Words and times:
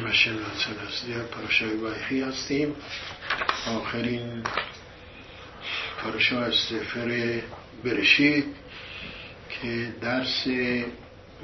هاشم 0.00 0.30
هاشم 0.30 0.76
هستی 0.86 1.12
پاراشای 1.12 1.76
وایخی 1.76 2.20
هستیم. 2.20 2.74
آخرین 3.76 4.42
پاراشا 6.02 6.40
از 6.40 6.54
سفر 6.54 7.40
برشید 7.84 8.44
که 9.50 9.92
درس 10.00 10.46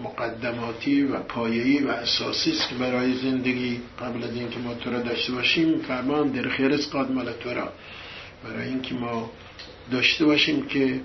مقدماتی 0.03 1.03
و 1.03 1.19
پایه‌ای 1.19 1.79
و 1.79 1.91
اساسی 1.91 2.51
است 2.51 2.69
که 2.69 2.75
برای 2.75 3.15
زندگی 3.15 3.81
قبل 4.01 4.25
از 4.25 4.35
اینکه 4.35 4.59
ما 4.59 4.75
تو 4.75 4.91
را 4.91 4.99
داشته 4.99 5.33
باشیم. 5.33 5.79
فرمان 5.79 6.29
در 6.29 6.49
خیرس 6.49 6.91
قاد 6.91 7.11
مال 7.11 7.33
تو 7.33 7.55
را. 7.55 7.73
برای 8.45 8.69
اینکه 8.69 8.95
ما 8.95 9.31
داشته 9.93 10.25
باشیم 10.25 10.67
که 10.67 11.01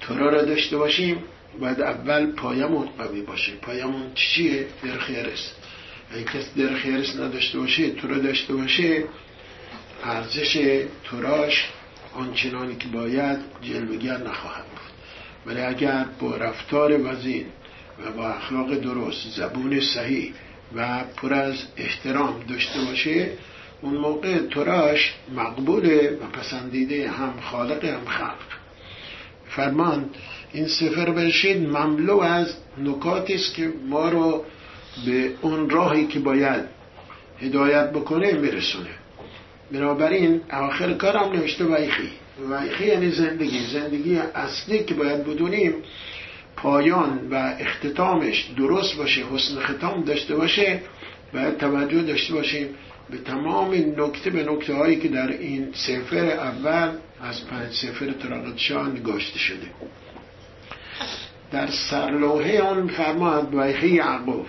تورا 0.00 0.30
را 0.30 0.42
داشته 0.42 0.76
باشیم. 0.76 1.24
باید 1.60 1.80
اول 1.80 2.32
پایمون 2.32 2.86
قوی 2.98 3.22
باشه. 3.22 3.52
پایمون 3.52 4.14
چیه؟ 4.14 4.66
در 4.84 4.98
خیرس. 4.98 5.52
اگه 6.10 6.24
کسی 6.24 6.62
در 6.62 6.74
خیرس 6.74 7.16
نداشته 7.16 7.58
باشه 7.58 7.90
تو 7.90 8.08
را 8.08 8.18
داشته 8.18 8.54
باشه. 8.54 9.04
ارزش 10.04 10.84
توراش 11.04 11.68
آنچنانی 12.14 12.76
که 12.76 12.88
باید 12.88 13.38
جلوگر 13.62 14.16
نخواهد 14.16 14.64
بود. 14.64 14.80
ولی 15.46 15.60
اگر 15.60 16.06
با 16.20 16.36
رفتار 16.36 17.12
وزین 17.12 17.46
و 18.04 18.12
با 18.12 18.28
اخلاق 18.28 18.74
درست 18.74 19.28
زبون 19.36 19.80
صحیح 19.80 20.32
و 20.74 21.04
پر 21.16 21.34
از 21.34 21.64
احترام 21.76 22.44
داشته 22.48 22.80
باشه 22.80 23.30
اون 23.82 23.96
موقع 23.96 24.38
توراش 24.38 25.14
مقبوله 25.34 26.10
و 26.10 26.26
پسندیده 26.26 27.10
هم 27.10 27.40
خالق 27.40 27.84
هم 27.84 28.04
خلق. 28.04 28.38
فرمان 29.48 30.10
این 30.56 30.68
سفر 30.68 31.10
برشید 31.10 31.68
مملو 31.68 32.20
از 32.20 32.54
نکاتی 32.78 33.34
است 33.34 33.54
که 33.54 33.72
ما 33.88 34.08
رو 34.08 34.44
به 35.06 35.30
اون 35.42 35.70
راهی 35.70 36.06
که 36.06 36.18
باید 36.18 36.64
هدایت 37.40 37.92
بکنه 37.92 38.32
میرسونه. 38.32 38.90
بنابراین 39.72 40.40
آخر 40.52 40.92
کارم 40.92 41.32
نوشته 41.32 41.64
ویخی. 41.64 42.10
ویخی 42.50 42.86
یعنی 42.86 43.10
زندگی. 43.10 43.66
زندگی 43.72 44.16
اصلی 44.16 44.84
که 44.84 44.94
باید 44.94 45.24
بدونیم 45.24 45.74
پایان 46.56 47.28
و 47.30 47.56
اختتامش 47.60 48.50
درست 48.56 48.96
باشه 48.96 49.24
حسن 49.32 49.60
ختام 49.60 50.04
داشته 50.04 50.36
باشه 50.36 50.80
باید 51.34 51.56
توجه 51.56 52.02
داشته 52.02 52.34
باشیم 52.34 52.68
به 53.10 53.18
تمام 53.18 53.74
نکته 53.74 54.30
به 54.30 54.44
نکته 54.44 54.74
هایی 54.74 54.96
که 54.96 55.08
در 55.08 55.28
این 55.28 55.68
سفر 55.72 56.26
اول 56.26 56.90
از 57.22 57.46
پنج 57.46 57.72
سفر 57.72 58.12
طرقت 58.12 58.58
شاه 58.58 58.88
نگاشته 58.88 59.38
شده. 59.38 59.66
در 61.52 61.68
سرلوحه 61.90 62.62
آن 62.62 62.88
فرماد 62.88 63.54
ویخی 63.54 63.88
یعقوب 63.88 64.46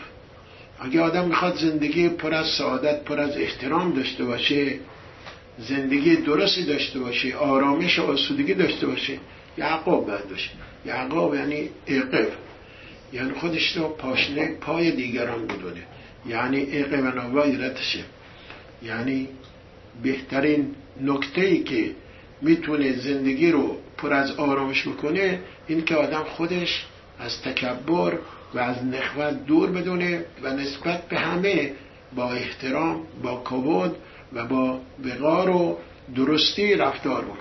اگه 0.80 1.02
آدم 1.02 1.26
می‌خواد 1.26 1.56
زندگی 1.56 2.10
پر 2.10 2.34
از 2.34 2.48
سعادت 2.48 3.04
پر 3.04 3.20
از 3.20 3.38
احترام 3.38 3.94
داشته 3.94 4.26
باشه 4.26 4.80
زندگی 5.60 6.16
درستی 6.16 6.66
داشته 6.66 7.00
باشه 7.00 7.36
آرامش 7.36 8.00
و 8.00 8.12
آسودگی 8.12 8.54
داشته 8.54 8.88
باشه 8.88 9.18
یعقوب 9.58 10.08
باید 10.08 10.30
باشه 10.30 10.50
یعقوب 10.86 11.36
یعنی 11.36 11.70
اقف 11.88 12.28
یعنی 13.14 13.32
خودش 13.34 13.78
رو 13.78 13.88
پاشنه 13.88 14.52
پای 14.62 14.92
دیگران 14.92 15.48
بدونه 15.48 15.84
یعنی 16.26 16.68
اقف 16.72 17.00
و 17.00 17.20
نوایرتشه 17.22 18.04
یعنی 18.84 19.28
بهترین 20.04 20.76
نکته 21.02 21.42
ای 21.42 21.64
که 21.64 21.92
می‌تونه 22.42 22.92
زندگی 22.92 23.52
رو 23.52 23.78
پر 23.98 24.14
از 24.14 24.32
آرامش 24.32 24.88
بکنه 24.88 25.40
این 25.68 25.86
که 25.86 25.96
آدم 25.96 26.24
خودش 26.24 26.86
از 27.20 27.42
تکبر 27.42 28.18
و 28.54 28.60
از 28.60 28.86
نخوت 28.86 29.46
دور 29.46 29.72
بدونه 29.72 30.26
و 30.44 30.54
نسبت 30.54 31.08
به 31.08 31.18
همه 31.18 31.72
با 32.16 32.32
احترام 32.32 33.02
با 33.24 33.42
کبود 33.46 33.96
و 34.34 34.46
با 34.46 34.80
وقار 35.06 35.50
و 35.50 35.78
درستی 36.16 36.76
رفتار 36.76 37.26
بکنه. 37.26 37.38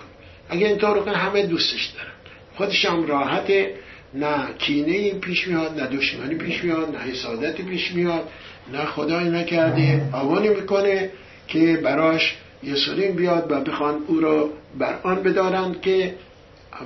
اگه 0.48 0.66
اینطور 0.66 1.00
کنه 1.00 1.16
همه 1.16 1.46
دوستش 1.46 1.86
دارن. 1.86 2.10
خودش 2.56 2.84
هم 2.84 3.06
راحته 3.06 3.74
نه 4.14 4.54
کینه 4.58 5.14
پیش 5.14 5.48
میاد 5.48 5.80
نه 5.80 5.86
دشمنی 5.86 6.34
پیش 6.34 6.64
میاد 6.64 6.96
نه 6.96 6.98
حسادتی 6.98 7.62
پیش 7.62 7.92
میاد 7.92 8.28
نه 8.72 8.84
خدای 8.84 9.30
نکرده 9.30 10.08
آوانی 10.12 10.48
می‌کنه 10.48 11.10
که 11.48 11.76
براش 11.76 12.36
یه 12.66 12.74
سرین 12.74 13.16
بیاد 13.16 13.52
و 13.52 13.60
بخوان 13.60 14.04
او 14.06 14.20
رو 14.20 14.50
بر 14.78 15.00
آن 15.02 15.22
بدارند 15.22 15.80
که 15.80 16.14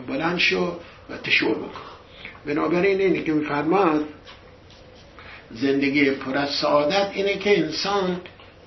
بلند 0.09 0.39
شو 0.39 0.77
و 1.11 1.17
تشور 1.17 1.55
بکن. 1.55 1.81
بنابراین 2.47 3.01
اینه 3.01 3.23
که 3.23 3.33
میفرماد 3.33 4.05
زندگی 5.51 6.11
پر 6.11 6.37
از 6.37 6.51
سعادت 6.51 7.11
اینه 7.15 7.39
که 7.39 7.59
انسان 7.59 8.21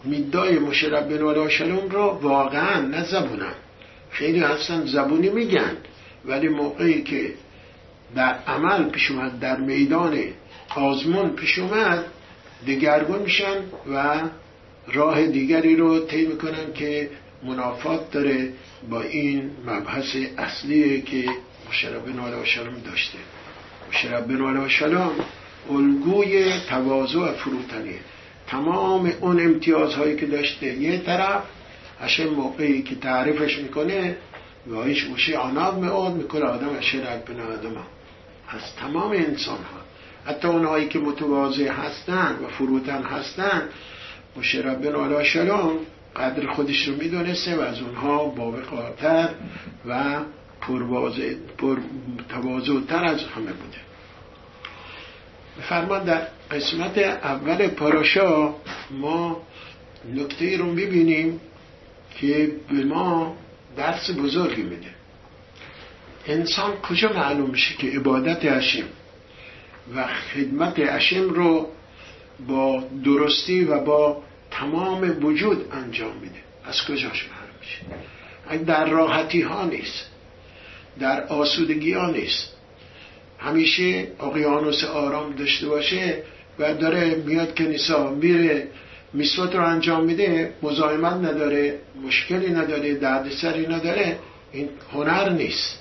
میدای 0.03 0.59
مشرب 0.59 1.17
بن 1.17 1.49
شلوم 1.49 1.89
رو 1.89 2.19
واقعا 2.21 2.81
نه 2.81 3.03
زبونن. 3.03 3.53
خیلی 4.09 4.39
هستن 4.39 4.85
زبونی 4.85 5.29
میگن 5.29 5.77
ولی 6.25 6.47
موقعی 6.47 7.03
که 7.03 7.33
در 8.15 8.35
عمل 8.47 8.89
پیش 8.89 9.11
اومد 9.11 9.39
در 9.39 9.57
میدان 9.57 10.19
آزمون 10.75 11.29
پیش 11.29 11.59
اومد 11.59 12.05
دگرگون 12.67 13.19
میشن 13.19 13.57
و 13.93 14.21
راه 14.87 15.27
دیگری 15.27 15.75
رو 15.75 15.99
طی 15.99 16.25
می‌کنن 16.25 16.73
که 16.73 17.09
منافات 17.43 18.11
داره 18.11 18.53
با 18.89 19.01
این 19.01 19.51
مبحث 19.67 20.15
اصلی 20.37 21.01
که 21.01 21.29
مشرب 21.69 22.05
بن 22.05 22.43
شلوم 22.43 22.75
داشته. 22.85 23.17
مشرب 23.89 24.27
بن 24.27 24.67
شلوم 24.67 25.11
الگوی 25.69 26.59
تواضع 26.69 27.19
و 27.19 27.33
فروتنیه. 27.33 27.99
تمام 28.47 29.13
اون 29.21 29.39
امتیازهایی 29.39 30.15
که 30.15 30.25
داشته 30.25 30.65
یه 30.65 30.97
طرف 30.97 31.43
هشه 32.01 32.25
موقعی 32.25 32.81
که 32.81 32.95
تعریفش 32.95 33.57
می‌کنه 33.57 34.17
و 34.67 34.75
ایش 34.75 35.05
اوشه 35.05 35.37
آناب 35.37 35.83
میاد 35.83 36.15
می‌کنه 36.15 36.45
آدم 36.45 36.69
اشه 36.69 36.97
رب 36.97 37.41
آدم. 37.41 37.75
از 38.49 38.75
تمام 38.79 39.11
انسان 39.11 39.57
ها 39.57 39.83
حتی 40.25 40.47
اونهایی 40.47 40.87
که 40.87 40.99
متواضع 40.99 41.67
هستن 41.67 42.37
و 42.43 42.47
فروتن 42.47 43.03
هستن 43.03 43.69
مشرب 44.37 44.81
بن 44.81 44.95
علا 44.95 45.23
شلام 45.23 45.79
قدر 46.15 46.47
خودش 46.47 46.87
رو 46.87 46.95
می‌دونسته 46.95 47.55
و 47.55 47.59
از 47.61 47.81
اونها 47.81 48.25
با 48.25 48.51
قاطر 48.51 49.29
و 49.85 50.19
پر 51.57 51.79
تر 52.87 53.05
از 53.05 53.23
همه 53.23 53.51
بوده. 53.53 53.77
فرمان 55.61 56.03
در 56.03 56.27
قسمت 56.51 56.97
اول 56.97 57.67
پاراشا 57.67 58.55
ما 58.91 59.41
نکته 60.15 60.57
رو 60.57 60.65
می‌بینیم 60.65 61.41
که 62.19 62.51
به 62.69 62.83
ما 62.83 63.35
درس 63.77 64.11
بزرگی 64.11 64.61
میده. 64.61 64.89
انسان 66.27 66.75
کجا 66.75 67.13
معلوم 67.13 67.49
میشه 67.49 67.75
که 67.75 67.87
عبادت 67.87 68.45
هشیم 68.45 68.85
و 69.95 70.07
خدمت 70.07 70.79
هشیم 70.79 71.29
رو 71.29 71.67
با 72.47 72.83
درستی 73.05 73.63
و 73.63 73.79
با 73.79 74.23
تمام 74.51 75.25
وجود 75.25 75.65
انجام 75.71 76.17
میده. 76.17 76.39
از 76.65 76.81
کجاش 76.81 77.29
معلوم 77.29 77.55
میشه؟ 77.59 78.65
در 78.65 78.85
راحتی 78.85 79.41
ها 79.41 79.65
نیست 79.65 80.09
در 80.99 81.23
آسودگی 81.23 81.93
ها 81.93 82.11
نیست. 82.11 82.53
همیشه 83.39 84.07
اقیانوس 84.19 84.83
آرام 84.83 85.35
داشته 85.35 85.67
باشه 85.67 86.23
و 86.59 86.73
داره 86.73 87.15
میاد 87.15 87.57
کنیسا 87.57 88.09
میره 88.09 88.67
میسوت 89.13 89.55
رو 89.55 89.65
انجام 89.65 90.03
میده 90.03 90.53
مزاحمت 90.61 91.13
نداره 91.13 91.79
مشکلی 92.05 92.49
نداره 92.49 92.93
دردسری 92.93 93.67
نداره 93.67 94.19
این 94.51 94.69
هنر 94.93 95.29
نیست. 95.29 95.79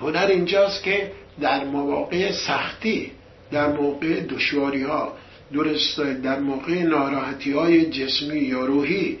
هنر 0.00 0.26
اینجاست 0.26 0.82
که 0.82 1.12
در 1.40 1.64
مواقع 1.64 2.32
سختی 2.32 3.12
در 3.52 3.72
موقع 3.72 4.20
دشواری 4.20 4.82
ها 4.82 5.12
درست 5.52 6.00
در 6.00 6.38
موقع 6.38 6.82
ناراحتی 6.82 7.52
های 7.52 7.86
جسمی 7.86 8.40
یا 8.40 8.64
روحی 8.64 9.18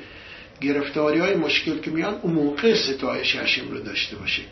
گرفتاری 0.60 1.18
های 1.18 1.36
مشکل 1.36 1.78
که 1.78 1.90
میان 1.90 2.14
اون 2.22 2.32
موقع 2.32 2.74
ستایش 2.74 3.36
هشم 3.36 3.70
رو 3.70 3.80
داشته 3.80 4.16
باشه. 4.16 4.42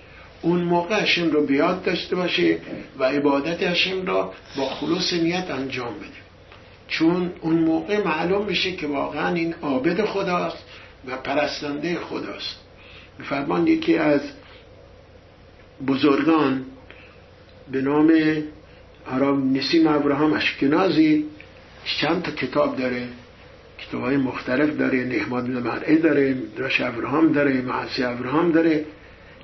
اون 0.42 0.62
موقع 0.62 1.02
هشم 1.02 1.30
رو 1.30 1.46
بیاد 1.46 1.84
داشته 1.84 2.16
باشه 2.16 2.58
و 2.98 3.04
عبادت 3.04 3.62
هشم 3.62 4.06
را 4.06 4.32
با 4.56 4.68
خلوص 4.68 5.12
نیت 5.12 5.50
انجام 5.50 5.94
بده. 5.94 6.22
چون 6.88 7.32
اون 7.40 7.54
موقع 7.54 8.04
معلوم 8.04 8.46
میشه 8.46 8.72
که 8.72 8.86
واقعا 8.86 9.34
این 9.34 9.54
عابد 9.62 10.04
خداست 10.04 10.64
و 11.06 11.16
پرستنده 11.16 11.98
خداست. 11.98 12.56
فرمان 13.24 13.66
یکی 13.66 13.98
از 13.98 14.20
بزرگان 15.86 16.64
به 17.72 17.80
نام 17.80 18.12
آرام 19.06 19.56
نسیم 19.56 19.86
ابراهام 19.86 20.32
اشکنازی 20.32 21.24
چند 21.84 22.22
تا 22.22 22.30
کتاب 22.30 22.76
داره 22.76 23.08
کتاب 23.78 24.02
های 24.02 24.16
مختلف 24.16 24.76
داره 24.76 25.04
نحماد 25.04 25.48
مرعه 25.48 25.96
داره 25.96 26.34
درش 26.34 26.80
ابراهام 26.80 27.32
داره 27.32 27.62
معصی 27.62 28.04
ابراهام 28.04 28.52
داره 28.52 28.84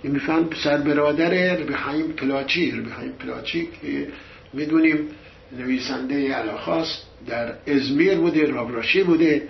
این 0.03 0.13
میفهم 0.13 0.45
پسر 0.45 0.77
برادر 0.77 1.55
ربی 1.55 1.75
حیم 1.75 2.13
پلاچی 2.13 2.71
ربی 2.71 2.91
حیم 2.91 3.13
پلاچی 3.13 3.69
که 3.83 4.09
می‌دونیم 4.53 5.09
نویسنده 5.53 6.35
علاخاست 6.35 7.07
در 7.27 7.55
ازمیر 7.67 8.15
بوده 8.15 8.47
رابراشی 8.47 9.03
بوده. 9.03 9.49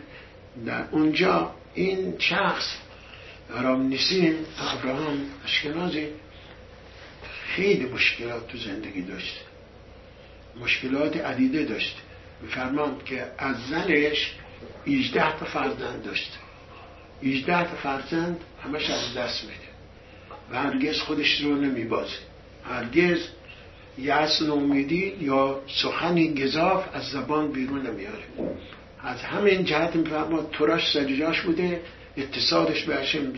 در 0.66 0.84
اونجا 0.90 1.54
این 1.74 2.14
شخص 2.18 2.76
رام 3.62 3.82
نیسیم 3.82 4.34
ابراهام 4.78 5.18
اشکنازی 5.44 6.06
خیلی 7.56 7.86
مشکلات 7.86 8.48
تو 8.48 8.58
زندگی 8.58 9.02
داشت. 9.02 9.40
مشکلات 10.60 11.16
عدیده 11.16 11.64
داشت. 11.64 11.96
میفرماند 12.42 13.04
که 13.04 13.26
از 13.38 13.56
زنش 13.70 14.34
18 14.86 15.38
تا 15.38 15.46
فرزند 15.46 16.02
داشت. 16.04 16.38
18 17.22 17.64
تا 17.64 17.76
فرزند 17.76 18.40
همش 18.64 18.90
از 18.90 19.14
دست 19.16 19.44
میده. 19.44 19.68
و 20.50 20.58
هرگز 20.58 21.00
خودش 21.00 21.40
رو 21.40 21.54
نمیبازه. 21.54 22.18
هرگز 22.64 23.20
یأس 23.98 24.42
امیدی 24.42 25.16
یا 25.20 25.60
سخنی 25.82 26.34
گذاف 26.34 26.84
از 26.92 27.04
زبان 27.04 27.52
بیرون 27.52 27.86
نمیاره 27.86 28.24
از 29.02 29.22
همین 29.22 29.64
جهت 29.64 29.96
میفرماد 29.96 30.50
تراش 30.58 30.92
سجاش 30.92 31.40
بوده 31.40 31.82
اتصالش 32.16 32.84
به 32.84 32.96
هشم 32.96 33.32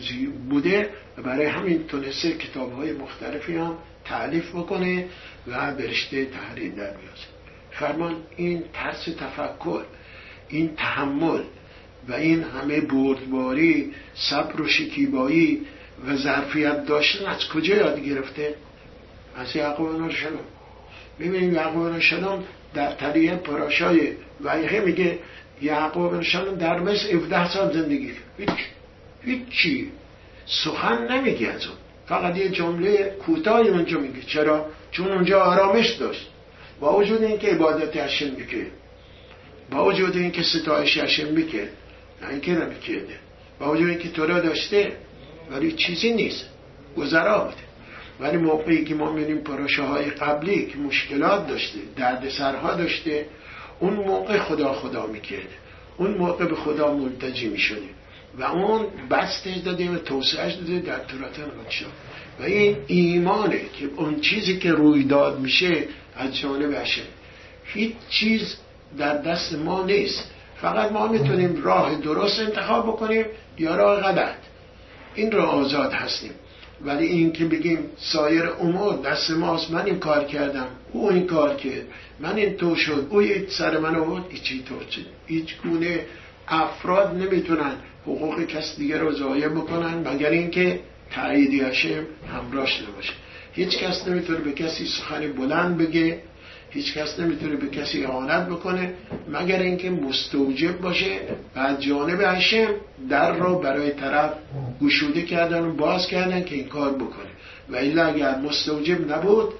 بوده 0.49 0.89
و 1.17 1.21
برای 1.21 1.45
همین 1.45 1.87
تونسته 1.87 2.31
کتاب 2.31 2.73
های 2.73 2.91
مختلفی 2.91 3.57
هم 3.57 3.77
تعلیف 4.05 4.55
بکنه 4.55 5.05
و 5.47 5.75
برشته 5.75 6.25
تحریر 6.25 6.71
در 6.71 6.91
بیازه. 6.91 7.40
فرمان 7.71 8.15
این 8.35 8.63
ترس 8.73 9.03
تفکر 9.03 9.83
این 10.49 10.75
تحمل 10.75 11.41
و 12.09 12.13
این 12.13 12.43
همه 12.43 12.81
بردباری 12.81 13.93
صبر 14.15 14.61
و 14.61 14.67
شکیبایی 14.67 15.61
و 16.07 16.15
ظرفیت 16.15 16.85
داشتن 16.85 17.25
از 17.25 17.49
کجا 17.49 17.75
یاد 17.75 17.99
گرفته؟ 17.99 18.55
از 19.35 19.55
یعقوب 19.55 20.11
شلام 20.11 20.43
ببینیم 21.19 21.53
یعقوب 21.53 21.99
شلام 21.99 22.43
در 22.73 22.91
طریق 22.91 23.35
پراشای 23.35 24.13
ویحه 24.43 24.79
میگه 24.79 25.19
یعقوب 25.61 26.21
شلام 26.21 26.55
در 26.55 26.79
مصر 26.79 27.11
17 27.15 27.49
سال 27.49 27.73
زندگی 27.73 28.11
هیچ 28.37 28.49
هیچی. 29.23 29.91
سخن 30.45 31.11
نمیگه 31.11 31.47
از 31.47 31.65
اون. 31.65 31.75
فقط 32.05 32.37
یه 32.37 32.49
جمله 32.49 33.15
کوتاهی 33.25 33.69
اونجا 33.69 33.99
میگه. 33.99 34.21
چرا؟ 34.21 34.65
چون 34.91 35.11
اونجا 35.11 35.43
آرامش 35.43 35.89
داشت. 35.89 36.30
با 36.81 36.97
وجود 36.97 37.23
اینکه 37.23 37.47
عبادت 37.47 37.97
هشم 37.97 38.29
می‌کرد 38.37 38.71
با 39.71 39.85
وجود 39.85 40.17
اینکه 40.17 40.43
ستایش 40.43 40.97
هشم 40.97 41.27
نه 42.21 42.29
اینکه 42.29 42.51
نمی‌کرده 42.51 43.15
با 43.59 43.71
وجود 43.71 43.89
اینکه 43.89 44.09
تو 44.09 44.25
را 44.25 44.39
داشته 44.39 44.91
ولی 45.51 45.71
چیزی 45.71 46.13
نیست. 46.13 46.45
گذرا 46.97 47.43
بوده. 47.43 47.63
ولی 48.19 48.37
موقعی 48.37 48.83
که 48.83 48.95
ما 48.95 49.13
می‌بینیم 49.13 49.43
پروشه 49.43 49.81
های 49.81 50.09
قبلی 50.09 50.65
که 50.65 50.77
مشکلات 50.77 51.47
داشته 51.47 51.79
دردسرها 51.95 52.73
داشته 52.73 53.25
اون 53.79 53.93
موقع 53.93 54.37
خدا 54.37 54.73
خدا 54.73 55.07
می‌کرده 55.07 55.55
اون 55.97 56.17
موقع 56.17 56.45
به 56.45 56.55
خدا 56.55 56.93
ملتجی 56.93 57.47
می‌شده. 57.47 57.89
و 58.37 58.43
اون 58.43 58.85
بستش 59.09 59.57
داده 59.57 59.91
و 59.91 59.97
توسعهش 59.97 60.53
داده 60.53 60.79
در 60.79 60.99
خودشا 61.57 61.85
و 62.39 62.43
این 62.43 62.77
ایمانه 62.87 63.61
که 63.79 63.89
اون 63.95 64.21
چیزی 64.21 64.57
که 64.57 64.71
رویداد 64.71 65.39
میشه 65.39 65.83
از 66.21 66.37
جانب 66.37 66.83
هیچ 67.65 67.93
چیز 68.09 68.55
در 68.97 69.17
دست 69.17 69.53
ما 69.53 69.83
نیست. 69.83 70.31
فقط 70.61 70.91
ما 70.91 71.07
می‌تونیم 71.07 71.63
راه 71.63 71.95
درست 71.95 72.39
انتخاب 72.39 72.87
بکنیم 72.87 73.25
یا 73.57 73.75
راه 73.75 74.01
غلط. 74.01 74.35
این 75.15 75.31
را 75.31 75.47
آزاد 75.47 75.93
هستیم. 75.93 76.31
ولی 76.85 77.05
این 77.05 77.31
که 77.31 77.45
بگیم 77.45 77.79
سایر 77.97 78.49
امور 78.59 78.95
دست 78.95 79.31
ماست 79.31 79.71
من 79.71 79.85
این 79.85 79.99
کار 79.99 80.23
کردم 80.23 80.67
او 80.91 81.09
این 81.11 81.27
کار 81.27 81.55
کرد 81.55 81.85
من 82.19 82.35
این 82.35 82.57
تو 82.57 82.75
شد 82.75 83.07
او 83.09 83.23
سر 83.49 83.77
من 83.77 83.95
آورد 83.95 84.23
ایچی 84.29 84.63
تو 84.63 84.75
هیچ 85.27 85.57
گونه 85.63 86.05
افراد 86.47 87.15
نمی‌تونن 87.15 87.73
حقوق 88.03 88.45
کس 88.45 88.75
دیگر 88.77 88.97
رو 88.97 89.11
ضایع 89.11 89.47
بکنن 89.47 90.07
مگر 90.07 90.29
اینکه 90.29 90.79
تاییدی 91.11 91.61
هشم 91.61 92.03
همراش 92.33 92.81
نباشه. 92.81 93.13
هیچ 93.53 93.77
کس 93.77 94.07
نمی‌تونه 94.07 94.39
به 94.39 94.51
کسی 94.51 94.85
سخن 94.85 95.33
بلند 95.33 95.77
بگه 95.77 96.19
هیچ 96.69 96.93
کس 96.93 97.19
نمی‌تونه 97.19 97.55
به 97.55 97.67
کسی 97.67 98.05
اعانت 98.05 98.47
بکنه 98.47 98.93
مگر 99.29 99.59
اینکه 99.59 99.89
مستوجب 99.89 100.81
باشه 100.81 101.19
و 101.55 101.59
از 101.59 101.81
جانب 101.81 102.21
هشم 102.21 102.67
در 103.09 103.37
رو 103.37 103.59
برای 103.59 103.91
طرف 103.91 104.33
گشوده 104.81 105.21
کردن 105.21 105.61
و 105.61 105.73
باز 105.75 106.07
کردن 106.07 106.43
که 106.43 106.55
این 106.55 106.67
کار 106.67 106.93
بکنه. 106.93 107.31
و 107.69 107.75
الا 107.75 108.05
اگر 108.05 108.37
مستوجب 108.37 109.11
نبود 109.11 109.53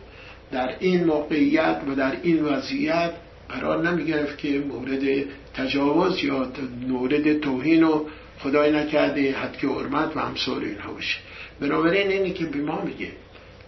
در 0.52 0.76
این 0.80 1.04
موقعیت 1.04 1.82
و 1.88 1.96
در 1.96 2.18
این 2.24 2.44
وضعیت 2.44 3.12
قرار 3.50 3.90
نمی‌گرفت 3.90 4.38
که 4.38 4.64
مورد 4.68 5.26
تجاوز 5.54 6.24
یا 6.24 6.48
مورد 6.88 7.40
توهین 7.40 7.84
و 7.84 8.06
خدای 8.40 8.72
نکرده 8.72 9.32
حد 9.32 9.58
که 9.58 9.68
حرمت 9.68 10.18
و 10.18 10.20
همسار 10.20 10.62
اینها 10.62 10.94
باشه. 10.94 11.18
بنابراین 11.60 12.08
اینی 12.08 12.32
که 12.32 12.46
به 12.46 12.62
ما 12.62 12.82
میگه 12.82 13.08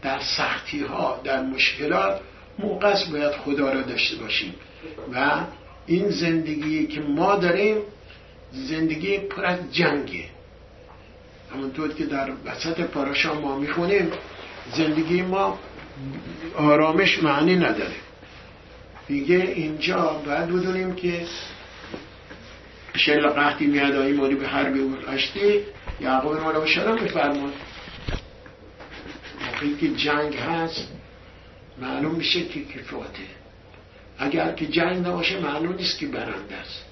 در 0.03 0.19
سختی 0.19 0.79
ها 0.79 1.21
در 1.23 1.41
مشکلات 1.41 2.21
موقع 2.59 2.95
باید 3.11 3.31
خدا 3.31 3.73
را 3.73 3.81
داشته 3.81 4.15
باشیم. 4.15 4.53
و 5.13 5.41
این 5.88 6.09
زندگی 6.09 6.88
که 6.88 7.01
ما 7.01 7.35
داریم 7.35 7.77
زندگی 8.51 9.17
پر 9.17 9.45
از 9.45 9.59
جنگه. 9.71 10.25
همونطور 11.53 11.94
که 11.94 12.05
در 12.05 12.31
وسط 12.45 12.81
پاراشا 12.81 13.39
ما 13.39 13.57
می‌خونیم 13.57 14.11
زندگی 14.77 15.21
ما 15.21 15.59
آرامش 16.56 17.23
معنی 17.23 17.56
نداره. 17.56 17.95
دیگه 19.07 19.35
اینجا 19.35 20.21
باید 20.25 20.47
بدونیم 20.47 20.95
که 20.95 21.25
شل 22.95 23.27
قحطی 23.27 23.65
میاد 23.65 23.95
موری 23.95 24.35
به 24.35 24.47
حربی 24.47 24.79
و 24.79 25.09
اشتی 25.09 25.59
یعقوب 26.01 26.41
مولا 26.41 26.61
و 26.61 26.65
شرم 26.65 27.03
میفرماد 27.03 27.53
موقعی 29.53 29.75
که 29.75 29.89
جنگ 29.89 30.35
هست 30.35 30.88
معلوم 31.81 32.15
میشه 32.15 32.45
که 32.45 32.65
کفاته. 32.65 33.23
اگر 34.17 34.51
که 34.51 34.67
جنگ 34.67 35.07
نباشه 35.07 35.39
معلوم 35.39 35.75
نیست 35.75 36.00
که 36.00 36.07
برنده 36.07 36.55
است. 36.55 36.85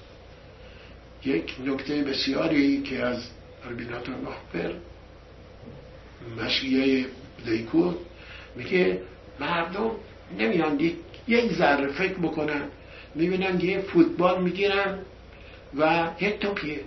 یک 1.24 1.54
نکته 1.64 2.02
بسیاری 2.02 2.82
که 2.82 3.04
از 3.04 3.28
اربیناتور 3.66 4.14
مخبر 4.14 4.74
مشیه 6.38 7.06
لیکود 7.46 7.98
میگه 8.56 9.00
مردم 9.40 9.90
نمیان 10.38 10.80
یک 11.28 11.52
ذره 11.52 11.92
فکر 11.92 12.14
بکنن 12.14 12.62
می‌بینن 13.14 13.60
یه 13.60 13.80
فوتبال 13.80 14.42
می‌گیرن 14.42 14.98
و 15.78 16.10
توپیه. 16.40 16.80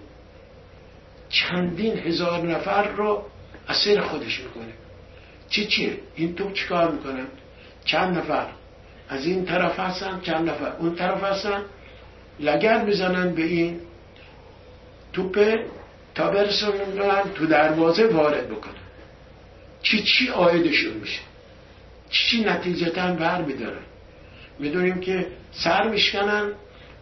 چندین 1.30 1.98
هزار 1.98 2.48
نفر 2.48 2.88
رو 2.88 3.26
اسیر 3.70 4.02
خودش 4.02 4.40
می‌کنه. 4.40 4.85
چی؟ 5.50 5.66
چیه 5.68 6.00
این 6.16 6.36
توپ 6.36 6.54
چیکار 6.54 6.92
می‌کنن 6.92 7.28
چند 7.86 8.18
نفر؟ 8.18 8.48
از 9.10 9.26
این 9.26 9.46
طرف 9.46 9.80
هستن 9.80 10.22
چند 10.22 10.50
نفر؟ 10.50 10.76
اون 10.80 10.96
طرف 10.96 11.24
هستن 11.24 11.62
لگر 12.40 12.86
بزنن 12.86 13.36
به 13.36 13.44
این 13.44 13.80
توپ 15.14 15.60
تا 16.16 16.32
برسونن 16.32 17.24
تو 17.36 17.46
دروازه 17.46 18.08
وارد 18.08 18.50
بکنن. 18.50 18.74
چی 19.82 20.04
چی 20.04 20.30
آیدشون 20.30 20.94
میشه؟ 20.94 21.22
چی 22.10 22.38
چی 22.38 22.44
نتیجتا 22.44 23.14
بر 23.14 23.42
میدارن؟ 23.42 23.84
می‌دونیم 24.60 25.00
که 25.00 25.28
سر 25.52 25.88
میشکنن 25.88 26.52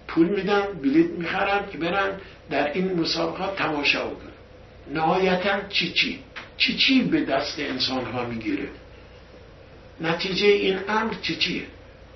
پول 0.08 0.30
میدن 0.30 0.62
بلیت 0.82 1.10
می‌خرن 1.10 1.70
که 1.72 1.78
برن 1.78 2.20
در 2.50 2.74
این 2.74 3.00
مسابقات 3.00 3.56
تماشا 3.56 4.06
بکنن. 4.08 4.32
نهایتا 4.94 5.68
چی 5.70 5.94
چی؟ 5.94 6.20
چی 6.58 6.78
چی 6.78 7.02
به 7.02 7.26
دست 7.26 7.60
انسان 7.60 8.06
ها 8.06 8.26
می‌گیره؟ 8.26 8.68
نتیجه 10.02 10.48
این 10.48 10.80
امر 10.88 11.14
چی 11.22 11.36
چیه؟ 11.36 11.64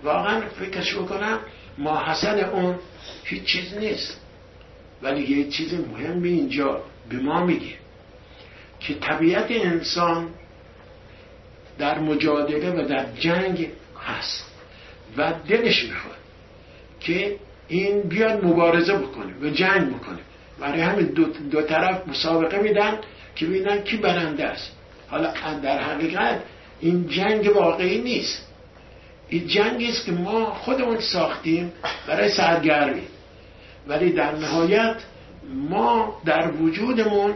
واقعا 0.03 0.41
فکرش 0.41 0.96
بکنم 0.96 1.39
ما 1.77 2.06
حسن 2.06 2.39
اون 2.39 2.75
هیچ 3.24 3.44
چیز 3.44 3.74
نیست. 3.74 4.22
ولی 5.01 5.38
یه 5.38 5.50
چیز 5.50 5.74
مهمی 5.74 6.29
اینجا 6.29 6.82
به 7.10 7.17
ما 7.17 7.46
میگه 7.46 7.75
که 8.79 8.94
طبیعت 8.94 9.51
انسان 9.51 10.29
در 11.77 12.00
مجادله 12.00 12.72
و 12.72 12.88
در 12.88 13.06
جنگ 13.20 13.70
هست 14.06 14.51
و 15.17 15.34
دلش 15.48 15.84
می‌خواد 15.84 16.17
که 17.00 17.36
این 17.67 18.01
بیاد 18.01 18.46
مبارزه 18.46 18.94
بکنه 18.94 19.34
و 19.41 19.50
جنگ 19.50 19.96
بکنه. 19.96 20.20
برای 20.60 20.82
همین 20.82 21.06
دو, 21.06 21.25
دو 21.25 21.62
طرف 21.62 22.08
مسابقه 22.08 22.62
میدن 22.62 23.00
که 23.38 23.46
ببینن 23.46 23.82
کی 23.82 23.98
برنده 23.98 24.46
است. 24.46 24.72
حالا 25.08 25.34
در 25.63 25.79
حقیقت 25.79 26.39
این 26.79 27.08
جنگ 27.08 27.56
واقعی 27.56 28.01
نیست. 28.01 28.48
این 29.29 29.48
جنگی 29.48 29.89
است 29.89 30.06
که 30.06 30.12
ما 30.12 30.46
خودمون 30.46 31.00
ساختیم 31.00 31.74
برای 32.08 32.29
سرگرمی. 32.29 33.01
ولی 33.88 34.12
در 34.12 34.36
نهایت 34.36 34.96
ما 35.70 36.22
در 36.25 36.51
وجودمون 36.51 37.34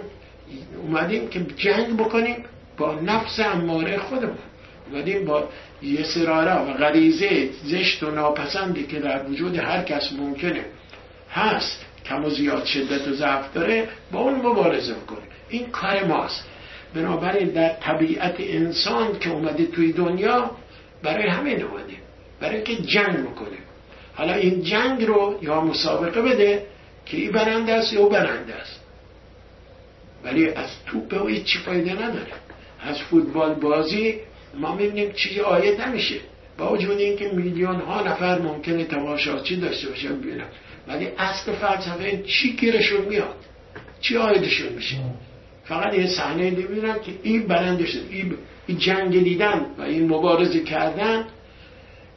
اومدیم 0.81 1.27
که 1.29 1.39
جنگ 1.57 1.97
بکنیم 1.97 2.45
با 2.77 2.95
نفس 2.95 3.39
اماره 3.39 3.97
خودمون. 3.97 4.37
اومدیم 4.91 5.25
با 5.25 5.49
یه 5.81 6.03
سرارا 6.03 6.65
و 6.65 6.73
غریزه 6.73 7.49
زشت 7.63 8.03
و 8.03 8.11
ناپسندی 8.11 8.83
که 8.83 8.99
در 8.99 9.25
وجود 9.25 9.57
هر 9.57 9.83
کس 9.83 10.13
ممکنه 10.13 10.65
هست 11.31 11.85
کم 12.05 12.25
و 12.25 12.29
زیاد 12.29 12.65
شدت 12.65 13.07
و 13.07 13.13
ضعف 13.13 13.53
داره 13.53 13.89
با 14.11 14.19
اون 14.19 14.35
مبارزه 14.35 14.93
می‌کنه 14.93 15.30
این 15.51 15.69
کار 15.69 16.03
ماست. 16.03 16.45
بنابراین 16.93 17.49
در 17.49 17.69
طبیعت 17.69 18.35
انسان 18.39 19.19
که 19.19 19.29
اومده 19.29 19.65
توی 19.65 19.93
دنیا 19.93 20.51
برای 21.03 21.29
همین 21.29 21.63
اومده. 21.63 21.93
برای 22.39 22.63
که 22.63 22.75
جنگ 22.75 23.17
می‌کنه 23.17 23.57
حالا 24.15 24.33
این 24.33 24.63
جنگ 24.63 25.03
رو 25.05 25.39
یا 25.41 25.61
مسابقه 25.61 26.21
بده 26.21 26.65
که 27.05 27.17
این 27.17 27.31
برنده 27.31 27.73
است 27.73 27.93
یا 27.93 28.05
برنده 28.05 28.55
است. 28.55 28.81
ولی 30.23 30.49
از 30.49 30.69
توپ 30.85 31.27
هیچ 31.27 31.43
چی 31.43 31.59
فایده 31.59 31.93
نداره. 31.93 32.33
از 32.81 33.01
فوتبال 33.01 33.53
بازی 33.53 34.15
ما 34.57 34.75
می‌بینیم 34.75 35.11
چیزی 35.11 35.39
آید 35.39 35.81
نمیشه. 35.81 36.15
با 36.57 36.73
وجود 36.73 36.99
اینکه 36.99 37.27
میلیون 37.27 37.75
ها 37.75 38.01
نفر 38.01 38.39
ممکنه 38.39 38.85
تماشاچی 38.85 39.55
داشته 39.55 39.89
باشه 39.89 40.09
ببینن 40.09 40.45
ولی 40.87 41.07
اصل 41.17 41.51
فلسفه 41.51 42.23
چی 42.23 42.55
گیرشون 42.55 43.05
میاد؟ 43.05 43.35
چی 44.01 44.17
آیدشون 44.17 44.73
میشه؟ 44.73 44.95
فقط 45.65 45.93
یه 45.93 46.07
صحنه 46.07 46.49
می‌بینم 46.49 46.99
که 46.99 47.11
این 47.23 47.47
برنده 47.47 47.85
این 48.67 48.77
جنگ 48.77 49.23
دیدن 49.23 49.65
و 49.77 49.81
این 49.81 50.07
مبارزه 50.07 50.59
کردن 50.59 51.25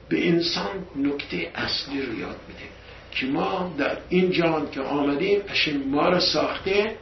به 0.08 0.28
انسان 0.28 0.86
نکته 0.96 1.50
اصلی 1.54 2.02
رو 2.02 2.18
یاد 2.18 2.36
میده 2.48 2.64
که 3.10 3.26
ما 3.26 3.74
در 3.78 3.96
این 4.08 4.30
جهان 4.30 4.70
که 4.70 4.80
آمدیم 4.80 5.40
اشین 5.48 5.88
ما 5.90 6.08
رو 6.08 6.20
ساخته 6.20 6.96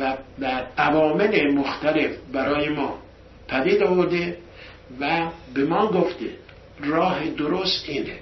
و 0.00 0.16
در 0.40 0.66
عوامل 0.78 1.52
مختلف 1.54 2.10
برای 2.32 2.68
ما 2.68 2.98
پدید 3.48 3.82
آورده 3.82 4.38
و 5.00 5.30
به 5.54 5.64
ما 5.64 5.86
گفته 5.86 6.26
راه 6.80 7.24
درست 7.28 7.88
اینه. 7.88 8.16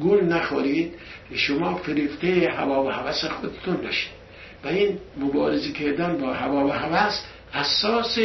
گول 0.00 0.24
نخورید 0.24 0.94
شما 1.34 1.74
فریفته 1.74 2.50
هوا 2.56 2.84
و 2.84 2.90
هوس 2.90 3.24
خودتون 3.24 3.86
نشید 3.86 4.21
و 4.64 4.68
این 4.68 4.98
مبارزه 5.16 5.72
کردن 5.72 6.18
با 6.18 6.32
هوا 6.32 6.66
و 6.66 6.70
هوس 6.70 7.20
اساس 7.54 8.18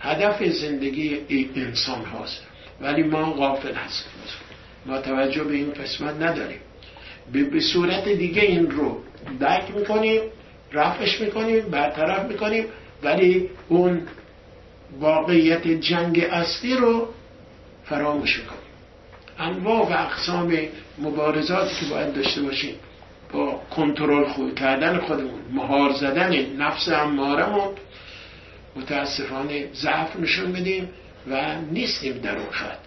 هدف 0.00 0.44
زندگی 0.44 1.20
انسان 1.56 2.04
هاست. 2.04 2.42
ولی 2.80 3.02
ما 3.02 3.32
غافل 3.32 3.74
هستیم. 3.74 4.12
ما 4.86 4.98
توجه 4.98 5.44
به 5.44 5.54
این 5.54 5.70
قسمت 5.72 6.22
نداریم. 6.22 6.58
به 7.32 7.60
صورت 7.60 8.08
دیگه 8.08 8.42
این 8.42 8.70
رو 8.70 9.00
درک 9.40 9.70
می‌کنیم 9.76 10.20
رفعش 10.72 11.20
می‌کنیم 11.20 11.68
برطرف 11.68 12.30
می‌کنیم 12.30 12.64
ولی 13.02 13.50
اون 13.68 14.02
واقعیت 15.00 15.68
جنگ 15.68 16.26
اصلی 16.30 16.76
رو 16.76 17.08
فراموش 17.84 18.38
می‌کنیم. 18.38 18.60
انواع 19.38 19.80
و 19.80 19.92
اقسام 19.92 20.58
مبارزاتی 20.98 21.74
که 21.80 21.86
باید 21.86 22.14
داشته 22.14 22.42
باشیم. 22.42 22.74
کنترل 23.70 24.24
خود 24.24 24.54
کردن 24.54 24.98
خودمون. 24.98 25.40
مهار 25.52 25.92
زدن 25.92 26.56
نفس 26.58 26.88
امارمون 26.88 27.68
متاسفانه 28.76 29.68
ضعف 29.74 30.16
نشون 30.20 30.52
بدیم 30.52 30.88
و 31.30 31.54
نیستیم 31.72 32.18
در 32.18 32.36
اون 32.36 32.50
خط. 32.50 32.78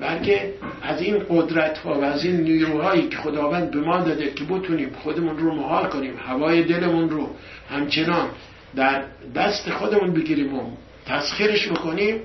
بلکه 0.00 0.54
از 0.82 1.02
این 1.02 1.22
قدرت 1.28 1.78
ها 1.78 2.00
و 2.00 2.04
از 2.04 2.24
این 2.24 2.40
نیروهایی 2.40 3.08
که 3.08 3.16
خداوند 3.16 3.70
به 3.70 3.80
ما 3.80 3.98
داده 3.98 4.30
که 4.30 4.44
بتونیم 4.44 4.96
خودمون 5.02 5.38
رو 5.38 5.54
مهار 5.54 5.88
کنیم 5.88 6.14
هوای 6.26 6.62
دلمون 6.62 7.10
رو 7.10 7.28
همچنان 7.70 8.28
در 8.76 9.04
دست 9.34 9.70
خودمون 9.70 10.14
بگیریم 10.14 10.54
و 10.54 10.70
تسخیرش 11.06 11.68
بکنیم 11.68 12.20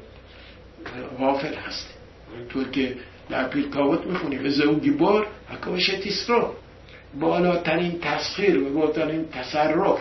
غافل 1.20 1.54
هستیم. 1.54 1.96
اونطور 2.38 2.72
که 2.72 2.96
در 3.30 3.48
پیرکاوت 3.48 4.06
می‌خونیم 4.06 4.46
از 4.46 4.62
او 4.62 4.80
گیبار 4.80 5.28
حکاوش 5.50 5.90
تیسترو 5.90 6.54
بالاترین 7.20 8.00
تسخیر 8.02 8.64
و 8.64 8.74
بالاترین 8.74 9.26
تصرف 9.32 10.00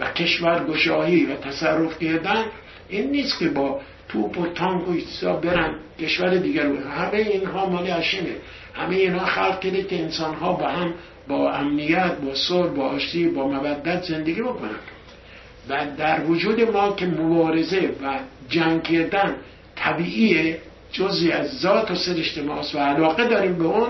و 0.00 0.10
کشور 0.10 0.64
گشاهی 0.64 1.26
و 1.26 1.36
تصرف 1.36 1.98
کردن 1.98 2.44
این 2.88 3.10
نیست 3.10 3.38
که 3.38 3.48
با 3.48 3.80
توپ 4.08 4.38
و 4.38 4.46
تانک 4.46 4.88
و 4.88 4.92
ایسا 4.92 5.36
برن 5.36 5.74
کشور 6.00 6.36
دیگر 6.36 6.64
رو. 6.64 6.88
همه 6.88 7.18
اینها 7.18 7.66
مال 7.66 7.90
اشینه 7.90 8.36
همه 8.74 8.96
اینها 8.96 9.26
خلق 9.26 9.60
کرده 9.60 9.82
که 9.82 10.02
انسان 10.02 10.34
ها 10.34 10.52
با 10.52 10.68
هم 10.68 10.94
با 11.28 11.52
امنیت 11.52 12.12
با 12.16 12.34
سر 12.34 12.66
با 12.66 12.84
آشتی 12.84 13.28
با 13.28 13.48
مودت 13.48 14.02
زندگی 14.02 14.42
بکنن. 14.42 14.78
و 15.68 15.86
در 15.98 16.24
وجود 16.24 16.60
ما 16.60 16.92
که 16.92 17.06
مبارزه 17.06 17.90
و 18.02 18.18
جنگ 18.48 18.82
کردن 18.82 19.36
طبیعیه 19.76 20.58
جزی 20.92 21.32
از 21.32 21.60
ذات 21.60 21.90
و 21.90 21.94
سرشت 21.94 22.38
ماست 22.38 22.74
و 22.74 22.78
علاقه 22.78 23.28
داریم 23.28 23.58
به 23.58 23.64
اون 23.64 23.88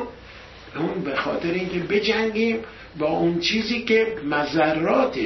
اون 0.77 1.03
به 1.05 1.17
خاطر 1.17 1.51
اینکه 1.51 1.79
بجنگیم 1.79 2.59
با 2.99 3.07
اون 3.07 3.41
چیزی 3.41 3.83
که 3.83 4.07
مذرات 4.25 5.19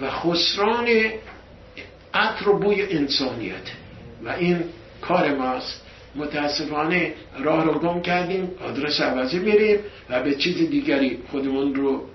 و 0.00 0.10
خسران 0.10 0.88
عطر 2.14 2.48
و 2.48 2.58
بوی 2.58 2.82
انسانیت. 2.82 3.70
و 4.24 4.28
این 4.28 4.64
کار 5.00 5.34
ماست. 5.34 5.82
متاسفانه 6.16 7.14
راه 7.38 7.64
رو 7.64 7.78
گم 7.78 8.02
کردیم 8.02 8.50
آدرس 8.64 9.00
عوضی 9.00 9.38
میریم 9.38 9.78
و 10.10 10.22
به 10.22 10.34
چیز 10.34 10.56
دیگری 10.56 11.18
خودمون 11.30 11.74
رو 11.74 12.06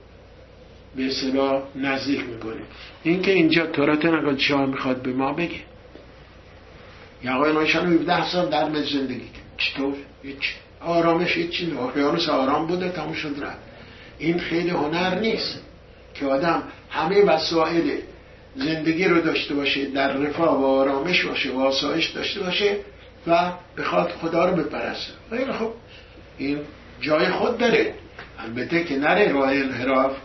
به 0.95 1.05
اصطلاح 1.05 1.63
نزدیک 1.75 2.23
می‌کنیم. 2.23 2.65
اینکه 3.03 3.31
اینجا 3.31 3.65
تورات 3.65 4.05
نگاه 4.05 4.37
شاه 4.37 4.65
می‌خواد 4.65 5.01
به 5.01 5.13
ما 5.13 5.33
بگه. 5.33 5.59
یقای 7.23 7.53
نایشان 7.53 7.93
17 7.93 8.31
سال 8.31 8.49
در 8.49 8.83
زندگی 8.83 9.29
چطور؟ 9.57 9.93
هیچ. 10.23 10.55
آرامش 10.81 11.37
هیچ 11.37 11.51
چیز 11.51 11.73
اقیانوس 11.73 12.29
آرام 12.29 12.67
بوده 12.67 12.89
تموم 12.89 13.13
شد 13.13 13.35
رفت. 13.41 13.57
این 14.19 14.39
خیلی 14.39 14.69
هنر 14.69 15.19
نیست 15.19 15.59
که 16.13 16.25
آدم 16.25 16.63
همه 16.89 17.21
وسایل 17.21 18.01
زندگی 18.55 19.05
رو 19.05 19.21
داشته 19.21 19.53
باشه 19.53 19.85
در 19.85 20.13
رفاه 20.13 20.61
و 20.61 20.65
آرامش 20.65 21.25
باشه 21.25 21.51
و 21.51 21.59
آسایش 21.59 22.09
داشته 22.09 22.39
باشه 22.39 22.77
و 23.27 23.51
بخواد 23.77 24.09
خدا 24.21 24.45
رو 24.45 24.55
بپرسته 24.55 25.13
خیلی 25.29 25.51
خب 25.51 25.71
این 26.37 26.59
جای 27.01 27.29
خود 27.29 27.57
داره. 27.57 27.93
البته 28.39 28.83
که 28.83 28.95
نره 28.95 29.31
راه 29.31 29.49
انحراف 29.49 30.17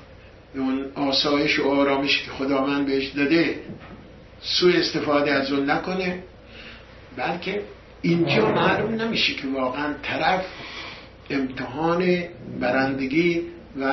اون 0.54 0.86
آسایش 0.94 1.58
و 1.58 1.70
آرامش 1.70 2.22
که 2.22 2.30
خدا 2.30 2.66
من 2.66 2.84
بهش 2.84 3.06
داده 3.06 3.60
سوی 4.40 4.76
استفاده 4.76 5.32
از 5.32 5.52
اون 5.52 5.70
نکنه 5.70 6.22
بلکه 7.16 7.62
اینجا 8.02 8.52
معلوم 8.52 8.94
نمیشه 8.94 9.34
که 9.34 9.48
واقعا 9.48 9.94
طرف 10.02 10.44
امتحان 11.30 12.22
برندگی 12.60 13.42
و 13.80 13.92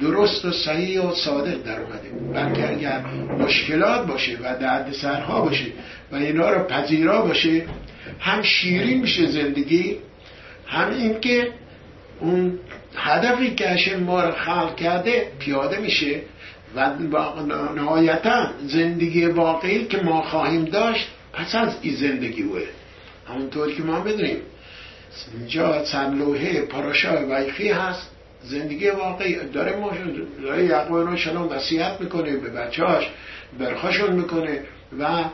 درست 0.00 0.44
و 0.44 0.52
صحیح 0.52 1.00
و 1.00 1.14
صادق 1.14 1.62
در 1.62 1.80
اومده. 1.80 2.10
بلکه 2.34 2.70
اگر 2.70 3.04
مشکلات 3.38 4.06
باشه 4.06 4.38
و 4.42 4.58
درد 4.58 4.92
سرها 4.92 5.40
باشه 5.40 5.66
و 6.12 6.16
اینا 6.16 6.50
رو 6.50 6.66
پذیرا 6.66 7.22
باشه 7.22 7.62
هم 8.20 8.42
شیرین 8.42 9.00
میشه 9.00 9.26
زندگی 9.26 9.96
هم 10.66 10.90
اینکه 10.90 11.48
اون 12.20 12.58
هدفی 12.96 13.54
که 13.54 13.70
اشن 13.70 14.02
ما 14.02 14.24
رو 14.24 14.30
خلق 14.30 14.76
کرده 14.76 15.32
پیاده 15.38 15.78
میشه 15.80 16.20
و 16.76 16.90
نهایتا 17.76 18.50
زندگی 18.66 19.26
واقعی 19.26 19.84
که 19.84 19.98
ما 19.98 20.22
خواهیم 20.22 20.64
داشت 20.64 21.08
پس 21.32 21.54
از 21.54 21.76
این 21.82 21.94
زندگی 21.94 22.42
وه. 22.42 22.62
همونطور 23.28 23.74
که 23.74 23.82
ما 23.82 24.00
بدونیم. 24.00 24.38
اینجا 25.38 25.84
چند 25.84 26.18
لوحه 26.18 26.60
پاراشا 26.60 27.26
ویخی 27.26 27.68
هست. 27.68 28.10
زندگی 28.44 28.90
واقعی 28.90 29.34
داره 29.34 29.76
ما 29.76 29.92
داره 30.42 30.64
یعقوب 30.64 30.96
رو 30.96 31.16
شلام 31.16 31.48
وصیت 31.48 31.96
می‌کنه 32.00 32.36
به 32.36 32.50
بچهاش 32.50 33.10
برخاشون 33.58 34.12
می‌کنه 34.12 34.60
و 34.98 35.24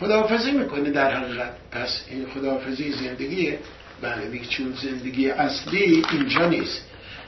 خداحافظی 0.00 0.50
می‌کنه 0.52 0.90
در 0.90 1.10
حقیقت. 1.10 1.52
پس 1.70 2.04
این 2.10 2.26
خداحافظی 2.34 2.92
زندگیه 2.92 3.58
بله 4.02 4.40
چون 4.48 4.74
زندگی 4.82 5.30
اصلی 5.30 6.02
اینجا 6.12 6.48
نیست. 6.48 6.84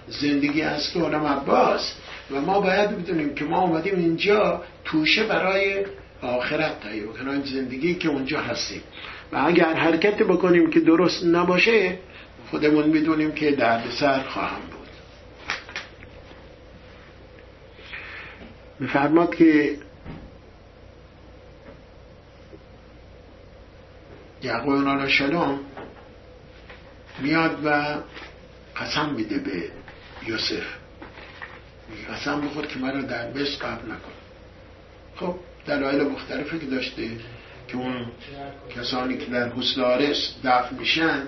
زندگی 0.09 0.63
اصلی 0.63 1.03
اونم 1.03 1.27
عباس. 1.27 1.95
و 2.31 2.41
ما 2.41 2.61
باید 2.61 2.91
بدونیم 2.91 3.35
که 3.35 3.45
ما 3.45 3.61
اومدیم 3.61 3.95
اینجا 3.99 4.63
توشه 4.85 5.25
برای 5.25 5.87
آخرت 6.23 6.81
تهیه 6.81 7.03
بکنیم. 7.03 7.45
زندگی 7.45 7.95
که 7.95 8.09
اونجا 8.09 8.41
هستیم. 8.41 8.83
و 9.33 9.45
اگر 9.47 9.75
حرکت 9.75 10.23
بکنیم 10.23 10.71
که 10.71 10.81
درست 10.81 11.25
نباشه 11.25 11.99
خودمون 12.51 12.89
می‌دونیم 12.89 13.33
که 13.33 13.51
درد 13.51 13.91
سر 13.91 14.23
خواهم 14.23 14.61
بود. 14.61 14.89
میفرماد 18.81 19.35
که 19.35 19.79
یعقوب 24.43 25.07
شلام 25.07 25.61
میاد 27.21 27.59
و 27.65 27.97
قسم 28.77 29.15
میده 29.15 29.39
به 29.39 29.71
یوسف. 30.27 30.67
قسم 32.11 32.41
بخور 32.41 32.67
که 32.67 32.79
مرا 32.79 33.03
در 33.03 33.31
بس 33.31 33.59
قبل 33.59 33.93
نکن. 33.93 34.13
خب 35.17 35.35
دلایل 35.67 36.03
مختلفی 36.03 36.59
که 36.59 36.67
داشته. 36.67 37.11
که 37.73 37.79
اون 37.79 38.07
کسانی 38.77 39.17
که 39.17 39.27
در 39.27 39.49
حسلارس 39.49 40.35
دفن 40.45 40.77
میشن 40.79 41.23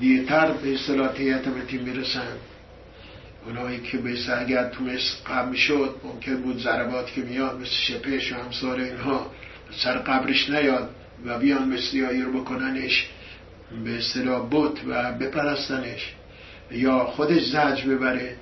دیرتر 0.00 0.52
به 0.52 0.74
اصطلاح 0.74 1.08
تیتمتی 1.12 1.78
می‌رسن. 1.78 2.32
اونایی 3.46 3.80
که 3.80 3.98
به 3.98 4.38
اگر 4.38 4.68
تو 4.68 4.84
مثل 4.84 5.14
قبل 5.26 5.56
شد 5.56 5.96
ممکن 6.04 6.36
بود 6.42 6.58
ضربات 6.58 7.12
که 7.12 7.20
میاد 7.20 7.60
مثل 7.60 7.70
شپش 7.70 8.32
و 8.32 8.36
همسار 8.36 8.80
اینها 8.80 9.30
سر 9.70 9.98
قبرش 9.98 10.50
نیاد 10.50 10.90
و 11.24 11.38
بیان 11.38 11.68
مثلیایی 11.68 12.22
رو 12.22 12.40
بکننش 12.40 13.08
به 13.84 13.98
اصطلاح 13.98 14.48
بت 14.50 14.78
و 14.88 15.12
بپرستنش 15.12 16.14
یا 16.70 16.98
خودش 16.98 17.42
زج 17.42 17.82
ببره. 17.84 18.36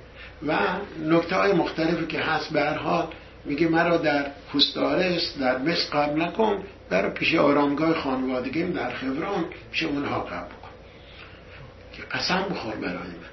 و 0.47 0.57
نکته 1.05 1.35
های 1.35 1.53
مختلفی 1.53 2.05
که 2.05 2.19
هست 2.19 2.49
به 2.49 2.61
هر 2.61 2.77
حال 2.77 3.07
میگه 3.45 3.67
مرا 3.67 3.97
در 3.97 4.31
پوستارس 4.51 5.37
در 5.39 5.57
مصر 5.57 5.89
قبل 5.93 6.21
نکن 6.21 6.63
در 6.89 7.09
پیش 7.09 7.35
آرامگاه 7.35 7.93
خانوادگیم 7.93 8.71
در 8.71 8.93
خبران 8.93 9.45
پیش 9.71 9.83
اونها 9.83 10.19
قبل 10.19 10.49
کن. 10.49 10.69
که 11.93 12.03
قسم 12.03 12.45
بخور 12.49 12.75
برای 12.75 12.93
من. 12.93 13.31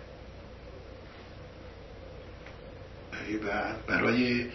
برای 3.88 4.46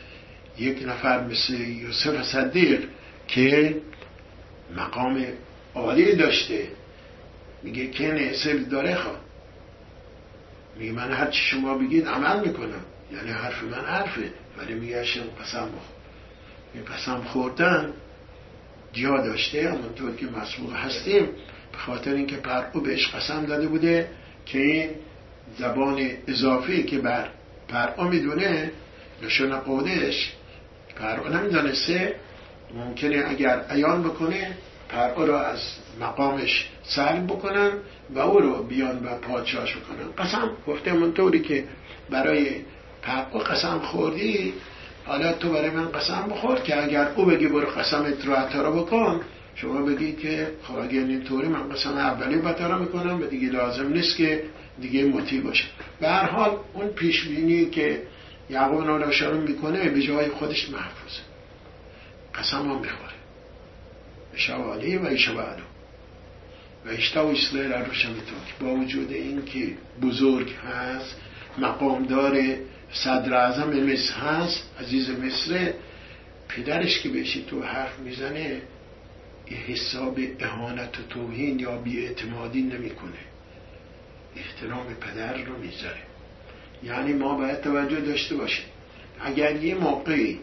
یک 0.57 0.83
نفر 0.87 1.23
مثل 1.23 1.53
یوسف 1.53 2.23
صدیق 2.23 2.87
که 3.27 3.75
مقام 4.75 5.25
عالی 5.75 6.15
داشته. 6.15 6.67
میگه 7.63 7.87
که 7.87 8.07
نسل 8.11 8.63
داره 8.63 8.95
خواه 8.95 9.19
میگه 10.77 10.91
من 10.91 11.11
هر 11.11 11.27
چی 11.27 11.39
شما 11.39 11.77
بگید 11.77 12.07
عمل 12.07 12.47
می‌کنم. 12.47 12.85
یعنی 13.13 13.31
حرف 13.31 13.63
من 13.63 13.85
حرفه. 13.85 14.31
ولی 14.57 14.73
میگه 14.73 15.05
شما 15.05 15.23
قسم 15.23 15.65
بخور 15.65 16.03
این 16.73 16.85
قسم 16.85 17.23
خوردن 17.23 17.93
جا 18.93 19.17
داشته 19.17 19.69
همونطور 19.69 20.15
که 20.15 20.25
مسئول 20.25 20.73
هستیم 20.73 21.25
به 21.71 21.77
خاطر 21.77 22.13
اینکه 22.13 22.35
پرقو 22.35 22.81
بهش 22.81 23.07
قسم 23.07 23.45
داده 23.45 23.67
بوده 23.67 24.09
که 24.45 24.59
این 24.59 24.89
زبان 25.59 26.09
اضافی 26.27 26.83
که 26.83 26.99
بر 26.99 27.27
پرقو 27.67 28.03
می‌دونه 28.03 28.71
نشون 29.23 29.59
قودش 29.59 30.33
پرقو 30.95 31.29
نمی‌دانسته 31.29 32.15
ممکنه 32.73 33.23
اگر 33.27 33.65
ایان 33.71 34.03
بکنه 34.03 34.57
پرقو 34.89 35.25
را 35.25 35.45
از 35.45 35.59
مقامش 35.99 36.69
سلب 36.83 37.27
بکنن 37.27 37.71
و 38.15 38.19
او 38.19 38.39
رو 38.39 38.63
بیان 38.63 39.05
و 39.05 39.17
پادشاهش 39.17 39.75
بکنن. 39.75 40.11
قسم 40.17 40.51
گفته 40.67 40.93
منطوری 40.93 41.41
که 41.41 41.63
برای 42.09 42.55
پرقو 43.03 43.39
قسم 43.39 43.79
خوردی 43.79 44.53
حالا 45.05 45.33
تو 45.33 45.49
برای 45.49 45.69
من 45.69 45.91
قسم 45.91 46.27
بخور 46.29 46.59
که 46.59 46.83
اگر 46.83 47.11
او 47.15 47.25
بگی 47.25 47.47
برو 47.47 47.67
قسمت 47.67 48.25
رو 48.25 48.33
عطا 48.33 48.61
رو 48.61 48.83
بکن 48.83 49.21
شما 49.55 49.81
بگید 49.81 50.19
که 50.19 50.51
خب 50.63 50.77
اگر 50.77 50.99
اینطوری 50.99 51.47
من 51.47 51.69
قسم 51.69 51.89
اولی 51.89 52.35
بطارا 52.35 52.77
می‌کنم 52.77 53.21
و 53.21 53.25
دیگه 53.25 53.49
لازم 53.49 53.87
نیست 53.87 54.17
که 54.17 54.43
دیگه 54.81 55.05
مطیع 55.05 55.41
باشه. 55.41 55.65
به 55.99 56.09
هر 56.09 56.25
حال 56.25 56.57
اون 56.73 56.87
پیشبینی 56.87 57.65
که 57.65 58.01
یعقوب 58.49 58.83
نالاشارون 58.83 59.41
می‌کنه 59.41 59.89
به 59.89 60.01
جای 60.01 60.29
خودش 60.29 60.69
محفوظه. 60.69 61.21
قسم 62.35 62.57
هم 62.57 62.79
می‌خوره. 62.79 63.13
شوالی 64.35 64.97
و 64.97 65.05
ایشوالو 65.05 65.63
و 66.85 66.89
اشتا 66.89 67.27
و 67.27 67.31
اسرائیل 67.31 67.73
روشن 67.73 68.09
با 68.61 68.75
وجود 68.75 69.11
این 69.11 69.45
که 69.45 69.73
بزرگ 70.01 70.51
هست 70.51 71.15
مقامدار 71.57 72.37
صدر 72.93 73.33
اعظم 73.33 73.69
مصر 73.69 74.13
هست 74.13 74.69
عزیز 74.79 75.09
مصر 75.09 75.73
پدرش 76.47 76.99
که 76.99 77.09
بهشی 77.09 77.45
تو 77.49 77.63
حرف 77.63 77.99
می‌زنه 77.99 78.61
حساب 79.67 80.19
اهانت 80.39 80.99
و 80.99 81.03
توهین 81.09 81.59
یا 81.59 81.77
بیاعتمادی 81.77 82.61
نمی‌کنه. 82.61 83.23
احترام 84.35 84.85
پدر 84.93 85.37
رو 85.37 85.57
می‌ذاره. 85.57 86.01
یعنی 86.83 87.13
ما 87.13 87.35
باید 87.35 87.61
توجه 87.61 88.01
داشته 88.01 88.35
باشیم. 88.35 88.65
اگر 89.21 89.55
یه 89.55 89.75
موقعی 89.75 90.39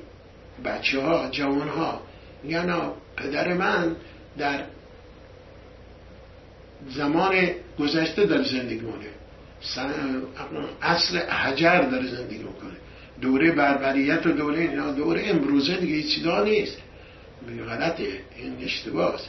بچه 0.64 1.00
ها 1.00 1.30
جوان 1.30 1.68
ها 1.68 2.02
میگن 2.42 2.92
پدر 3.16 3.54
من 3.54 3.96
در 4.38 4.64
زمان 6.88 7.50
گذشته 7.78 8.26
در 8.26 8.42
زندگی 8.42 8.80
مونه 8.80 9.19
اصل 10.82 11.18
حجر 11.18 11.80
داره 11.80 12.06
زندگی 12.06 12.38
می‌کنه. 12.38 12.76
دوره 13.20 13.52
بربریت 13.52 14.26
و 14.26 14.32
دوره 14.32 14.60
اینا 14.60 14.92
دوره 14.92 15.22
امروزه 15.24 15.76
دیگه 15.76 15.94
هیچی 15.94 16.22
نیست. 16.44 16.76
غلطه 17.68 18.04
این 18.36 18.56
اشتباهه. 18.64 19.20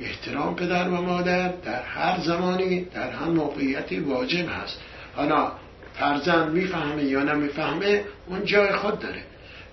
احترام 0.00 0.56
پدر 0.56 0.88
و 0.88 1.02
مادر 1.02 1.48
در 1.48 1.82
هر 1.82 2.20
زمانی 2.20 2.80
در 2.80 3.10
هر 3.10 3.28
موقعیتی 3.28 3.98
واجب 3.98 4.46
هست. 4.48 4.80
حالا 5.16 5.52
فرزند 5.94 6.52
می‌فهمه 6.52 7.04
یا 7.04 7.22
نمی‌فهمه 7.22 8.04
اون 8.26 8.44
جای 8.44 8.72
خود 8.72 8.98
داره. 8.98 9.22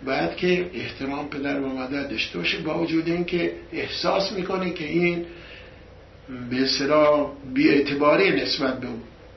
باید 0.05 0.35
که 0.35 0.69
احترام 0.73 1.29
پدر 1.29 1.59
و 1.59 1.67
مادر 1.67 2.03
داشته 2.03 2.37
باشه 2.37 2.57
با 2.57 2.79
وجود 2.79 3.07
اینکه 3.07 3.53
احساس 3.73 4.31
می‌کنه 4.31 4.69
که 4.69 4.85
این 4.85 5.25
به 6.49 6.67
بی 7.53 7.83
نسبت 8.41 8.79
به 8.79 8.87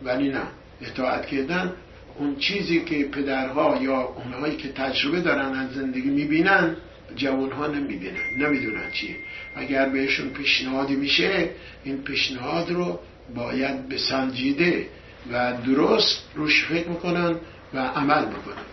ولی 0.02 0.28
نه. 0.28 0.42
اطاعت 0.80 1.26
کردن 1.26 1.72
اون 2.18 2.36
چیزی 2.36 2.80
که 2.80 3.04
پدرها 3.04 3.78
یا 3.82 4.00
اونهایی 4.00 4.56
که 4.56 4.68
تجربه 4.68 5.20
دارن 5.20 5.54
از 5.54 5.74
زندگی 5.74 6.10
می‌بینن 6.10 6.76
جوانها 7.16 7.66
نمی‌بینن 7.66 8.16
نمی‌دونن 8.38 8.90
چیه. 8.90 9.16
اگر 9.56 9.88
بهشون 9.88 10.30
پیشنهادی 10.30 10.96
میشه 10.96 11.50
این 11.84 12.02
پیشنهاد 12.02 12.70
رو 12.70 13.00
باید 13.34 13.88
به 13.88 13.98
سنجیده 13.98 14.86
و 15.32 15.52
درست 15.66 16.22
روش 16.34 16.64
فکر 16.64 16.88
می‌کنن 16.88 17.36
و 17.74 17.78
عمل 17.78 18.24
می‌کنن. 18.24 18.64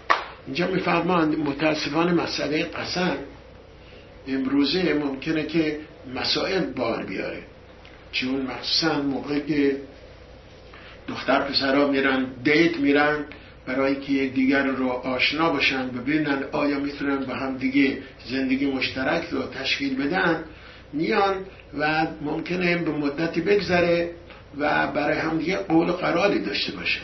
اینجا 0.45 0.67
میفرمان 0.67 1.35
متاسفانه 1.35 2.11
مسئله 2.11 2.63
قسم 2.63 3.17
امروزه 4.27 4.93
ممکنه 4.93 5.43
که 5.43 5.79
مسائل 6.15 6.65
بار 6.65 7.03
بیاره. 7.03 7.43
چون 8.11 8.41
مخصوصا 8.41 9.01
موقع 9.01 9.39
که 9.39 9.77
دختر 11.07 11.39
پسرها 11.39 11.87
میرن 11.87 12.25
دیت 12.43 12.77
میرن 12.77 13.25
برای 13.65 13.95
که 13.95 14.27
دیگر 14.27 14.63
رو 14.63 14.89
آشنا 14.89 15.49
باشن 15.49 15.87
ببینن 15.87 16.43
آیا 16.51 16.79
می‌تونن 16.79 17.17
با 17.25 17.33
هم 17.33 17.57
دیگه 17.57 17.97
زندگی 18.25 18.65
مشترک 18.65 19.27
رو 19.31 19.41
تشکیل 19.43 19.95
بدن. 19.95 20.43
میان 20.93 21.35
و 21.77 22.07
ممکنه 22.21 22.77
به 22.77 22.91
مدتی 22.91 23.41
بگذره 23.41 24.11
و 24.57 24.87
برای 24.87 25.17
هم 25.17 25.37
دیگه 25.37 25.57
قول 25.57 25.91
قراری 25.91 26.39
داشته 26.39 26.71
باشه. 26.71 26.99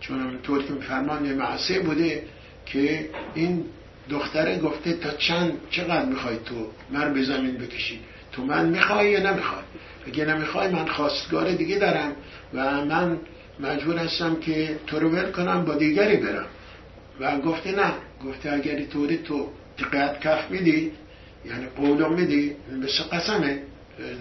چون 0.00 0.38
طور 0.42 0.62
که 0.62 0.74
فرمان 0.74 1.24
یه 1.26 1.32
معصه 1.32 1.80
بوده 1.80 2.22
که 2.66 3.10
این 3.34 3.64
دختره 4.10 4.58
گفته 4.58 4.92
تا 4.92 5.10
چند 5.10 5.52
چقدر 5.70 6.04
می‌خوای 6.04 6.36
تو 6.36 6.54
من 6.90 7.14
به 7.14 7.22
زمین 7.22 7.54
بکشی؟ 7.54 8.00
تو 8.32 8.44
من 8.44 8.68
می‌خوای 8.68 9.10
یا 9.10 9.32
نمی‌خوای؟ 9.32 9.62
اگه 10.06 10.24
نمی‌خوای 10.24 10.68
من 10.68 10.86
خواستگار 10.86 11.52
دیگه 11.52 11.78
دارم 11.78 12.12
و 12.54 12.84
من 12.84 13.18
مجبور 13.60 13.96
هستم 13.96 14.36
که 14.36 14.78
تو 14.86 14.98
رو 14.98 15.08
ول 15.08 15.30
کنم 15.30 15.64
با 15.64 15.74
دیگری 15.74 16.16
برم. 16.16 16.46
و 17.20 17.38
گفته 17.38 17.72
نه. 17.72 17.92
گفته 18.26 18.52
اگری 18.52 18.86
طوری 18.86 19.16
تو 19.16 19.48
تقیت 19.78 20.20
کف 20.20 20.50
میدی 20.50 20.92
یعنی 21.44 21.66
قولو 21.76 22.08
میدی 22.08 22.56
مثل 22.82 23.02
قسمه. 23.02 23.62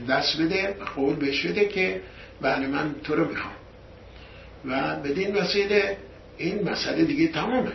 دست 0.09 0.41
بده 0.41 0.75
قول 0.95 1.15
بهش 1.15 1.45
بده 1.45 1.65
که 1.65 2.01
بله 2.41 2.67
من 2.67 2.95
تو 3.03 3.15
رو 3.15 3.29
می‌خوام. 3.29 3.53
و 4.65 4.95
بدین 4.95 5.35
وسیله 5.35 5.97
این 6.37 6.69
مسئله 6.69 7.03
دیگه 7.03 7.27
تمامه. 7.27 7.71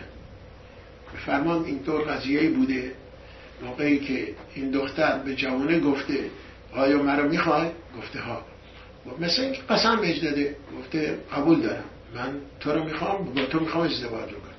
فرمان 1.25 1.65
اینطور 1.65 2.01
قضیه 2.01 2.49
بوده. 2.49 2.91
موقعی 3.61 3.99
که 3.99 4.27
این 4.55 4.71
دختر 4.71 5.17
به 5.17 5.35
جوانه 5.35 5.79
گفته 5.79 6.19
آیا 6.73 7.03
مرا 7.03 7.27
می‌خوای؟ 7.27 7.67
گفته 7.97 8.19
ها. 8.19 8.45
مثل 9.19 9.41
اینکه 9.41 9.61
قسم 9.61 9.95
داده. 9.95 10.55
گفته 10.79 11.17
قبول 11.33 11.61
دارم. 11.61 11.83
من 12.15 12.33
تو 12.59 12.71
رو 12.71 12.83
می‌خوام 12.83 13.33
با 13.33 13.45
تو 13.45 13.59
می‌خوام 13.59 13.83
ازدواج 13.83 14.29
کنم 14.29 14.53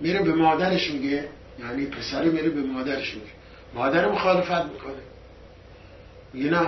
میره 0.00 0.22
به 0.22 0.32
مادرش 0.32 0.90
میگه. 0.90 1.28
یعنی 1.58 1.86
پسر 1.86 2.24
میره 2.24 2.50
به 2.50 2.60
مادرش 2.62 3.14
میگه. 3.14 3.26
مادر 3.74 4.08
مخالفت 4.08 4.64
می‌کنه. 4.64 5.02
میگه 6.32 6.50
نه. 6.50 6.66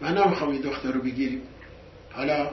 من 0.00 0.18
نمی‌خوام 0.18 0.50
این 0.50 0.60
دختر 0.60 0.92
رو 0.92 1.02
بگیریم. 1.02 1.42
حالا 2.12 2.50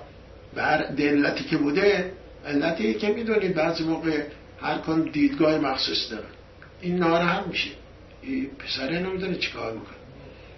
بر 0.56 0.78
دلتی 0.78 1.44
که 1.44 1.58
بوده 1.58 2.12
علتی 2.46 2.94
که 2.94 3.08
می‌دونید 3.08 3.54
بعضی 3.56 3.84
موقع 3.84 4.24
هر 4.62 4.78
کن 4.78 5.02
دیدگاه 5.02 5.58
مخصوص 5.58 6.12
داره. 6.12 6.26
این 6.82 6.96
ناراحت 6.96 7.48
میشه. 7.48 7.70
این 8.22 8.50
پسره 8.60 9.00
نمی‌دونه 9.00 9.36
چیکار 9.36 9.74
می‌کنه. 9.74 9.98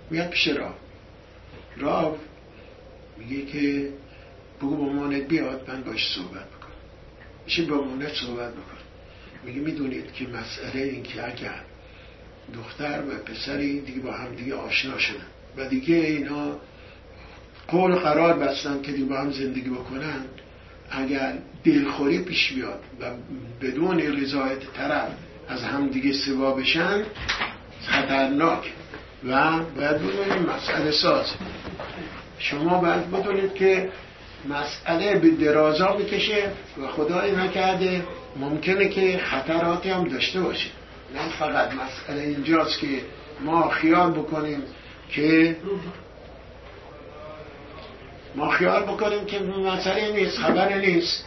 میاد 0.09 0.29
پیش 0.29 0.47
راه. 0.47 0.75
راه 1.77 2.17
میگه 3.17 3.45
که 3.45 3.89
بگو 4.57 4.77
با 4.77 4.85
مامانت 4.85 5.27
بیاد 5.27 5.69
من 5.69 5.83
باش 5.83 6.13
صحبت 6.15 6.49
بکنم. 6.49 6.75
میشه 7.45 7.65
با 7.65 7.75
مامانت 7.75 8.13
صحبت 8.13 8.51
بکن 8.51 8.77
میگه 9.45 9.59
می‌دونید 9.61 10.13
که 10.13 10.27
مسئله 10.27 10.81
این 10.81 11.03
که 11.03 11.27
اگر 11.27 11.61
دختر 12.53 13.01
و 13.01 13.23
پسری 13.23 13.81
دیگه 13.81 13.99
با 13.99 14.11
هم 14.11 14.35
دیگه 14.35 14.55
آشنا 14.55 14.97
شدن 14.97 15.25
و 15.57 15.69
دیگه 15.69 15.95
اینا 15.95 16.59
قول 17.67 17.95
قرار 17.95 18.33
بستن 18.33 18.81
که 18.81 18.91
دیگه 18.91 19.05
با 19.05 19.17
هم 19.17 19.31
زندگی 19.31 19.69
بکنن 19.69 20.25
اگر 20.91 21.33
دلخوری 21.63 22.19
پیش 22.19 22.53
بیاد 22.53 22.79
و 22.99 23.11
بدون 23.61 23.99
رضایت 23.99 24.73
طرف 24.73 25.09
از 25.47 25.63
هم 25.63 25.87
دیگه 25.87 26.13
سوا 26.13 26.51
بشن 26.51 27.03
خطرناک 27.85 28.73
و 29.23 29.59
باید 29.59 29.97
بدونید 29.97 30.49
مسئله 30.49 30.91
ساز 30.91 31.25
شما 32.39 32.77
باید 32.77 33.11
بدونید 33.11 33.53
که 33.53 33.89
مسئله 34.49 35.15
به 35.19 35.29
درازا 35.29 35.97
می‌کشه 35.97 36.51
و 36.83 36.87
خدای 36.87 37.31
نکرده. 37.31 38.03
ممکنه 38.35 38.89
که 38.89 39.17
خطراتی 39.17 39.89
هم 39.89 40.07
داشته 40.07 40.41
باشه. 40.41 40.69
نه 41.15 41.29
فقط 41.39 41.71
مسئله 41.73 42.21
اینجاست 42.21 42.79
که 42.79 42.87
ما 43.41 43.69
خیال 43.69 44.11
بکنیم 44.11 44.63
که 45.09 45.57
ما 48.35 48.49
خیال 48.49 48.83
بکنیم 48.83 49.25
که 49.25 49.39
مسئله 49.39 50.11
نیست 50.11 50.37
خبر 50.37 50.73
نیست. 50.73 51.25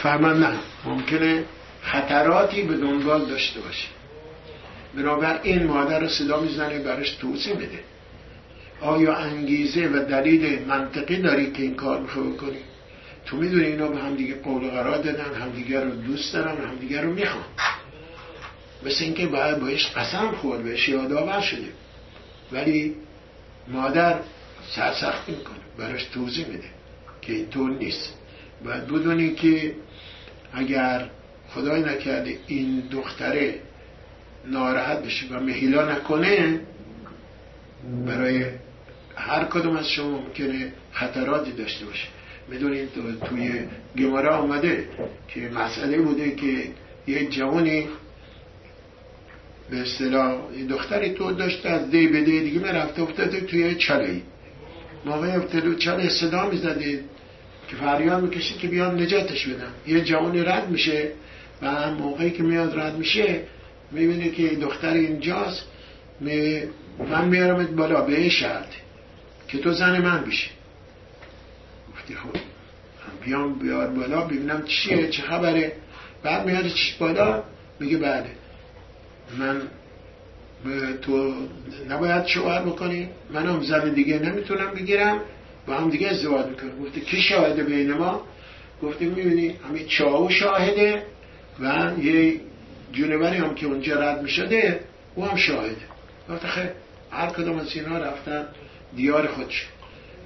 فهمن 0.00 0.40
نه. 0.40 0.58
ممکنه 0.84 1.44
خطراتی 1.82 2.62
به 2.62 2.76
دنبال 2.76 3.24
داشته 3.24 3.60
باشه. 3.60 3.88
بنابر 4.94 5.40
این 5.42 5.66
مادر 5.66 6.00
رو 6.00 6.08
صدا 6.08 6.40
می‌زنه 6.40 6.78
برش 6.78 7.10
توضیح 7.10 7.54
بده. 7.54 7.78
آیا 8.80 9.14
انگیزه 9.14 9.86
و 9.86 10.04
دلیل 10.04 10.62
منطقی 10.62 11.16
داری 11.16 11.50
که 11.50 11.62
این 11.62 11.74
کار 11.74 12.00
می‌خوای 12.00 12.26
بکنی؟ 12.26 12.58
تو 13.26 13.36
می‌دونی 13.36 13.64
اینا 13.64 13.88
به 13.88 13.98
هم 13.98 14.14
دیگه 14.14 14.34
قول 14.34 14.70
قرار 14.70 14.98
دادن 14.98 15.34
همدیگه 15.34 15.80
رو 15.80 15.90
دوست 15.90 16.34
دارن 16.34 16.64
همدیگه 16.64 17.00
رو 17.00 17.12
می‌خوان. 17.12 17.44
مثل 18.86 19.04
اینکه 19.04 19.26
باید 19.26 19.58
باش 19.58 19.86
قسم 19.86 20.30
خورد 20.30 20.62
بهش 20.62 20.88
یادآور 20.88 21.40
شده. 21.40 21.68
ولی 22.52 22.96
مادر 23.68 24.20
سرسختی 24.76 25.32
می‌کنه 25.32 25.56
براش 25.78 26.04
توضیح 26.04 26.46
میده 26.46 26.68
که 27.22 27.32
اینطور 27.32 27.70
نیست. 27.70 28.14
باید 28.64 28.86
بدونی 28.86 29.34
که 29.34 29.74
اگر 30.52 31.10
خدای 31.54 31.82
نکرده 31.82 32.38
این 32.46 32.80
دختره 32.92 33.54
ناراحت 34.46 35.02
بشه 35.02 35.26
و 35.30 35.40
مهیلا 35.40 35.92
نکنه 35.92 36.60
برای 38.06 38.44
هر 39.16 39.44
کدوم 39.44 39.76
از 39.76 39.88
شما 39.88 40.18
ممکنه 40.18 40.72
خطراتی 40.92 41.52
داشته 41.52 41.86
باشه. 41.86 42.08
می‌دونید 42.48 42.88
توی 43.28 43.52
گمارا 43.98 44.36
آمده 44.36 44.88
که 45.28 45.40
مسئله 45.40 45.98
بوده 45.98 46.30
که 46.30 46.64
یه 47.06 47.26
جوانی 47.26 47.88
به 49.70 49.80
اصطلاح 49.80 50.38
دختری 50.68 51.10
تو 51.10 51.32
داشته 51.32 51.68
از 51.68 51.90
دی 51.90 52.08
به 52.08 52.20
دی 52.20 52.40
دیگه 52.40 52.72
رفته 52.72 53.02
افتاده 53.02 53.40
توی 53.40 53.74
چله 53.74 54.22
موقع 55.04 55.36
افتاده 55.36 55.74
چله 55.74 56.08
صدا 56.08 56.50
می‌زده 56.50 57.04
که 57.68 57.76
فریاد 57.76 58.22
می‌کشید 58.22 58.58
که 58.58 58.68
بیان 58.68 59.00
نجاتش 59.00 59.46
بدن. 59.46 59.72
یه 59.86 60.00
جوانی 60.00 60.42
رد 60.42 60.68
میشه 60.70 61.08
و 61.62 61.90
موقعی 61.90 62.30
که 62.30 62.42
میاد 62.42 62.78
رد 62.78 62.96
میشه 62.98 63.40
می‌بینه 63.90 64.30
که 64.30 64.48
دختر 64.48 64.92
اینجاست 64.92 65.64
می 66.20 66.62
من 67.10 67.28
میارمت 67.28 67.70
بالا 67.70 68.00
به 68.00 68.16
این 68.18 68.28
شرط 68.28 68.68
که 69.48 69.58
تو 69.58 69.72
زن 69.72 70.00
من 70.02 70.24
بشی 70.24 70.50
گفتی 71.92 72.14
خب 72.14 72.36
بیام 73.24 73.58
بیار 73.58 73.86
بالا 73.86 74.20
ببینم 74.20 74.62
چیه 74.64 75.08
چه 75.08 75.22
خبره. 75.22 75.72
بعد 76.22 76.46
میاد 76.46 76.66
چیش 76.66 76.94
بالا 76.94 77.42
میگه 77.80 77.96
بله. 77.98 78.30
من 79.38 79.62
تو 81.02 81.34
نباید 81.88 82.26
شوهر 82.26 82.62
بکنی 82.62 83.08
من 83.30 83.46
هم 83.46 83.62
زن 83.62 83.92
دیگه 83.92 84.18
نمی‌تونم 84.18 84.70
بگیرم 84.74 85.20
با 85.66 85.74
هم 85.74 85.90
دیگه 85.90 86.08
ازدواج 86.08 86.46
می‌کنم. 86.46 86.78
گفته 86.84 87.00
کی 87.00 87.22
شاهده 87.22 87.62
بین 87.62 87.92
ما؟ 87.92 88.22
گفته 88.82 89.04
می‌بینی 89.04 89.54
همین 89.68 89.86
چاو 89.86 90.30
شاهده 90.30 91.02
و 91.60 91.92
یه 92.02 92.40
جونوری 92.92 93.36
هم 93.36 93.54
که 93.54 93.66
اونجا 93.66 94.00
رد 94.00 94.22
می‌شده 94.22 94.80
او 95.14 95.24
هم 95.24 95.36
شاهده. 95.36 95.76
گفته 96.30 96.48
خیلی 96.48 96.68
هر 97.10 97.26
کدوم 97.26 97.58
از 97.58 97.76
اینا 97.76 97.98
رفتن 97.98 98.46
دیار 98.96 99.26
خودش. 99.26 99.68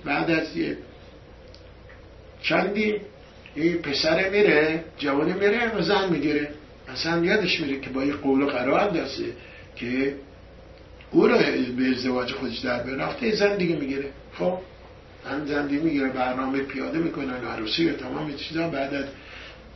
بعد 0.05 0.31
از 0.31 0.57
یه 0.57 0.77
چندی 2.43 2.95
این 3.55 3.83
پسر 3.83 4.29
میره 4.31 4.85
جوانی 4.99 5.33
میره 5.33 5.77
و 5.77 5.83
زن 5.83 6.09
می‌گیره. 6.09 6.49
اصلا 6.89 7.25
یادش 7.25 7.61
میره 7.61 7.81
که 7.81 7.91
با 7.91 8.05
یه 8.05 8.13
قول 8.13 8.43
و 8.43 8.47
قرار 8.47 8.91
دسته 8.91 9.25
که 9.77 10.15
او 11.11 11.27
رو 11.27 11.39
به 11.77 11.91
ازدواج 11.91 12.33
خودش 12.33 12.59
در 12.59 12.83
برفته 12.83 13.35
زن 13.35 13.57
دیگه 13.57 13.77
می‌گیره. 13.77 14.11
خب 14.39 14.59
هم 15.31 15.47
زن 15.47 15.67
دیگه 15.67 15.83
می‌گیره 15.83 16.09
برنامه 16.09 16.59
پیاده 16.59 16.99
می‌کنن 16.99 17.45
عروسی 17.45 17.89
و 17.89 17.93
تمام 17.93 18.35
چیزا. 18.37 18.69
بعد 18.69 18.95
از 18.95 19.05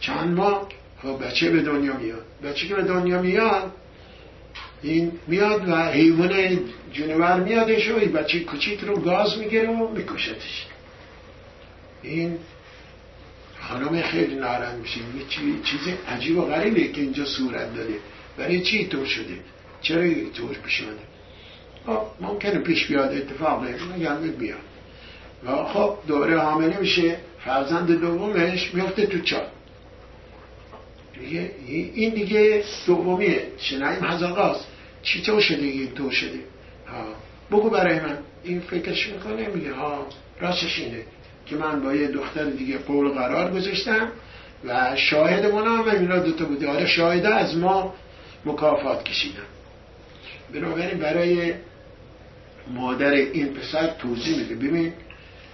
چند 0.00 0.36
ماه 0.36 0.68
خب 1.02 1.26
بچه 1.26 1.50
به 1.50 1.62
دنیا 1.62 1.96
میاد. 1.96 2.24
بچه 2.44 2.68
که 2.68 2.74
به 2.74 2.82
دنیا 2.82 3.22
میاد 3.22 3.72
این 4.82 5.12
میاد 5.26 5.68
و 5.68 5.90
حیوان 5.90 6.60
جونور 6.92 7.40
میادش 7.40 7.90
و 7.90 7.96
این 7.96 8.12
بچه 8.12 8.40
کچیک 8.44 8.80
رو 8.80 9.00
گاز 9.00 9.38
می‌گیره 9.38 9.68
و 9.68 9.88
میکشتش. 9.88 10.66
این 12.02 12.38
خانم 13.60 14.02
خیلی 14.02 14.34
نارن 14.34 14.76
میشه. 14.76 15.00
چی 15.28 15.60
چیز 15.64 15.94
عجیب 16.08 16.38
و 16.38 16.42
غریبه 16.42 16.88
که 16.88 17.00
اینجا 17.00 17.24
صورت 17.24 17.74
داره 17.74 17.94
برای 18.36 18.60
چی 18.60 18.86
طور 18.86 19.06
شده؟ 19.06 19.34
چرا 19.80 20.02
طور 20.36 20.56
پیش 20.64 20.82
آمده 20.82 20.98
خب 21.86 22.24
ممکنه 22.24 22.58
پیش 22.58 22.86
بیاد 22.86 23.12
اتفاق 23.12 23.64
میگم 23.96 24.16
بیاد. 24.16 24.58
و 25.46 25.64
خب 25.64 25.98
دوره 26.06 26.38
حامله 26.38 26.78
میشه. 26.80 27.16
فرزند 27.44 28.00
دومش 28.00 28.74
میفته 28.74 29.06
تو 29.06 29.18
چار 29.18 29.46
دیگه 31.20 31.50
این 31.94 32.14
دیگه 32.14 32.64
دومیه. 32.86 33.42
شنایم 33.58 34.04
هزاقاست 34.04 34.66
چی 35.02 35.22
تو 35.22 35.40
شده 35.40 35.66
این 35.66 35.94
تو 35.94 36.10
شده؟ 36.10 36.38
ها. 36.86 37.04
بگو 37.50 37.70
برای 37.70 38.00
من. 38.00 38.18
این 38.44 38.60
فکرش 38.60 39.08
می‌کنه 39.08 39.48
میگه 39.48 39.72
ها. 39.72 40.06
راستش 40.40 40.78
اینه 40.78 41.02
که 41.46 41.56
من 41.56 41.80
با 41.80 41.94
یه 41.94 42.08
دختر 42.08 42.44
دیگه 42.44 42.78
قول 42.78 43.08
قرار 43.08 43.50
گذاشتم 43.52 44.08
و 44.64 44.96
شاهد 44.96 45.46
من 45.46 45.66
هم 45.66 45.88
اینا 45.88 46.18
دوتا 46.18 46.44
بوده. 46.44 46.68
آره 46.68 46.86
شاهده 46.86 47.34
از 47.34 47.56
ما 47.56 47.94
مکافات 48.44 49.04
کشیدم 49.04 49.42
بنابراین 50.54 50.98
برای 50.98 51.54
مادر 52.74 53.10
این 53.10 53.54
پسر 53.54 53.86
توضیح 53.86 54.36
میده. 54.36 54.54
ببین 54.54 54.92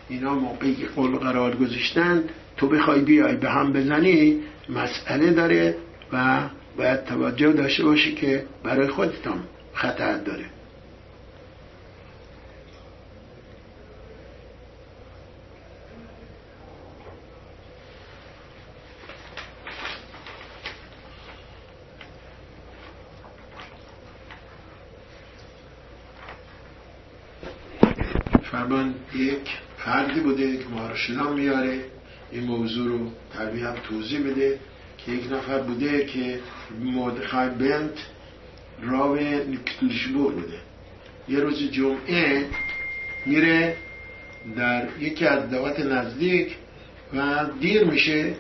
اینا 0.08 0.34
موقعی 0.34 0.74
که 0.74 0.86
قول 0.86 1.16
قرار 1.16 1.56
گذاشتن 1.56 2.24
تو 2.56 2.68
بخوای 2.68 3.00
بیای 3.00 3.36
به 3.36 3.50
هم 3.50 3.72
بزنی 3.72 4.40
مسئله 4.68 5.30
داره 5.30 5.76
و 6.12 6.42
باید 6.76 7.04
توجه 7.04 7.52
داشته 7.52 7.84
باشی 7.84 8.14
که 8.14 8.44
برای 8.62 8.88
خودتان 8.88 9.42
خطر 9.74 10.16
داره. 10.18 10.44
فرمان 28.54 28.94
یک 29.14 29.58
فردی 29.78 30.20
بوده 30.20 30.56
که 30.56 30.64
مارشلان 30.68 31.32
میاره. 31.32 31.84
این 32.34 32.44
موضوع 32.44 32.88
رو 32.88 33.10
تربیه 33.32 33.66
هم 33.66 33.74
توضیح 33.88 34.20
بده 34.20 34.58
که 34.98 35.12
یک 35.12 35.32
نفر 35.32 35.58
بوده 35.58 36.04
که 36.04 36.40
مردخای 36.80 37.48
بنت 37.48 37.98
راو 38.82 39.16
نیکتلیشبور 39.46 40.32
بوده. 40.32 40.58
یه 41.28 41.40
روز 41.40 41.70
جمعه 41.70 42.46
میره 43.26 43.76
در 44.56 44.88
یکی 45.00 45.26
از 45.26 45.50
دوات 45.50 45.80
نزدیک 45.80 46.56
و 47.14 47.46
دیر 47.60 47.84
میشه 47.84 48.34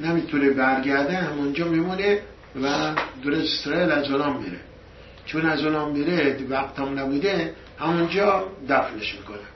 نمی‌تونه 0.00 0.50
برگرده 0.50 1.16
همونجا 1.16 1.68
میمونه 1.68 2.20
و 2.62 2.94
دور 3.22 3.34
اسرائیل 3.34 3.90
از 3.90 4.10
اونام 4.10 4.42
میره. 4.42 4.60
چون 5.26 5.46
از 5.46 5.64
اونام 5.64 5.92
میره 5.92 6.38
وقت 6.48 6.78
هم 6.78 6.98
نبوده 6.98 7.54
همونجا 7.78 8.48
دفنش 8.68 9.14
می‌کنه. 9.14 9.55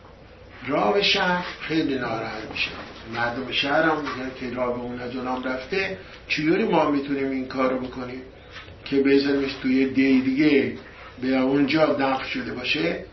راو 0.67 1.03
شهر 1.03 1.47
خیلی 1.61 1.95
ناراحت 1.95 2.51
میشه. 2.51 2.71
مردم 3.15 3.53
شهر 3.53 3.83
هم 3.83 3.97
میگن 3.97 4.31
که 4.41 4.57
راو 4.57 4.81
اون 4.81 5.01
از 5.01 5.17
اونام 5.17 5.45
رفته 5.45 5.99
چیوری 6.29 6.65
ما 6.65 6.91
می‌تونیم 6.91 7.31
این 7.31 7.49
کارو 7.49 7.79
بکنیم؟ 7.79 8.23
که 8.85 8.97
بزنیمش 8.97 9.53
توی 9.63 9.87
دی 9.87 10.21
دیگه 10.21 10.73
به 11.23 11.37
اونجا 11.37 11.87
دفن 11.87 12.25
شده 12.25 12.53
باشه؟ 12.53 13.05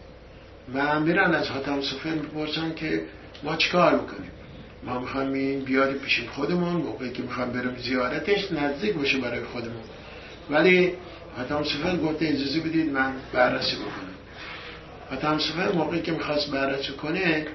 و 0.73 0.99
میرن 0.99 1.33
از 1.33 1.47
حاتم 1.47 1.81
سفن 1.81 2.15
بپرسن 2.15 2.73
که 2.75 3.01
ما 3.43 3.55
چیکار 3.55 3.93
می‌کنیم؟ 3.93 4.31
ما 4.83 4.99
می‌خوایم 4.99 5.33
این 5.33 5.60
بیاری 5.60 5.93
پیش 5.93 6.21
خودمون 6.31 6.73
موقعی 6.73 7.12
که 7.12 7.23
می‌خوایم 7.23 7.51
بریم 7.51 7.75
زیارتش 7.77 8.51
نزدیک 8.51 8.93
باشه 8.93 9.17
برای 9.17 9.43
خودمون. 9.43 9.83
ولی 10.49 10.93
حتم 11.39 11.63
سفر 11.63 11.97
گفته 11.97 12.25
اجازه 12.25 12.60
بدید 12.60 12.91
من 12.91 13.13
بررسی 13.33 13.75
بکنم. 13.75 14.07
حتم 15.12 15.39
سفر 15.39 15.72
موقعی 15.72 16.02
که 16.02 16.12
می‌خواست 16.12 16.52
بررسی 16.52 16.93
کنه 16.93 17.46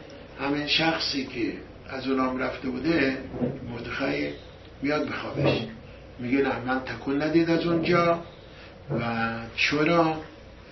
همین 0.41 0.67
شخصی 0.67 1.27
که 1.27 1.53
از 1.89 2.09
اونام 2.09 2.39
رفته 2.39 2.69
بوده 2.69 3.19
مردخای 3.71 4.31
میاد 4.83 5.09
بخوابش 5.09 5.59
میگه 6.19 6.39
نه 6.39 6.59
من 6.67 6.81
تکون 6.81 7.23
ندید 7.23 7.51
از 7.51 7.67
اونجا 7.67 8.21
و 9.01 9.03
چرا 9.57 10.17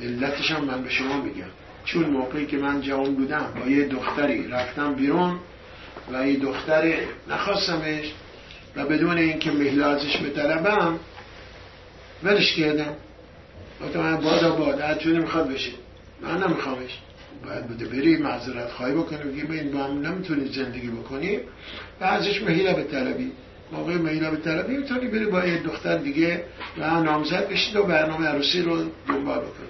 علتش 0.01 0.51
هم 0.51 0.65
من 0.65 0.83
به 0.83 0.91
شما 0.91 1.21
میگم. 1.21 1.51
چون 1.85 2.05
موقعی 2.05 2.47
که 2.47 2.57
من 2.57 2.81
جوان 2.81 3.15
بودم 3.15 3.53
با 3.61 3.71
یه 3.71 3.89
دختری 3.89 4.49
رفتم 4.49 4.95
بیرون 4.95 5.39
و 6.13 6.29
یه 6.29 6.39
دختر 6.39 6.95
نخواستمش 7.29 8.13
و 8.77 8.85
بدون 8.85 9.19
اینکه 9.19 9.51
مهلازش 9.51 10.17
بطلبم 10.17 10.99
ولش 12.23 12.57
کردم. 12.57 12.95
گفتم 13.83 14.01
من 14.01 14.17
بادا 14.17 14.55
باد 14.55 14.81
هر 14.81 15.05
می‌خواد 15.05 15.49
بشه. 15.49 15.71
من 16.23 16.43
نمیخوامش. 16.43 16.99
باید 17.45 17.67
بوده 17.67 17.87
بری 17.87 18.17
معذرت 18.17 18.71
خواهی 18.71 18.95
بکنی. 18.95 19.19
بگی 19.19 19.43
به 19.43 19.55
این 19.55 19.73
با 19.73 19.79
هم 19.85 20.07
نمی‌تونی 20.07 20.53
زندگی 20.53 20.89
بکنی 20.89 21.37
و 22.01 22.05
ازش 22.05 22.43
مهیله 22.43 22.75
به 22.75 22.83
طلبی. 22.83 23.33
موقع 23.73 23.95
مهیله 23.95 24.31
به 24.31 24.37
طلبی 24.37 24.77
می‌تونی 24.77 25.07
بری 25.07 25.27
با 25.27 25.47
یه 25.47 25.63
دختر 25.63 25.97
دیگه 25.97 26.45
و 26.79 27.03
نامزد 27.03 27.49
بشید 27.49 27.77
و 27.77 27.83
برنامه 27.83 28.27
عروسی 28.27 28.63
رو 28.63 28.85
دنبال 29.09 29.39
بکنی. 29.39 29.69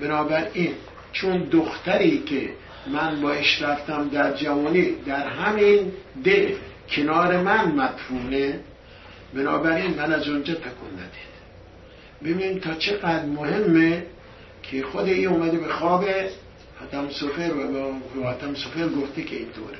بنابراین 0.00 0.72
چون 1.12 1.42
دختری 1.42 2.18
که 2.18 2.50
من 2.92 3.20
با 3.20 3.32
رفتم 3.60 4.08
در 4.08 4.32
جوانی 4.32 4.90
در 5.06 5.26
همین 5.28 5.92
ده 6.24 6.56
کنار 6.90 7.42
من 7.42 7.72
مدفونه 7.72 8.60
بنابراین 9.34 9.94
من 9.94 10.12
از 10.12 10.28
اونجا 10.28 10.54
تکون 10.54 10.90
ندید. 10.92 11.38
ببین 12.24 12.60
تا 12.60 12.74
چقدر 12.74 13.24
مهمه 13.24 14.02
که 14.70 14.82
خود 14.82 15.08
ای 15.08 15.26
اومده 15.26 15.58
به 15.58 15.68
خواب 15.68 16.04
حتم 16.82 17.08
سفر 17.10 17.52
و 18.20 18.28
حتم 18.30 18.54
سفر 18.54 18.88
گفته 18.88 19.22
که 19.22 19.36
اینطوره 19.36 19.78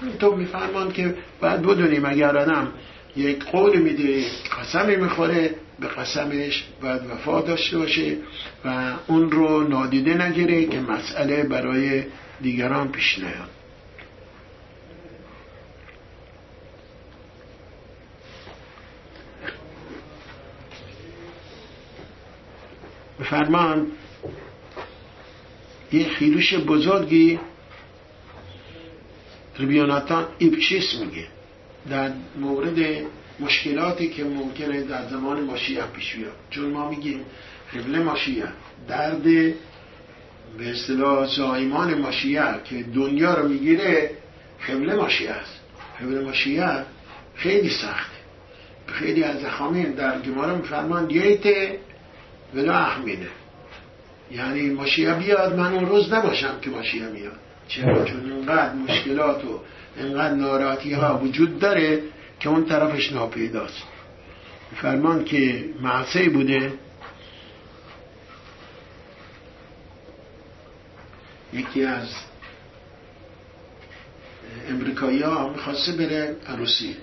همینطور 0.00 0.34
میفهمان 0.34 0.92
که 0.92 1.14
باید 1.40 1.62
بدونیم 1.62 2.04
اگر 2.04 2.36
آدم 2.36 2.72
یک 3.16 3.44
قول 3.44 3.78
میده 3.78 4.24
قسمی 4.60 4.96
می‌خوره 4.96 5.54
به 5.80 5.86
قسمش 5.88 6.64
باید 6.82 7.06
وفا 7.10 7.40
داشته 7.40 7.78
باشه 7.78 8.16
و 8.64 8.92
اون 9.06 9.30
رو 9.30 9.68
نادیده 9.68 10.26
نگیره 10.26 10.64
که 10.64 10.80
مسئله 10.80 11.42
برای 11.42 12.04
دیگران 12.40 12.92
پیش 12.92 13.18
نیاد. 13.18 13.50
فرمان 23.24 23.86
یه 25.92 26.08
خیلوش 26.08 26.54
بزرگی 26.54 27.40
ربیاناتان 29.58 30.26
ایپچیس 30.38 30.94
میگه. 30.94 31.26
در 31.90 32.12
مورد 32.40 32.78
مشکلاتی 33.40 34.08
که 34.08 34.24
ممکنه 34.24 34.82
در 34.82 35.08
زمان 35.08 35.40
ماشیه 35.40 35.82
پیش 35.82 36.14
بیاد. 36.14 36.32
چون 36.50 36.70
ما 36.70 36.90
میگیم 36.90 37.20
قبل 37.74 38.02
ماشیه 38.02 38.48
درد 38.88 39.22
به 40.58 40.70
اصطلاح 40.70 41.26
زایمان 41.26 41.94
ماشیه 41.94 42.44
که 42.64 42.82
دنیا 42.82 43.34
رو 43.34 43.48
می‌گیره 43.48 44.10
قبل 44.68 44.94
ماشیه 44.94 45.30
است. 45.30 45.60
قبل 46.00 46.24
ماشیه 46.24 46.84
خیلی 47.34 47.70
سخته. 47.70 48.16
خیلی 48.86 49.22
از 49.24 49.44
اخامین 49.44 49.92
در 49.92 50.20
گمارا 50.20 50.56
میفرمان 50.56 51.06
دیت 51.06 51.46
ولا 52.54 52.74
احمینه 52.74 53.28
یعنی 54.34 54.70
ماشیه 54.70 55.14
بیاد 55.14 55.56
من 55.56 55.74
اون 55.74 55.86
روز 55.86 56.12
نباشم 56.12 56.60
که 56.60 56.70
ماشیه 56.70 57.06
میاد. 57.06 57.38
چرا؟ 57.68 58.04
چون 58.04 58.32
اینقدر 58.32 58.72
مشکلات 58.74 59.44
و 59.44 59.60
اینقدر 59.96 60.34
ناراحتی 60.34 60.92
ها 60.92 61.18
وجود 61.18 61.58
داره 61.58 62.02
که 62.40 62.48
اون 62.48 62.64
طرفش 62.64 63.12
ناپیداست. 63.12 63.82
فرمان 64.76 65.24
که 65.24 65.64
معصه 65.80 66.28
بوده 66.28 66.72
یکی 71.52 71.84
از 71.84 72.08
امریکایی 74.70 75.22
ها 75.22 75.48
می‌خواسته 75.48 75.92
بره 75.92 76.36
عروسی. 76.48 76.96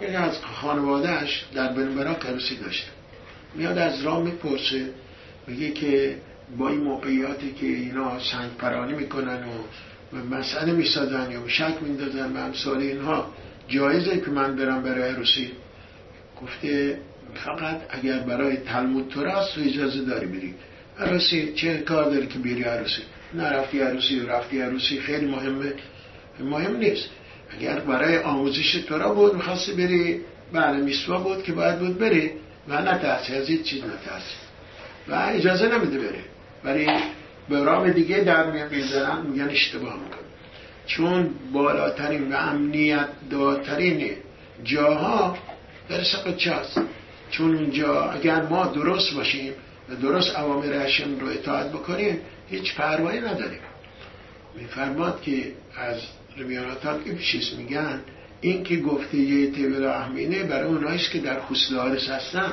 یکی 0.00 0.14
از 0.16 0.38
خانوادهش 0.42 1.44
در 1.54 1.72
بنبراک 1.72 2.26
عروسی 2.26 2.56
داشته. 2.56 2.88
میاد 3.54 3.78
از 3.78 4.02
راه 4.02 4.22
می‌پرسه 4.22 4.90
میگه 5.48 5.70
که 5.70 6.16
با 6.58 6.68
این 6.68 6.80
موقعیاتی 6.80 7.52
که 7.52 7.66
اینا 7.66 8.18
سنگ 8.18 8.50
پرانی 8.58 8.92
می‌کنن 8.92 9.44
و 10.12 10.16
مسئله 10.36 10.72
می‌سازن 10.72 11.30
یا 11.30 11.48
شک 11.48 11.74
میندازن 11.82 12.32
به 12.32 12.38
امثال 12.38 12.78
اینها 12.78 13.30
جایزه 13.68 14.20
که 14.20 14.30
من 14.30 14.56
برم 14.56 14.82
برای 14.82 15.10
عروسی 15.10 15.50
گفته 16.42 16.98
فقط 17.34 17.80
اگر 17.90 18.18
برای 18.18 18.56
تلمود 18.56 19.08
تو 19.08 19.24
راست 19.24 19.54
تو 19.54 19.60
اجازه 19.60 20.04
داری 20.04 20.26
بری. 20.26 20.54
عروسی 20.98 21.52
چه 21.52 21.78
کار 21.78 22.04
داری 22.04 22.26
که 22.26 22.38
بری 22.38 22.62
عروسی؟ 22.62 23.02
نرفتی 23.34 23.80
عروسی 23.80 24.20
و 24.20 24.26
رفتی 24.26 24.60
عروسی 24.60 25.00
خیلی 25.00 25.26
مهمه. 25.26 25.72
مهم 26.40 26.76
نیست. 26.76 27.08
اگر 27.58 27.80
برای 27.80 28.18
آموزش 28.18 28.72
تورا 28.72 29.14
بود 29.14 29.34
می‌خواستی 29.34 29.72
بری 29.72 30.20
بله 30.52 30.76
میسوا 30.76 31.18
بود 31.18 31.42
که 31.42 31.52
باید 31.52 31.78
بود 31.78 31.98
بری. 31.98 32.30
و 32.68 32.82
نترسی 32.82 33.34
از 33.34 33.48
این 33.48 33.62
چیز 33.62 33.84
نترسی. 33.84 34.47
و 35.08 35.14
اجازه 35.14 35.68
نمیده 35.68 35.98
بره. 35.98 36.20
ولی 36.64 36.86
به 37.48 37.64
رام 37.64 37.90
دیگه 37.90 38.18
در 38.18 38.68
می‌زنن 38.68 39.26
میگن 39.26 39.48
اشتباه 39.48 39.94
میکن 39.94 40.18
چون 40.86 41.30
بالاترین 41.52 42.32
و 42.32 42.36
امنیت 42.36 43.08
دارترین 43.30 44.10
جاها 44.64 45.38
در 45.88 46.04
سقط 46.04 46.46
هست 46.46 46.80
چون 47.30 47.54
اونجا 47.54 48.10
اگر 48.10 48.42
ما 48.42 48.66
درست 48.66 49.14
باشیم 49.14 49.52
و 49.88 49.94
درست 49.94 50.36
اوامر 50.36 50.72
هشم 50.72 51.18
رو 51.18 51.26
اطاعت 51.28 51.72
بکنیم 51.72 52.20
هیچ 52.50 52.74
پروایی 52.74 53.20
نداریم. 53.20 53.60
میفرماد 54.56 55.22
که 55.22 55.52
از 55.76 56.00
رمیاناتان 56.36 57.04
که 57.04 57.10
میگن 57.58 58.00
این 58.40 58.62
که 58.62 58.76
گفته 58.76 59.16
یه 59.16 59.50
تیبل 59.50 59.84
احمینه 59.84 60.42
برای 60.42 60.68
اوناییست 60.68 61.10
که 61.10 61.18
در 61.18 61.40
خسلارس 61.40 62.08
هستن 62.08 62.52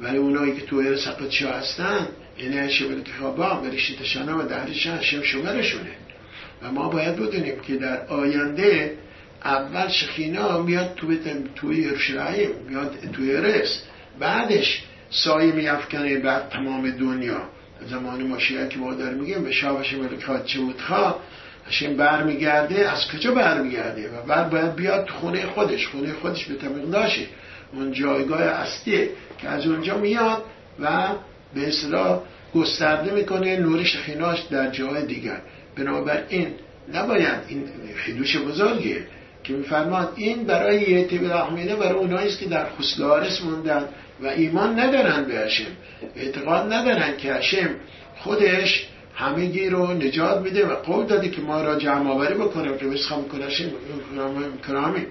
ولی 0.00 0.16
اونایی 0.16 0.56
که 0.56 0.66
تو 0.66 0.96
سقط 0.96 1.42
هستن 1.42 2.08
یعنی 2.38 2.58
هشم 2.58 3.02
با 3.36 3.54
برشیتشانه 3.54 4.32
و 4.32 4.48
دهرشان 4.48 4.98
هشم 4.98 5.22
شمرشونه 5.22 5.90
و 6.62 6.72
ما 6.72 6.88
باید 6.88 7.16
بدونیم 7.16 7.60
که 7.60 7.76
در 7.76 8.06
آینده 8.06 8.96
اول 9.44 9.88
شخینا 9.88 10.62
میاد 10.62 10.94
تو 10.96 11.16
توی 11.56 11.76
یروشلایم 11.76 12.50
میاد 12.68 12.94
توی 13.12 13.32
رس 13.32 13.82
بعدش 14.18 14.82
سایه 15.10 15.52
میافکنه 15.52 16.18
بعد 16.18 16.48
تمام 16.48 16.90
دنیا. 16.90 17.42
زمان 17.90 18.26
ماشیه 18.26 18.68
که 18.68 18.78
ما 18.78 18.94
داریم 18.94 19.18
میگیم 19.18 19.44
به 19.44 19.52
شابش 19.52 19.92
ملک 19.92 20.46
چه 20.46 20.58
بود 20.60 20.80
خواه 20.80 21.22
هشم 21.68 21.96
برمیگرده 21.96 22.90
از 22.90 23.08
کجا 23.08 23.34
برمیگرده؟ 23.34 24.10
و 24.10 24.26
بعد 24.26 24.50
باید 24.50 24.74
بیاد 24.74 25.08
خونه 25.08 25.46
خودش. 25.46 25.86
خونه 25.86 26.12
خودش 26.12 26.44
به 26.44 26.54
داشه 26.90 27.26
اون 27.72 27.92
جایگاه 27.92 28.42
اصلیه 28.42 29.08
که 29.38 29.48
از 29.48 29.66
اونجا 29.66 29.98
میاد 29.98 30.42
و 30.80 31.08
به 31.54 31.68
اصطلاح 31.68 32.20
گسترده 32.54 33.14
می‌کنه 33.14 33.56
نور 33.56 33.84
شخیناش 33.84 34.40
در 34.40 34.70
جای 34.70 35.06
دیگر. 35.06 35.40
بنابراین 35.76 36.48
نباید 36.94 37.40
این 37.48 37.64
خیدوش 37.96 38.36
بزرگیه 38.36 39.06
که 39.44 39.52
میفرماد 39.52 40.12
این 40.16 40.44
برای 40.44 40.80
یه 40.90 41.30
رحمینه 41.30 41.76
برای 41.76 41.98
اونایی 41.98 42.36
که 42.36 42.46
در 42.46 42.66
خسلارس 42.78 43.42
موندن 43.42 43.88
و 44.22 44.26
ایمان 44.26 44.80
ندارن 44.80 45.24
به 45.24 45.34
هشم 45.34 45.66
اعتقاد 46.16 46.72
ندارن 46.72 47.16
که 47.16 47.34
هشم 47.34 47.70
خودش 48.16 48.86
همگی 49.14 49.68
رو 49.68 49.92
نجات 49.92 50.40
میده 50.40 50.66
و 50.66 50.74
قول 50.74 51.06
داده 51.06 51.28
که 51.28 51.40
ما 51.40 51.62
را 51.62 51.76
جمع 51.76 52.10
آوری 52.10 52.34
بکنیم 52.34 52.78
که 52.78 52.86
بسخم 52.86 53.22
کنشیم 53.22 53.72
کرامی 54.66 55.06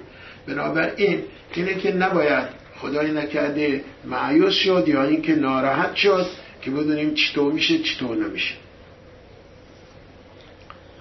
بنابراین 0.50 1.24
اینه 1.54 1.74
که 1.74 1.92
نباید 1.92 2.48
خدای 2.78 3.12
نکرده 3.12 3.84
معیوس 4.06 4.54
شد 4.54 4.84
یا 4.88 5.04
اینکه 5.04 5.36
ناراحت 5.36 5.96
شد 5.96 6.26
که 6.62 6.72
بدونیم 6.72 7.14
چطور 7.14 7.54
میشه 7.54 7.80
چطور 7.80 8.18
نمیشه. 8.18 8.56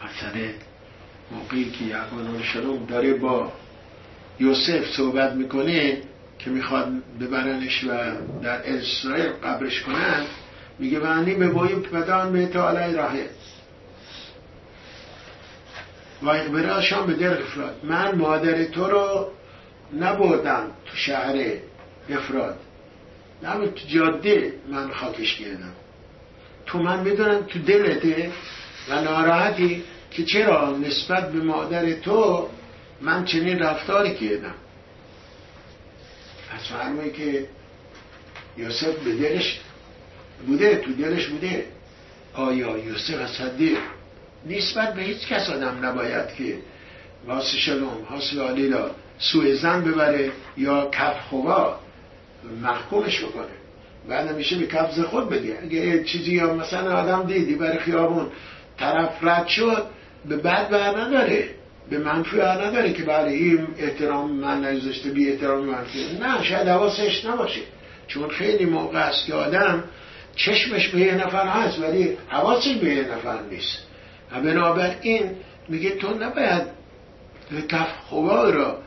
مسئله 0.04 0.54
موقعی 1.30 1.70
که 1.70 1.84
یعقوب 1.84 2.42
شلوم 2.42 2.86
داره 2.86 3.14
با 3.14 3.52
یوسف 4.40 4.96
صحبت 4.96 5.32
می‌کنه 5.32 5.98
که 6.38 6.50
می‌خواد 6.50 6.88
ببرنش 7.20 7.84
و 7.84 7.88
در 8.42 8.62
اسرائیل 8.64 9.28
قبرش 9.28 9.82
کنن 9.82 10.24
میگه 10.78 10.98
ونی 10.98 11.34
به 11.34 11.48
بایی 11.48 11.74
پدان 11.74 12.32
به 12.32 12.46
تعالی 12.46 12.94
راهه 12.94 13.28
و 16.22 16.48
براشان 16.48 17.06
به 17.06 17.12
در 17.12 17.42
افراد 17.42 17.80
من 17.82 18.14
مادر 18.14 18.64
تو 18.64 18.86
رو 18.86 19.30
نبردم 19.92 20.70
تو 20.86 20.96
شهر 20.96 21.36
افراد. 22.10 22.58
نه 23.42 23.66
تو 23.66 23.88
جاده 23.88 24.52
من 24.68 24.90
خاکش 24.90 25.36
کردم. 25.36 25.72
تو 26.66 26.78
من 26.78 27.00
می‌دونم 27.00 27.42
تو 27.42 27.58
دلته 27.58 28.30
و 28.88 29.00
ناراحتی 29.00 29.84
که 30.10 30.24
چرا 30.24 30.76
نسبت 30.76 31.32
به 31.32 31.40
مادر 31.40 31.92
تو 31.92 32.48
من 33.00 33.24
چنین 33.24 33.58
رفتاری 33.58 34.14
کردم. 34.14 34.54
پس 36.50 36.68
فرمایی 36.68 37.10
که 37.10 37.48
یوسف 38.56 38.94
به 39.04 39.14
دلش 39.14 39.60
بوده 40.46 40.76
تو 40.76 40.92
دلش 40.92 41.26
بوده. 41.26 41.66
آیا 42.34 42.78
یوسف 42.78 43.26
صدیق 43.26 43.78
نسبت 44.46 44.94
به 44.94 45.02
هیچ 45.02 45.28
کس 45.28 45.50
آدم 45.50 45.86
نباید 45.86 46.34
که 46.34 46.58
واسه 47.26 47.58
شلوم 47.58 48.06
حاصل 48.08 48.40
آلیلا 48.40 48.90
سوء 49.18 49.54
زن 49.54 49.84
ببره 49.84 50.30
یا 50.56 50.90
کف 50.92 51.20
خوبا 51.20 51.76
محکومش 52.62 53.24
بکنه. 53.24 53.58
بعد 54.08 54.36
میشه 54.36 54.58
به 54.58 54.66
کفز 54.66 55.00
خود 55.00 55.28
بده 55.28 55.58
اگه 55.62 56.04
چیزی 56.04 56.34
یا 56.34 56.54
مثلا 56.54 56.96
آدم 56.96 57.26
دیدی 57.26 57.54
برای 57.54 57.78
خیابون 57.78 58.26
طرف 58.78 59.10
رد 59.22 59.46
شد 59.46 59.86
به 60.28 60.36
بد 60.36 60.68
بر 60.68 61.00
نداره. 61.00 61.48
به 61.90 61.98
منفی 61.98 62.36
بر 62.36 62.66
نداره 62.66 62.92
که 62.92 63.02
برای 63.02 63.34
این 63.34 63.68
احترام 63.78 64.32
من 64.32 64.64
نگذاشته 64.64 65.10
بی 65.10 65.30
احترام 65.30 65.64
منفی 65.64 66.18
نه 66.20 66.42
شاید 66.42 66.68
حواسش 66.68 67.24
نباشه. 67.24 67.60
چون 68.06 68.28
خیلی 68.28 68.64
موقع 68.64 68.98
است 68.98 69.26
که 69.26 69.34
آدم 69.34 69.84
چشمش 70.36 70.88
به 70.88 71.00
یه 71.00 71.14
نفر 71.14 71.46
هست 71.46 71.78
ولی 71.78 72.16
حواسش 72.28 72.74
به 72.74 72.88
یه 72.94 73.02
نفر 73.02 73.42
نیست. 73.50 73.78
و 74.32 74.40
بنابراین 74.40 75.30
میگه 75.68 75.90
تو 75.90 76.14
نباید 76.14 76.62
کف 77.68 77.88
خوبا 78.08 78.50
را 78.50 78.78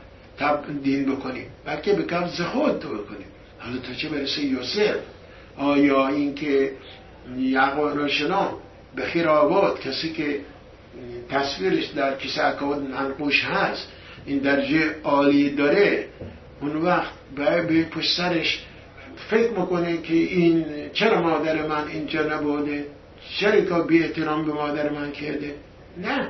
دین 0.82 1.16
بکنیم 1.16 1.46
بلکه 1.64 1.92
به 1.92 2.02
کف 2.02 2.40
خود 2.40 2.78
تو 2.78 2.88
بکنیم. 2.88 3.26
حالا 3.58 3.78
تا 3.78 3.94
چه 3.94 4.08
برسه 4.08 4.44
یوسف؟ 4.44 4.96
آیا 5.56 6.08
اینکه 6.08 6.72
یعقوب 7.38 8.06
شنام 8.06 8.54
به 8.96 9.02
خیر 9.02 9.28
آباد 9.28 9.80
کسی 9.80 10.12
که 10.12 10.40
تصویرش 11.30 11.86
در 11.86 12.16
کیسه 12.16 12.44
اکاود 12.44 12.90
منقوش 12.90 13.44
هست 13.44 13.88
این 14.26 14.38
درجه 14.38 14.94
عالی 15.04 15.50
داره 15.50 16.08
اون 16.60 16.76
وقت 16.76 17.12
باید 17.36 17.68
به 17.68 17.84
پشت 17.84 18.16
سرش 18.16 18.64
فکر 19.30 19.50
می‌کنه 19.50 20.02
که 20.02 20.14
این 20.14 20.64
چرا 20.92 21.22
مادر 21.22 21.66
من 21.66 21.88
اینجا 21.88 22.22
نبوده؟ 22.36 22.86
چرا 23.38 23.82
بی 23.82 24.02
احترام 24.02 24.46
به 24.46 24.52
مادر 24.52 24.90
من 24.90 25.12
کرده؟ 25.12 25.54
نه. 25.98 26.28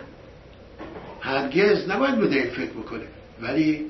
هرگز 1.20 1.90
نباید 1.90 2.16
بوده 2.16 2.36
این 2.36 2.50
فکر 2.50 2.70
بکنه. 2.70 3.04
ولی 3.42 3.86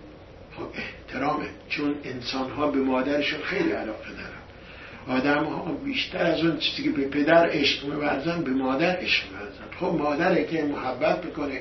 احترامه. 0.75 1.47
چون 1.69 1.95
انسان 2.05 2.51
ها 2.51 2.67
به 2.67 2.79
مادرشون 2.79 3.41
خیلی 3.43 3.73
علاقه 3.73 4.09
دارن. 4.11 5.19
آدم 5.19 5.45
ها 5.45 5.73
بیشتر 5.85 6.19
از 6.19 6.41
اون 6.41 6.59
چیزی 6.59 6.83
که 6.83 6.91
به 6.91 7.09
پدر 7.09 7.51
عشق 7.51 7.85
میورزن 7.85 8.43
به 8.43 8.51
مادر 8.51 8.97
عشق 8.97 9.25
میورزن. 9.31 9.65
خب 9.81 9.99
مادره 9.99 10.45
که 10.45 10.63
محبت 10.63 11.23
بکنه 11.23 11.61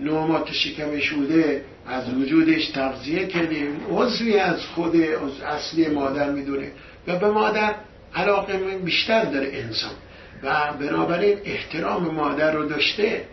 نومات 0.00 0.52
شکمش 0.52 1.10
بوده 1.10 1.64
از 1.86 2.14
وجودش 2.14 2.68
تغذیه 2.68 3.26
کرده 3.26 3.68
عضوی 3.90 4.38
از 4.38 4.66
خود 4.66 4.96
از 4.96 5.40
اصلی 5.40 5.88
مادر 5.88 6.30
می‌دونه. 6.30 6.70
و 7.06 7.18
به 7.18 7.30
مادر 7.30 7.74
علاقه 8.14 8.58
بیشتر 8.58 9.24
داره 9.24 9.50
انسان. 9.52 9.92
و 10.42 10.72
بنابراین 10.80 11.38
احترام 11.44 12.14
مادر 12.14 12.52
رو 12.52 12.68
داشته 12.68 13.24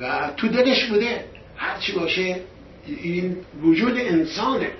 و 0.00 0.30
تو 0.36 0.48
دلش 0.48 0.84
بوده 0.84 1.24
هرچی 1.56 1.92
باشه 1.92 2.36
این 2.86 3.36
وجود 3.62 3.98
انسانه. 3.98 4.70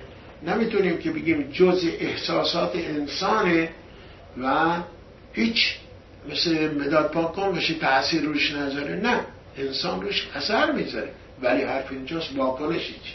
نمی‌تونیم 0.47 0.97
که 0.97 1.11
بگیم 1.11 1.41
جز 1.41 1.85
احساسات 1.99 2.75
انسانه 2.75 3.69
و 4.41 4.77
هیچ 5.33 5.75
مثل 6.29 6.73
مداد 6.75 7.11
پاک 7.11 7.53
بشه 7.53 7.73
تاثیر 7.73 8.21
روش 8.21 8.51
نذاره. 8.51 8.95
نه 8.95 9.19
انسان 9.57 10.01
روش 10.01 10.27
اثر 10.35 10.71
می‌ذاره. 10.71 11.09
ولی 11.41 11.63
حرف 11.63 11.91
اینجاست 11.91 12.35
واکنشی 12.35 12.93
چی؟ 12.93 13.13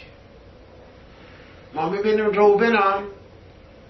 ما 1.73 1.89
می‌بینیم 1.89 2.25
روبن 2.25 2.75
هم 2.75 3.03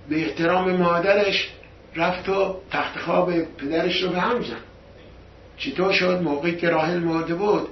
به 0.10 0.22
احترام 0.22 0.76
مادرش 0.76 1.50
رفت 1.96 2.30
و 2.30 2.56
تخت 2.72 3.00
خواب 3.00 3.42
پدرش 3.42 4.04
رو 4.04 4.10
به 4.10 4.20
هم 4.20 4.42
زن 4.42 4.58
چطور 5.58 5.94
شد؟ 5.94 6.22
موقعی 6.22 6.56
که 6.56 6.70
راهل 6.70 7.00
مرده 7.00 7.36
بود 7.36 7.68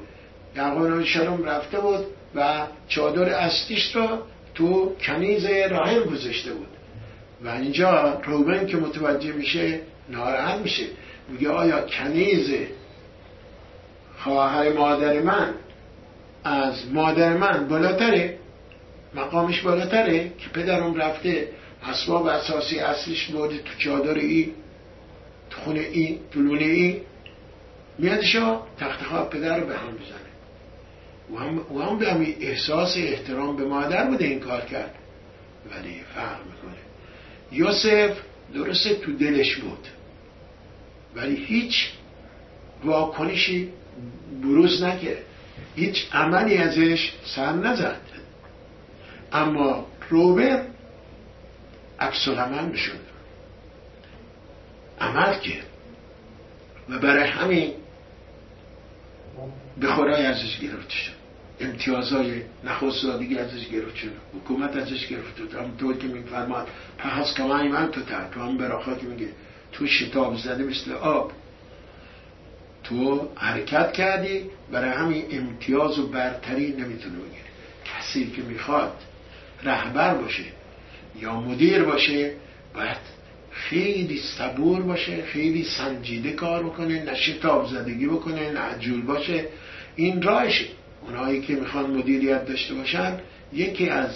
یعقوب 0.56 1.04
شلوم 1.04 1.44
رفته 1.44 1.80
بود. 1.80 2.06
و 2.36 2.68
چادر 2.88 3.30
استیش 3.30 3.96
رو 3.96 4.08
تو 4.56 4.96
کنیز 5.02 5.46
راهل 5.46 6.04
گذاشته 6.04 6.54
بود. 6.54 6.68
و 7.44 7.50
اینجا 7.50 8.22
روبن 8.26 8.66
که 8.66 8.78
متوجه 8.78 9.32
میشه 9.32 9.80
ناراحت 10.10 10.60
میشه. 10.60 10.84
میگه 11.30 11.50
آیا 11.50 11.82
کنیز 11.82 12.50
خواهر 14.18 14.74
مادر 14.74 15.20
من 15.20 15.54
از 16.44 16.92
مادر 16.92 17.38
من 17.38 17.68
بالاتره؟ 17.68 18.38
مقامش 19.16 19.62
بالاتره 19.62 20.32
که 20.38 20.50
پدرم 20.50 20.96
رفته 20.96 21.48
اسباب 21.84 22.26
اساسی 22.26 22.80
اصلیش 22.80 23.26
برده 23.26 23.58
تو 23.58 23.78
چادر 23.78 24.14
ای 24.14 24.52
تو 25.50 25.62
خونه 25.62 25.80
ای 25.80 26.20
تو 26.32 26.40
لونه 26.40 26.66
ای. 26.66 27.02
میادشا 27.98 28.60
تخت 28.80 29.04
خواب 29.04 29.30
پدر 29.30 29.58
رو 29.58 29.68
به 29.68 29.76
هم 29.76 29.92
بزنه 29.92 30.29
و 31.34 31.38
هم, 31.82 32.00
به 32.00 32.12
همین 32.12 32.36
احساس 32.40 32.98
احترام 32.98 33.58
به 33.58 33.66
مادر 33.66 34.06
بوده 34.06 34.26
این 34.26 34.40
کار 34.40 34.62
کرد. 34.62 34.96
ولی 35.72 36.02
فرق 36.16 36.40
می‌کنه. 36.46 36.80
یوسف 37.52 38.18
درسته 38.54 38.96
تو 38.96 39.14
دلش 39.14 39.56
بود. 39.56 39.88
ولی 41.16 41.36
هیچ 41.36 41.92
واکنشی 42.84 43.70
بروز 44.42 44.84
نکرد. 44.84 45.24
هیچ 45.76 46.08
عملی 46.14 46.58
ازش 46.58 47.14
سر 47.36 47.54
نزد. 47.54 48.02
اما 49.32 49.86
روبر 50.10 50.66
عکس 52.00 52.28
عمل 52.28 52.70
بشد 52.70 53.00
عمل 55.02 55.40
کرد. 55.40 55.66
و 56.90 57.00
برای 57.00 57.30
همین 57.30 57.74
به 59.78 59.88
خورای 59.88 60.26
ازش 60.26 60.60
گرفته 60.60 60.94
شد. 60.94 61.19
امتیازهای 61.60 62.42
نخست 62.64 63.02
زادگی 63.02 63.38
ازش 63.38 63.68
گرفت 63.68 63.96
شد 63.96 64.12
حکومت 64.36 64.76
ازش 64.76 65.08
گرفت. 65.08 65.38
شد 65.38 65.54
همونطور 65.54 65.98
که 65.98 66.08
میفرماد 66.08 66.68
پس 66.98 67.34
کمانی 67.34 67.68
من 67.68 67.92
تو 67.92 68.02
تر. 68.02 68.28
تو 68.34 68.40
هم 68.40 68.58
براخا 68.58 68.96
که 68.96 69.06
میگه. 69.06 69.28
تو 69.72 69.88
شتاب 69.88 70.38
زده 70.38 70.64
مثل 70.64 70.92
آب. 70.92 71.32
تو 72.84 73.30
حرکت 73.36 73.94
کردی 73.94 74.42
برای 74.72 74.90
همین 74.92 75.26
امتیاز 75.32 76.00
و 76.00 76.08
برتری 76.08 76.68
نمی‌تونه 76.68 77.16
بگیری. 77.16 77.50
کسی 77.86 78.32
که 78.32 78.42
می‌خواد 78.42 78.94
رهبر 79.64 80.14
باشه 80.14 80.44
یا 81.22 81.40
مدیر 81.40 81.84
باشه 81.84 82.34
باید 82.74 83.20
خیلی 83.52 84.18
صبور 84.18 84.82
باشه 84.82 85.24
خیلی 85.24 85.64
سنجیده 85.64 86.32
کار 86.32 86.64
بکنه 86.64 87.04
نه 87.04 87.16
شتاب 87.16 87.68
زدگی 87.68 88.08
بکنه 88.08 88.52
نه 88.52 88.60
عجول 88.60 89.02
باشه. 89.02 89.46
این 89.96 90.22
راهشه. 90.22 90.66
اونایی 91.02 91.42
که 91.42 91.56
می‌خوان 91.56 91.92
مدیریت 91.92 92.46
داشته 92.46 92.74
باشن 92.74 93.20
یکی 93.54 93.90
از 93.90 94.10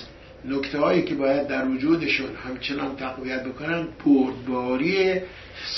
نکته 0.46 0.80
هایی 0.80 1.02
که 1.02 1.16
باید 1.16 1.48
در 1.48 1.68
وجودشون 1.68 2.36
همچنان 2.36 2.96
تقویت 2.96 3.44
بکنن 3.44 3.88
پردباری 4.06 5.22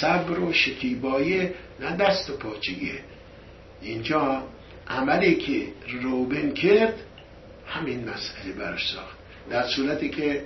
صبر 0.02 0.40
و 0.40 0.54
شکیبایی 0.54 1.50
نه 1.80 1.96
دست 2.00 2.30
و 2.30 2.34
پاچگیه 2.34 3.00
اینجا 3.82 4.44
عملی 4.88 5.36
که 5.36 5.68
روبن 6.02 6.52
کرد 6.52 6.94
همین 7.68 8.10
مسئله 8.10 8.54
براش 8.60 8.92
ساخت. 8.94 9.18
در 9.50 9.68
صورتی 9.68 10.10
که 10.10 10.42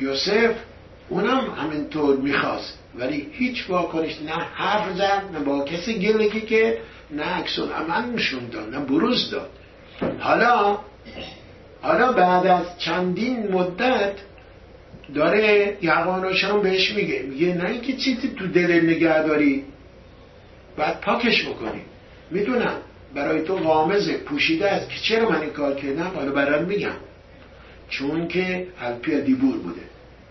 یوسف 0.00 0.54
اونم 1.08 1.50
همینطور 1.50 2.16
می‌خواست 2.16 2.78
ولی 2.94 3.28
هیچ 3.32 3.70
واکنش 3.70 4.22
نه 4.22 4.32
حرف 4.32 4.96
زد 4.96 5.22
نه 5.32 5.40
با 5.40 5.64
کسی 5.64 5.98
گلگی 5.98 6.40
که 6.40 6.78
نه 7.10 7.24
عکسون 7.24 7.72
عمل 7.72 8.10
نشون 8.10 8.48
داد 8.48 8.74
نه 8.74 8.80
بروز 8.80 9.30
داد. 9.30 9.50
حالا 10.18 10.78
حالا 11.82 12.12
بعد 12.12 12.46
از 12.46 12.78
چندین 12.78 13.52
مدت 13.52 14.12
داره 15.14 15.76
یعقوب 15.82 16.62
بهش 16.62 16.92
میگه 16.92 17.22
میگه 17.22 17.54
نه 17.54 17.70
اینکه 17.70 17.92
چیزی 17.92 18.28
تو 18.38 18.46
دل 18.46 18.90
نگه 18.90 19.22
داری 19.22 19.64
بعد 20.76 21.00
پاکش 21.00 21.48
بکنی. 21.48 21.80
می‌دونم 22.30 22.76
برای 23.14 23.42
تو 23.42 23.56
غامزه 23.56 24.16
پوشیده 24.16 24.70
است 24.70 24.88
که 24.90 25.00
چرا 25.00 25.30
من 25.30 25.40
این 25.40 25.50
کار 25.50 25.74
کردم؟ 25.74 26.12
حالا 26.14 26.32
برای 26.32 26.64
میگم. 26.64 26.96
چون 27.88 28.28
که 28.28 28.66
الپیا 28.80 29.20
دیبور 29.20 29.56
بوده. 29.56 29.80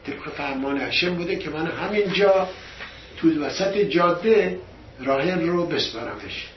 طبق 0.07 0.33
فرمان 0.33 0.81
هشم 0.81 1.15
بوده 1.15 1.35
که 1.35 1.49
من 1.49 1.67
همینجا 1.67 2.47
تو 3.17 3.43
وسط 3.43 3.77
جاده 3.77 4.59
راهل 5.03 5.47
رو 5.47 5.65
بسپارمش 5.65 6.47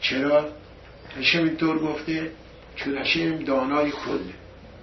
چرا؟ 0.00 0.48
هشم 1.18 1.38
اینطور 1.38 1.78
گفته 1.78 2.30
چون 2.76 2.98
هشم 2.98 3.36
دانای 3.36 3.90
کله 3.90 4.34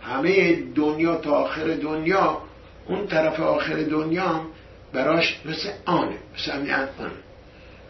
همه 0.01 0.55
دنیا 0.76 1.16
تا 1.16 1.32
آخر 1.32 1.66
دنیا 1.66 2.41
اون 2.88 3.07
طرف 3.07 3.39
آخر 3.39 3.76
دنیا 3.76 4.28
هم 4.28 4.45
براش 4.93 5.39
مثل 5.45 5.70
آنه 5.86 6.18
مثل 6.38 6.51
همین 6.51 6.72
آنه 6.74 7.11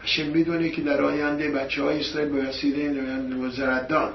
هشم 0.02 0.26
می‌دونه 0.26 0.68
که 0.68 0.82
در 0.82 1.02
آینده 1.02 1.50
بچه 1.50 1.82
های 1.82 2.00
اسرائیل 2.00 2.32
به 2.32 2.48
وسیله 2.48 3.02
وزردان 3.46 4.12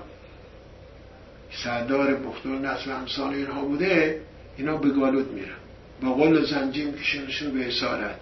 سردار 1.52 2.16
بختور 2.16 2.60
نسل 2.60 2.92
همسان 2.92 3.34
اینها 3.34 3.62
بوده 3.62 4.22
اینا 4.58 4.78
به 4.78 4.90
گالود 4.90 5.32
میرن. 5.32 5.58
با 6.02 6.14
قول 6.14 6.46
زنجیم 6.46 6.94
کشونشون 6.94 7.52
به 7.54 7.68
اسارت 7.68 8.20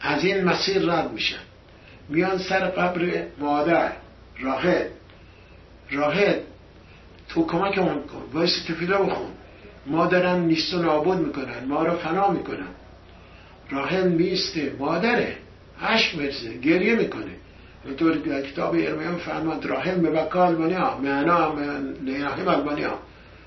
از 0.00 0.24
این 0.24 0.44
مسیر 0.44 0.82
رد 0.92 1.12
میشن. 1.12 1.38
میان 2.08 2.38
سر 2.38 2.64
قبر 2.64 3.26
مادر. 3.38 3.92
راهد 4.40 4.90
راهد 5.90 6.40
تو 7.28 7.46
کمک 7.46 7.78
اون 7.78 8.02
کن 8.02 8.22
وایس 8.32 8.64
تفیلا 8.68 9.02
بخون. 9.02 9.30
ما 9.86 10.06
دارن 10.06 10.40
نیست 10.40 10.74
و 10.74 10.82
نابود 10.82 11.18
می‌کنن 11.18 11.64
ما 11.68 11.82
رو 11.82 11.96
فنا 11.96 12.30
می‌کنن. 12.30 12.68
راهل 13.70 14.08
میسته 14.08 14.72
مادره. 14.78 15.36
عشق 15.82 16.18
مرزه 16.18 16.58
گریه 16.58 16.94
می‌کنه. 16.94 17.32
اینطور 17.84 18.42
کتاب 18.42 18.74
ارمیان 18.74 19.16
فرماد 19.16 19.66
راهل 19.66 20.00
به 20.00 20.10
بکا 20.10 20.46
المانیا 20.46 20.98
معنا 20.98 21.54
لیناهیم 22.04 22.48
المانیا 22.48 22.98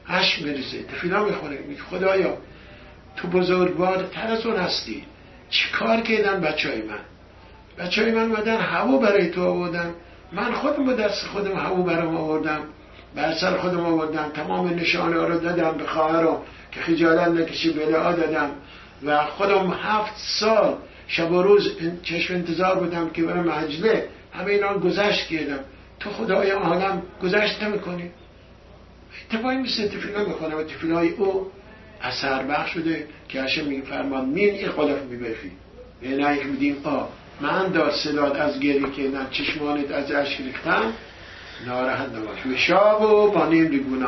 عشق 0.10 0.48
مرزه 0.48 0.84
تفیلا 0.84 1.26
می‌خونه. 1.26 1.58
خدایا 1.90 2.38
تو 3.16 3.28
بزرگوار 3.28 4.04
تر 4.04 4.28
از 4.28 4.46
اون 4.46 4.58
هستی. 4.58 5.04
چی 5.50 5.70
کار 5.72 6.02
کردن 6.02 6.42
بچه 6.42 6.70
های 6.70 6.82
من؟ 6.82 7.00
بچه 7.78 8.02
های 8.02 8.12
من 8.12 8.28
مدن 8.28 8.58
هوا 8.58 8.98
برای 8.98 9.30
تو 9.30 9.44
آوردم 9.46 9.94
من 10.34 10.52
خودم 10.52 10.86
با 10.86 10.94
دست 10.94 11.28
خودم 11.28 11.58
هوا 11.58 11.82
برام 11.82 12.18
آوردم. 12.18 12.62
بر 13.16 13.34
سر 13.34 13.58
خودم 13.58 13.86
آوردم. 13.86 14.30
تمام 14.34 14.70
نشانه 14.70 15.20
ها 15.20 15.28
رو 15.28 15.40
دادم 15.40 15.78
به 15.78 15.86
خواهرم 15.86 16.38
که 16.72 16.80
خجالت 16.80 17.28
نکشی 17.28 17.74
بلا 17.74 18.12
دادم. 18.12 18.52
و 19.06 19.26
خودم 19.26 19.74
هفت 19.74 20.14
سال 20.40 20.78
شب 21.08 21.32
و 21.32 21.42
روز 21.42 21.72
چشم 22.04 22.34
انتظار 22.34 22.80
بودم 22.80 23.10
که 23.10 23.24
برم 23.24 23.50
عجله 23.50 24.08
همه 24.34 24.52
اینا 24.52 24.78
گذشت 24.78 25.28
کردم. 25.28 25.60
تو 26.00 26.10
خدای 26.10 26.52
عالم 26.52 27.02
گذشت 27.24 27.64
نمی‌کنی. 27.64 28.12
اتفاقی 29.32 29.56
مثل 29.56 29.88
تفیلا 29.88 30.26
می‌کنه 30.26 30.56
و 30.56 30.64
تفیلای 30.64 31.10
او 31.10 31.52
اثر 32.02 32.44
بخش 32.44 32.74
شده 32.74 33.08
که 33.30 33.42
هشم 33.42 33.66
میگه 33.66 33.82
فرمان 33.82 34.26
مین 34.26 34.56
این 34.56 34.70
خلاف 34.70 35.02
میبرفی. 35.02 35.52
یعنی 36.02 36.44
میدیم 36.44 36.78
آ 36.84 37.04
من 37.42 37.68
دار 37.68 37.92
صداد 37.92 38.38
از 38.38 38.60
گری 38.60 38.92
که 38.92 39.02
نه 39.02 39.28
چشمانت 39.32 39.92
از 39.92 40.12
اشک 40.12 40.42
ریختم 40.42 40.94
ناراحت 41.66 42.10
نباش. 42.10 42.46
و 42.46 42.56
شاب 42.56 43.02
و 43.02 43.32
با 43.32 43.46
نیم 43.46 44.06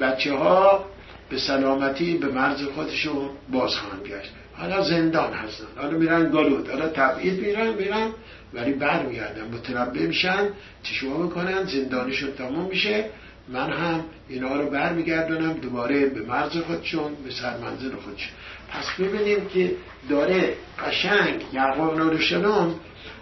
بچه 0.00 0.34
ها 0.34 0.84
به 1.30 1.38
سلامتی 1.38 2.16
به 2.16 2.26
مرز 2.26 2.62
خودشون 2.62 3.28
باز 3.52 3.74
خواهند 3.74 4.06
گشت. 4.06 4.30
حالا 4.54 4.82
زندان 4.82 5.32
هستن. 5.32 5.66
حالا 5.76 5.98
میرن 5.98 6.30
گالود 6.30 6.68
حالا 6.70 6.88
تبعید 6.88 7.40
میرن 7.40 7.68
میرن 7.74 8.10
ولی 8.54 8.72
بر 8.72 9.02
میگردن 9.02 9.44
متنبه 9.54 10.00
میشن 10.00 10.48
تشوه 10.84 11.22
می‌کنن؟ 11.22 11.64
زندانشون 11.64 12.32
تمام 12.32 12.68
میشه. 12.68 13.04
من 13.48 13.70
هم 13.70 14.04
اینا 14.28 14.60
رو 14.60 14.70
برمیگردونم 14.70 15.52
دوباره 15.52 16.06
به 16.06 16.22
مرز 16.22 16.56
خودشون 16.56 17.14
به 17.24 17.30
سرمنزل 17.30 17.96
خودشون. 17.96 18.32
پس 18.70 19.00
ببینیم 19.00 19.46
که 19.48 19.72
داره 20.08 20.54
قشنگ 20.86 21.42
یعقوب 21.52 21.98
نورشلون 21.98 22.74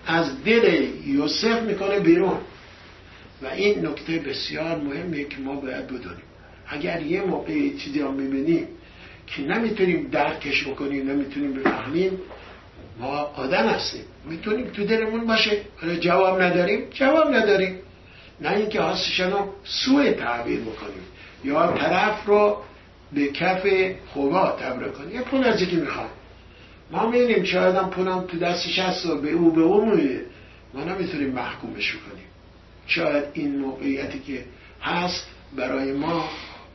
از 0.07 0.45
دل 0.45 0.89
یوسف 1.07 1.63
می‌کنه 1.63 2.01
بیرون. 2.01 2.39
و 3.43 3.47
این 3.47 3.87
نکته 3.87 4.19
بسیار 4.19 4.77
مهمه 4.77 5.25
که 5.25 5.37
ما 5.39 5.55
باید 5.55 5.87
بدونیم 5.87 6.25
اگر 6.69 7.03
یه 7.03 7.23
موقع 7.23 7.77
چیزی 7.77 8.01
رو 8.01 8.13
می‌بینیم 8.13 8.69
که 9.27 9.43
نمی‌تونیم 9.43 10.09
درکش 10.13 10.67
بکنیم 10.67 11.11
نمی‌تونیم 11.11 11.53
بفهمیم 11.53 12.21
ما 12.99 13.17
آدم 13.17 13.69
هستیم. 13.69 14.05
می‌تونیم 14.25 14.67
تو 14.67 14.85
دلمون 14.85 15.27
باشه. 15.27 15.61
جواب 16.01 16.43
نداریم 16.43 16.81
جواب 16.91 17.35
نداریم. 17.35 17.79
نه 18.41 18.51
اینکه 18.51 18.81
حاسشن 18.81 19.31
رو 19.31 19.53
سوء 19.65 20.13
تعبیر 20.13 20.61
بکنیم. 20.61 21.03
یا 21.45 21.77
طرف 21.79 22.25
رو 22.27 22.57
به 23.15 23.27
کف 23.29 23.67
خوبا 24.13 24.51
تبره 24.61 24.91
کنیم 24.91 25.15
یه 25.15 25.21
پول 25.21 25.45
از 25.45 25.63
یکی 25.63 25.77
می‌خوام 25.77 26.09
ما 26.91 27.11
می‌بینیم 27.11 27.45
شاید 27.45 27.75
هم 27.75 27.91
پولم 27.91 28.25
تو 28.29 28.39
دستش 28.39 28.79
هست 28.79 29.07
و 29.07 29.21
به 29.21 29.31
او 29.31 29.51
به 29.53 29.61
او 29.61 29.85
مویه 29.85 30.21
ما 30.75 30.85
نمی‌تونیم 30.85 31.31
محکومش 31.31 31.93
کنیم. 31.93 32.25
شاید 32.87 33.25
این 33.33 33.59
موقعیتی 33.59 34.19
که 34.19 34.45
هست 34.83 35.27
برای 35.57 35.93
ما 35.93 36.29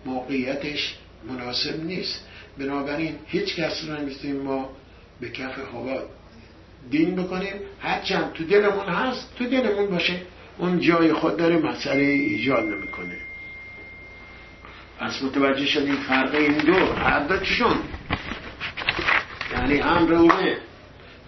موقعیتش 0.05 0.95
مناسب 1.27 1.83
نیست. 1.83 2.25
بنابراین 2.57 3.15
هیچ 3.27 3.55
کس 3.55 3.83
رو 3.83 3.97
نمی‌تونیم 3.97 4.41
ما 4.41 4.69
به 5.21 5.29
کف 5.29 5.59
خوبا 5.71 6.03
دین 6.91 7.15
بکنیم. 7.15 7.53
هرچند 7.79 8.33
تو 8.33 8.43
دلمون 8.43 8.85
هست 8.85 9.35
تو 9.37 9.45
دلمون 9.45 9.89
باشه. 9.89 10.21
اون 10.57 10.79
جای 10.79 11.13
خود 11.13 11.37
داره 11.37 11.57
مسئله 11.57 12.03
ایجاد 12.03 12.65
نمی‌کنه. 12.65 13.17
پس 14.99 15.23
متوجه 15.23 15.65
شدیم 15.65 15.95
فرق 15.95 16.35
این 16.35 16.57
دو. 16.57 16.93
هر 16.93 17.19
دو 17.19 17.37
چشون 17.37 17.79
یعنی 19.51 19.77
هم 19.77 20.07
رومه 20.07 20.57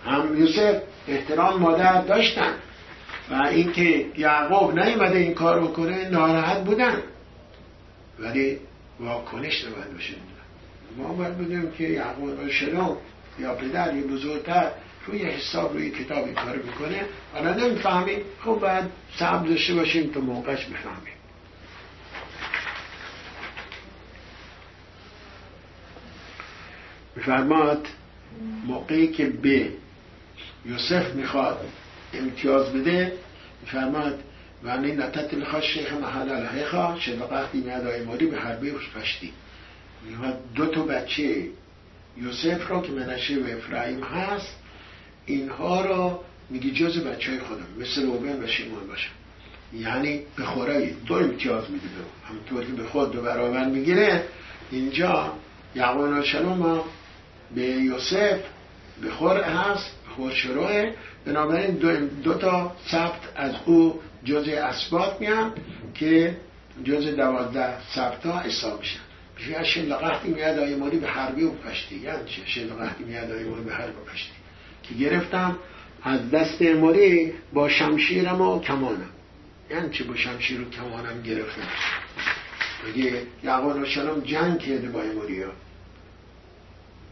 هم 0.05 0.39
یوسف 0.39 0.81
احترام 1.07 1.59
مادر 1.59 2.01
داشتن. 2.01 2.53
و 3.31 3.43
اینکه 3.43 4.05
یعقوب 4.17 4.79
نیومده 4.79 5.17
این 5.17 5.33
کار 5.33 5.61
بکنه 5.61 6.09
ناراحت 6.09 6.63
بودن. 6.63 7.03
ولی 8.19 8.57
واکنش 8.99 9.65
نباید 9.65 9.93
باشه. 9.93 10.13
ما 10.97 11.13
باید 11.13 11.37
بدونیم 11.37 11.71
که 11.71 11.83
یعقوب 11.83 12.49
شنو 12.49 12.95
یا 13.39 13.53
پدر 13.53 13.95
یا 13.95 14.07
بزرگتر 14.07 14.71
روی 15.07 15.23
حساب 15.23 15.73
روی 15.73 15.89
کتاب 15.89 16.25
این 16.25 16.35
کار 16.35 16.55
می‌کنه 16.55 17.05
حالا 17.33 17.53
نمی‌فهمیم. 17.53 18.19
خب 18.45 18.53
باید 18.53 18.85
صبر 19.19 19.47
داشته 19.47 19.73
باشیم 19.73 20.11
تا 20.13 20.19
موقعش 20.19 20.65
بفهمیم. 20.65 21.20
میفرماد 27.15 27.87
موقعی 28.65 29.07
که 29.07 29.25
به 29.25 29.69
یوسف 30.65 31.13
می‌خواد 31.13 31.59
امتیاز 32.13 32.73
بده 32.73 33.13
میفرماد 33.61 34.23
این 34.63 35.01
نتت 35.01 35.33
لخوا 35.33 35.61
شیخ 35.61 35.93
محل 35.93 36.29
الهیخا 36.29 36.99
شبقت 36.99 37.45
این 37.53 37.71
ادای 37.71 38.03
ماری 38.03 38.25
به 38.25 38.37
حربه 38.37 38.71
پشتی 38.71 39.33
دو 40.55 40.65
تا 40.65 40.83
بچه 40.83 41.47
یوسف 42.17 42.71
را 42.71 42.81
که 42.81 42.91
منشه 42.91 43.37
و 43.37 43.57
افرایم 43.57 44.03
هست 44.03 44.55
اینها 45.25 45.85
را 45.85 46.23
میگی 46.49 46.71
جز 46.71 47.03
بچه 47.03 47.31
های 47.31 47.39
خودم 47.39 47.65
مثل 47.79 48.05
روبن 48.05 48.43
و 48.43 48.47
شیمون 48.47 48.87
باشم 48.87 49.11
یعنی 49.73 50.21
به 50.35 50.43
خورایی 50.43 50.95
دو 51.05 51.13
امتیاز 51.13 51.71
میده 51.71 51.87
به 51.87 52.27
همونطور 52.29 52.65
که 52.65 52.71
به 52.71 52.89
خود 52.89 53.11
دو 53.11 53.21
برابر 53.21 53.65
می‌گیره 53.65 54.23
اینجا 54.71 55.33
یعقوب 55.75 56.23
شلوم 56.23 56.83
به 57.55 57.61
یوسف 57.61 58.39
به 59.01 59.11
خور 59.11 59.41
هست 59.43 59.95
خور 60.15 60.31
شروعه 60.31 60.93
بنابراین 61.25 61.75
دو, 61.75 61.95
دو 62.23 62.33
تا 62.33 62.75
ثبت 62.91 63.21
از 63.35 63.53
او 63.65 63.99
جز 64.23 64.47
اثبات 64.47 65.21
میان 65.21 65.53
که 65.93 66.37
جز 66.83 67.15
دوازده 67.15 67.91
ثبت 67.95 68.25
ها 68.25 68.39
حساب 68.39 68.79
میشن. 68.79 68.99
میشه 69.37 69.63
شلقحتی 69.63 70.29
میاد 70.29 70.59
آیماری 70.59 70.97
به 70.97 71.07
حربی 71.07 71.43
و 71.43 71.51
پشتی. 71.51 71.95
یعنی 71.95 72.25
چه 72.25 72.41
شلقحتی 72.45 73.03
میاد 73.03 73.31
آیماری 73.31 73.63
به 73.63 73.73
حربی 73.73 73.91
و 73.91 74.11
پشتی. 74.13 74.31
که 74.83 74.93
گرفتم 74.93 75.57
از 76.03 76.31
دست 76.31 76.57
اماری 76.61 77.33
با 77.53 77.69
شمشیرم 77.69 78.41
و 78.41 78.59
کمانم. 78.59 79.09
یعنی 79.69 79.89
چه 79.89 80.03
با 80.03 80.15
شمشیر 80.15 80.61
و 80.61 80.69
کمانم 80.69 81.21
گرفتم؟ 81.21 81.67
میگه 82.85 83.21
یعقوب 83.43 83.75
و 83.75 84.21
جنگ 84.21 84.59
کرده 84.59 84.89
با 84.89 85.01
اماری 85.01 85.43
ها. 85.43 85.51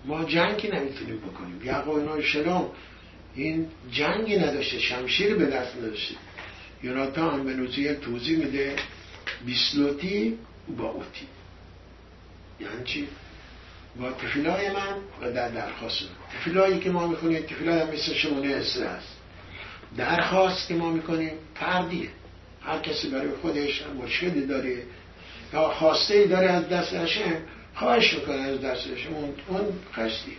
ما 0.06 0.24
جنگی 0.24 0.68
نمی‌تونیم 0.68 1.18
بکنیم. 1.18 1.62
یعقوب 1.64 2.22
شلام 2.22 2.72
این 3.36 3.68
جنگی 3.92 4.38
نداشته 4.38 4.80
شمشیر 4.80 5.36
به 5.36 5.46
دست 5.46 5.78
نداشته. 5.78 6.16
یوناتا 6.84 7.30
هم 7.30 7.44
به 7.44 7.54
نوزی 7.54 7.96
توضیح 7.96 8.38
میده 8.38 8.76
بیسلوتی 9.46 10.38
با 10.78 10.90
اوتی. 10.90 11.28
یعنی 12.60 12.84
چی؟ 12.86 13.08
با 14.00 14.12
تفیلای 14.12 14.70
من 14.70 14.96
و 15.22 15.32
در 15.32 15.50
درخواست 15.50 16.02
من. 16.02 16.40
تفیلایی 16.40 16.80
که 16.80 16.90
ما 16.90 17.08
می‌کنیم 17.08 17.42
تفیلای 17.42 17.84
مثل 17.84 18.14
شمونه 18.14 18.56
اسره 18.56 18.86
است. 18.86 19.18
درخواست 19.98 20.68
که 20.68 20.74
ما 20.74 20.92
می‌کنیم 20.92 21.32
فردیه. 21.56 22.10
هر 22.62 22.80
کسی 22.80 23.10
برای 23.10 23.32
خودش 23.42 23.84
مشکلی 24.04 24.46
داره. 24.46 24.84
یا 25.54 25.70
خواسته 25.70 26.14
ای 26.14 26.28
داره 26.28 26.50
از 26.50 26.70
دست 26.70 26.94
هشم 26.94 27.36
خواهش 27.80 28.14
می‌کنه 28.14 28.36
از 28.36 28.62
دست 28.62 28.88
هشم 28.88 29.14
اون, 29.14 29.34
اون 29.48 29.74
قصدیه 29.96 30.38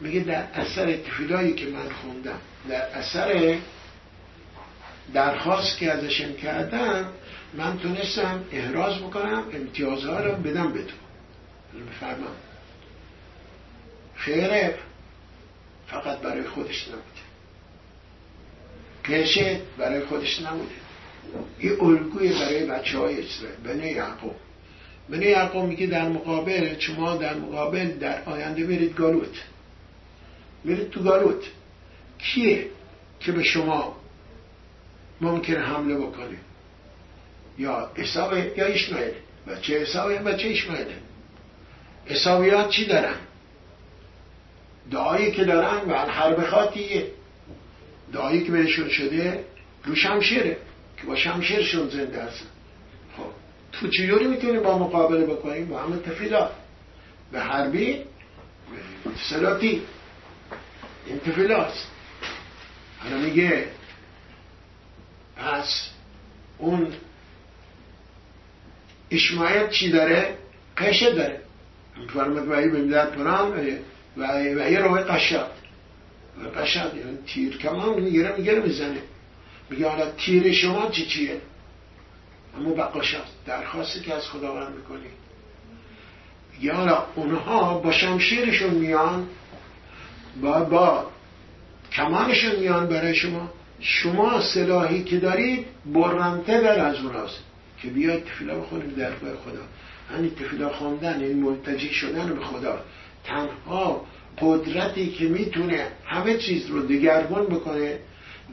میگه 0.00 0.20
در 0.20 0.48
اثر 0.54 0.96
تفیلایی 0.96 1.54
که 1.54 1.66
من 1.66 1.90
خوندم 1.90 2.38
در 2.68 2.82
اثر 2.82 3.58
درخواست 5.14 5.78
که 5.78 5.92
ازشم 5.92 6.32
کردم 6.32 7.08
من 7.54 7.78
تونستم 7.78 8.44
احراز 8.52 8.98
بکنم 8.98 9.44
امتیازها 9.52 10.20
رو 10.20 10.36
بدم 10.36 10.72
به 10.72 10.82
تو. 10.82 10.94
بفرمام 11.90 12.36
خیره. 14.14 14.78
فقط 15.86 16.18
برای 16.18 16.44
خودش 16.44 16.88
نبوده. 16.88 17.26
کشه 19.04 19.60
برای 19.78 20.00
خودش 20.00 20.42
نبوده. 20.42 20.74
این 21.58 21.80
الگوی 21.80 22.28
برای 22.28 22.66
بچه 22.66 22.98
های 22.98 23.26
اسرائیل 23.26 23.56
بنی 23.64 23.90
یعقوب. 23.90 24.34
بنی 25.08 25.26
یعقوب 25.26 25.64
میگه 25.64 25.86
در 25.86 26.08
مقابل 26.08 26.78
شما 26.78 27.16
در 27.16 27.34
مقابل 27.34 27.90
در 27.90 28.24
آینده 28.24 28.64
برید 28.64 28.96
گالوت. 28.96 29.42
برید 30.64 30.90
تو 30.90 31.02
گالوت. 31.02 31.44
کیه 32.18 32.66
که 33.20 33.32
به 33.32 33.42
شما 33.42 33.96
ممکن 35.20 35.54
حمله 35.54 35.96
بکنه؟ 35.96 36.36
یا 37.58 37.90
اصاب 37.96 38.32
یا 38.36 38.66
اشمایل 38.66 39.12
بچه 39.46 39.74
اصاب 39.74 40.10
یا 40.10 40.22
بچه 40.22 40.48
اشمایل 40.48 40.86
اصابیات 42.06 42.70
چی 42.70 42.86
دارن؟ 42.86 43.16
دعایی 44.90 45.32
که 45.32 45.44
دارن 45.44 45.90
و 45.90 45.94
حرب 45.94 46.44
خاطیه 46.44 47.06
دعایی 48.12 48.44
که 48.44 48.52
بهشون 48.52 48.88
شده 48.88 49.44
رو 49.84 49.94
شمشیره 49.94 50.56
که 50.96 51.06
با 51.06 51.16
شمشیرشون 51.16 51.88
زنده 51.88 52.22
هستن. 52.22 52.46
چجوری 53.90 54.26
می‌تونیم 54.26 54.62
با 54.62 54.78
مقابله 54.78 55.26
بکنیم 55.26 55.68
با 55.68 55.82
همه 55.82 55.96
تفیلات 55.96 56.50
به 57.32 57.40
حربی 57.40 58.02
سلاتی 59.30 59.82
این 61.06 61.18
تفیلات 61.18 61.72
حالا 62.98 63.16
میگه 63.16 63.68
پس 65.36 65.90
اون 66.58 66.92
اشمایل 69.10 69.68
چی 69.68 69.90
داره؟ 69.90 70.38
قشه 70.76 71.14
داره. 71.14 71.40
فرمد 72.14 72.48
وعی 72.48 72.68
پران 72.92 73.52
و 74.16 74.70
یه 74.70 74.78
روی 74.78 75.00
قشاد 75.00 75.52
و 76.44 76.60
قشاد 76.60 76.96
یعنی 76.96 77.18
تیر. 77.26 77.58
کمان 77.58 78.00
می‌گیره 78.00 78.36
می‌گیره 78.36 78.60
می‌زنه. 78.60 79.02
میگه 79.70 79.88
حالا 79.88 80.10
تیر 80.10 80.52
شما 80.52 80.90
چی 80.90 81.06
چیه؟ 81.06 81.40
اما 82.56 82.74
بقاش 82.74 83.16
درخواستی 83.46 84.00
که 84.00 84.14
از 84.14 84.28
خداوند 84.28 84.74
می‌کنی. 84.74 85.06
حالا 86.72 87.04
اونها 87.14 87.78
با 87.78 87.92
شمشیرشون 87.92 88.74
میان 88.74 89.26
با 90.42 90.60
با 90.60 91.06
کمانشون 91.92 92.56
میان 92.56 92.86
برای 92.86 93.14
شما. 93.14 93.50
شما 93.80 94.40
سلاحی 94.40 95.04
که 95.04 95.18
دارید 95.18 95.66
برنته 95.86 96.60
در 96.60 96.80
از 96.80 97.04
اوناست 97.04 97.38
که 97.82 97.88
بیاید 97.88 98.24
تفیلا 98.24 98.60
بخونیم 98.60 98.88
در 98.88 99.10
خدا. 99.10 99.62
همین 100.16 100.30
تفیلا 100.30 100.68
خواندن 100.68 101.20
این 101.20 101.42
منتجی 101.42 101.88
شدن 101.88 102.34
به 102.34 102.44
خدا. 102.44 102.78
تنها 103.24 104.06
قدرتی 104.40 105.12
که 105.12 105.24
می‌تونه 105.24 105.86
همه 106.04 106.38
چیز 106.38 106.66
رو 106.66 106.86
دگرگون 106.86 107.46
بکنه 107.46 107.98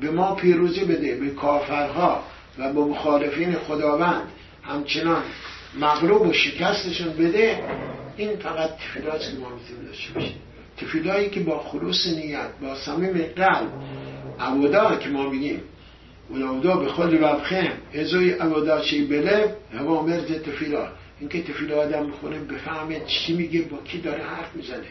به 0.02 0.12
ما 0.12 0.36
پیروزی 0.36 0.86
بده 0.86 1.16
به 1.16 1.30
کافرها. 1.30 2.24
و 2.58 2.74
به 2.74 2.80
مخالفین 2.80 3.54
خداوند 3.54 4.28
همچنان 4.64 5.24
مغلوب 5.80 6.28
و 6.28 6.34
شکستشون 6.34 7.14
بده 7.14 7.60
این 8.18 8.36
فقط 8.36 8.70
که 8.78 9.00
ما 9.40 9.50
می‌تونیم 9.50 9.86
داشته 9.88 10.14
باشیم 10.14 10.36
تفیلایی 10.78 11.30
که 11.30 11.40
با 11.40 11.60
خلوص 11.60 12.08
نیت 12.08 12.50
با 12.62 12.76
صمیم 12.76 13.14
قلب 13.36 13.70
عودا 14.40 14.96
که 14.96 15.10
ما 15.10 15.30
میگیم 15.30 15.62
ولودا 16.32 16.76
به 16.78 16.90
خود 16.90 17.24
ربخم 17.24 17.72
ازوی 17.96 18.32
عودا 18.32 18.82
چی 18.82 19.06
بله 19.06 19.56
هوا 19.74 20.02
مرز 20.02 20.32
تفیلا 20.32 20.88
اینکه 21.20 21.44
تفیلا 21.44 21.82
آدم 21.82 22.08
بخونه 22.08 22.40
بفهمه 22.40 23.02
چی 23.08 23.34
میگه 23.34 23.62
با 23.62 23.78
کی 23.78 24.02
داره 24.02 24.24
حرف 24.24 24.56
می‌زنه. 24.56 24.88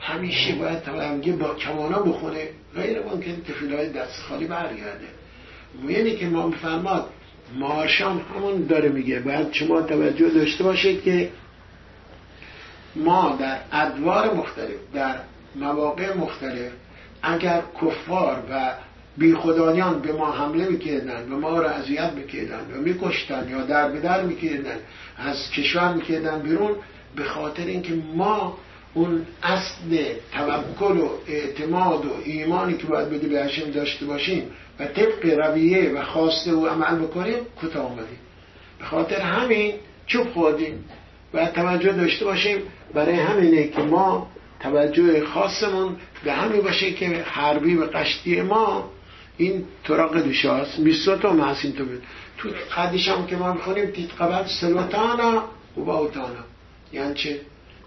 همیشه 0.00 0.54
باید 0.54 0.82
توانگه 0.82 1.32
با 1.32 1.54
کمانا 1.54 1.98
بخونه 1.98 2.48
غیر 2.74 3.02
ممکن 3.02 3.42
تفیلای 3.48 3.88
دست 3.88 4.22
خالی 4.28 4.46
برگرده. 4.46 5.19
یعنی 5.88 6.16
که 6.16 6.26
ما 6.26 6.48
بفرماد 6.48 7.06
مارشام 7.58 8.20
همون 8.34 8.66
داره 8.66 8.88
میگه. 8.88 9.20
باید 9.20 9.52
شما 9.52 9.82
توجه 9.82 10.28
داشته 10.28 10.64
باشید 10.64 11.02
که 11.02 11.30
ما 12.96 13.36
در 13.40 13.58
ادوار 13.72 14.34
مختلف 14.34 14.76
در 14.94 15.16
مواقع 15.56 16.16
مختلف 16.16 16.72
اگر 17.22 17.62
کفار 17.82 18.42
و 18.50 18.72
بی 19.16 19.34
خدایان 19.34 20.00
به 20.00 20.12
ما 20.12 20.32
حمله 20.32 20.68
می‌کردن 20.68 21.32
و 21.32 21.36
ما 21.36 21.58
را 21.58 21.70
اذیت 21.70 22.12
می‌کردن 22.12 22.60
و 22.74 22.80
میکشتن 22.80 23.48
یا 23.48 23.62
در 23.62 23.88
به 23.88 24.00
در 24.00 24.22
می‌کردن 24.22 24.76
از 25.18 25.50
کشور 25.50 25.94
می‌کردن 25.94 26.38
بیرون 26.38 26.76
به 27.16 27.24
خاطر 27.24 27.66
اینکه 27.66 27.94
ما 28.14 28.58
اون 28.94 29.26
اصل 29.42 30.04
توکل 30.32 30.96
و 30.96 31.08
اعتماد 31.28 32.06
و 32.06 32.10
ایمانی 32.24 32.76
که 32.76 32.86
باید 32.86 33.10
بده 33.10 33.28
به 33.28 33.44
هشم 33.44 33.70
داشته 33.70 34.06
باشیم 34.06 34.50
و 34.80 34.86
طبق 34.86 35.24
رویه 35.24 35.90
و 35.90 36.04
خواسته 36.04 36.52
و 36.52 36.66
عمل 36.66 36.98
بکنیم 36.98 37.38
کوتاه 37.60 37.86
آمدیم 37.86 38.18
به 38.78 38.84
خاطر 38.84 39.20
همین 39.20 39.74
چوب 40.06 40.28
خوردیم. 40.32 40.84
و 41.34 41.46
توجه 41.46 41.92
داشته 41.92 42.24
باشیم 42.24 42.62
برای 42.94 43.14
همینه 43.14 43.68
که 43.68 43.82
ما 43.82 44.30
توجه 44.60 45.24
خاصمون 45.24 45.96
به 46.24 46.32
همین 46.32 46.60
باشه 46.60 46.92
که 46.92 47.06
حربی 47.06 47.74
و 47.74 47.84
قشتی 47.84 48.40
ما 48.40 48.90
این 49.36 49.64
طرق 49.84 50.22
دوشاست 50.22 50.78
میستوت 50.78 51.24
هم 51.24 51.40
هست 51.40 51.64
این 51.64 51.74
تو 52.38 52.48
قدیش 52.76 53.08
هم 53.08 53.26
که 53.26 53.36
ما 53.36 53.52
می‌خونیم 53.52 53.86
تیت 53.86 54.14
قبل 54.20 54.48
سلوتانا 54.60 55.44
و 55.76 55.80
با 55.80 55.98
اوتانا 55.98 56.44
یعنی 56.92 57.14
چه؟ 57.14 57.40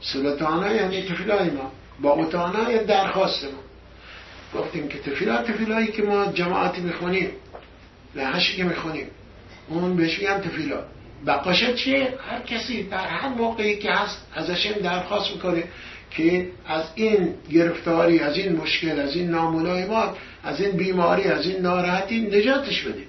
سلطانه 0.04 0.76
یعنی 0.76 1.01
تفیلای 1.01 1.49
ما. 1.49 1.72
با 2.01 2.10
اوتانا 2.10 2.72
یعنی 2.72 2.86
درخواست 2.86 3.43
ما. 3.43 3.64
گفتیم 4.60 4.88
که 4.88 4.99
تفیلا 4.99 5.38
تفیلایی 5.38 5.88
که 5.88 6.04
ما 6.04 6.26
جماعتی 6.26 6.82
می‌خونیم 6.82 7.30
لحشی 8.16 8.58
که 8.58 8.64
می‌خونیم 8.64 9.08
اون 9.70 9.95
بهش 9.95 10.20
میگم 10.20 10.38
تفیلا 10.38 10.84
بقاشه 11.28 11.74
چیه؟ 11.74 12.14
هر 12.30 12.39
کسی 12.41 12.84
در 12.84 13.08
هر 13.08 13.30
موقعی 13.30 13.78
که 13.78 13.91
هست 13.91 14.28
ازش 14.36 14.66
درخواست 14.84 15.32
می‌کنه 15.32 15.64
که 16.12 16.47
از 16.68 16.84
این 16.95 17.34
گرفتاری 17.51 18.20
از 18.20 18.38
این 18.38 18.56
مشکل 18.56 18.99
از 18.99 19.16
این 19.16 19.30
ناملایمات 19.30 20.18
از 20.43 20.62
این 20.62 20.72
بیماری 20.72 21.24
از 21.24 21.47
این 21.47 21.62
ناراحتی 21.62 22.20
نجاتش 22.22 22.82
بده. 22.82 23.04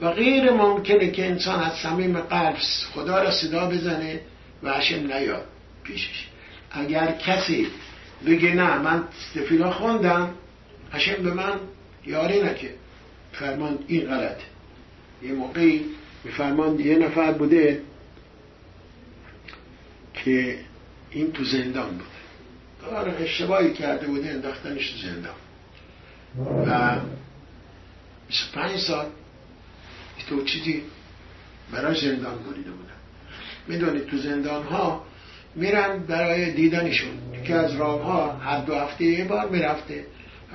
و 0.00 0.10
غیر 0.10 0.50
ممکنه 0.50 1.10
که 1.10 1.26
انسان 1.26 1.60
از 1.60 1.72
صمیم 1.72 2.20
قلب 2.20 2.56
خدا 2.94 3.22
را 3.22 3.30
صدا 3.30 3.66
بزنه 3.66 4.20
و 4.62 4.72
هشم 4.72 5.12
نیاد 5.12 5.44
پیشش. 5.84 6.26
اگر 6.70 7.12
کسی 7.12 7.66
بگه 8.26 8.54
نه 8.54 8.78
من 8.78 9.04
استفیلا 9.18 9.70
خوندم 9.70 10.34
هشم 10.92 11.22
به 11.22 11.34
من 11.34 11.60
یاری 12.06 12.42
نکه. 12.42 12.74
فرمان 13.32 13.78
این 13.86 14.06
غلط 14.06 14.38
یه 15.22 15.32
موقعی 15.32 15.84
فرمان 16.36 16.80
یه 16.80 16.98
نفر 16.98 17.32
بوده 17.32 17.82
که 20.14 20.58
این 21.10 21.32
تو 21.32 21.44
زندان 21.44 21.90
بود. 21.90 22.06
کار 22.80 23.08
اشتباهی 23.08 23.72
کرده 23.72 24.06
بوده 24.06 24.30
انداختنش 24.30 24.90
تو 24.90 24.98
زندان. 25.08 25.34
و 26.66 27.00
25 28.28 28.76
سال 28.76 29.06
تو 30.28 30.44
چیزی 30.44 30.82
برای 31.72 32.00
زندان 32.00 32.38
بریده 32.38 32.70
بودن. 32.70 32.88
می‌دونید 33.66 34.06
تو 34.06 34.18
زندان 34.18 34.62
ها 34.62 35.06
میرن 35.58 35.98
برای 35.98 36.52
دیدنشون. 36.52 37.10
که 37.44 37.54
از 37.54 37.76
راه 37.76 38.02
ها 38.02 38.32
هر 38.32 38.60
دو 38.60 38.74
هفته 38.74 39.04
یه 39.04 39.24
بار 39.24 39.48
می‌رفته. 39.48 40.04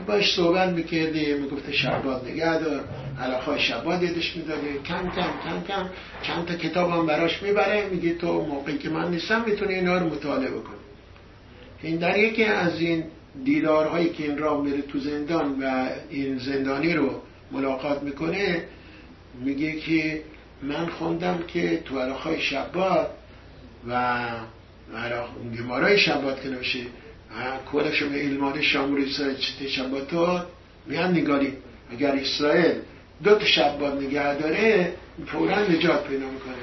باش 0.08 0.36
صحبت 0.36 0.70
می‌کرده 0.70 1.36
می‌گفته 1.36 1.72
شباد 1.72 2.28
نگه 2.30 2.60
دار. 2.60 2.84
علاقه 3.22 3.60
شباد 3.60 4.04
یادش 4.04 4.36
می‌داده 4.36 4.74
کم 4.86 5.10
کم 5.16 5.32
کم 5.46 5.62
کم 5.68 5.90
چند 6.22 6.46
تا 6.46 6.56
کتاب 6.56 6.92
هم 6.92 7.06
براش 7.06 7.44
می‌بره. 7.44 7.90
میگه 7.92 8.14
تو 8.14 8.46
موقعی 8.46 8.78
که 8.78 8.90
من 8.90 9.12
نیستم 9.12 9.44
می‌تونی 9.48 9.74
اینا 9.74 9.98
رو 9.98 10.06
مطالعه 10.06 10.50
بکنی. 10.50 10.76
این 11.82 11.98
در 11.98 12.18
یکی 12.20 12.44
از 12.44 12.80
این 12.80 13.04
دیدارهایی 13.44 14.10
که 14.10 14.24
این 14.24 14.38
راه 14.38 14.64
میره 14.64 14.82
تو 14.82 15.00
زندان 15.00 15.60
و 15.64 15.90
این 16.10 16.38
زندانی 16.38 16.94
رو 16.94 17.22
ملاقات 17.52 18.04
می‌کنه 18.04 18.64
میگه 19.46 19.72
که 19.72 20.22
من 20.62 20.86
خوندم 20.86 21.40
که 21.48 21.82
تو 21.86 22.00
علاقه 22.00 22.40
شباد 22.40 23.10
و 23.90 24.22
گمارای 25.60 26.00
شبات 26.00 26.42
که 26.42 26.50
نوشه 26.50 26.80
کلش 27.72 28.04
به 28.04 28.20
علمان 28.20 28.62
شامور 28.62 29.02
اسرائیل 29.02 29.38
چه 29.38 29.68
شباتات 29.68 30.48
میان 30.86 31.12
نگاری. 31.12 31.54
اگر 31.92 32.12
اسرائیل 32.12 32.76
دو 33.24 33.36
تا 33.36 33.46
شبات 33.46 34.02
نگه 34.02 34.36
داره 34.36 34.94
فورا 35.28 35.60
نجات 35.60 36.08
پیدا 36.08 36.26
می‌کنه. 36.26 36.54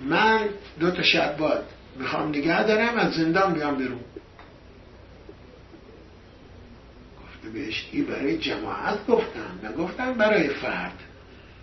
من 0.00 0.48
دو 0.80 0.90
تا 0.90 1.02
شبات 1.02 1.62
می‌خوام 1.98 2.28
نگه 2.28 2.62
دارم 2.62 2.96
از 2.96 3.12
زندان 3.12 3.54
بیام 3.54 3.76
بیرون. 3.76 4.00
گفته 7.22 7.48
بهش 7.52 7.88
ای 7.92 8.02
برای 8.02 8.38
جماعت 8.38 9.06
گفتن 9.06 9.70
نگفتن 9.70 10.12
برای 10.14 10.48
فرد. 10.48 10.98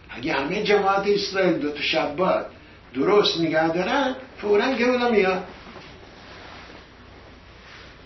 اگه 0.09 0.33
همه 0.33 0.63
جماعت 0.63 1.07
اسرائیل 1.07 1.53
دو 1.53 1.71
تا 1.71 1.81
شبات 1.81 2.45
درست 2.93 3.39
نگه 3.39 3.67
دارن 3.67 4.15
فورا 4.41 4.73
گرولا 4.73 5.09
میاد. 5.09 5.43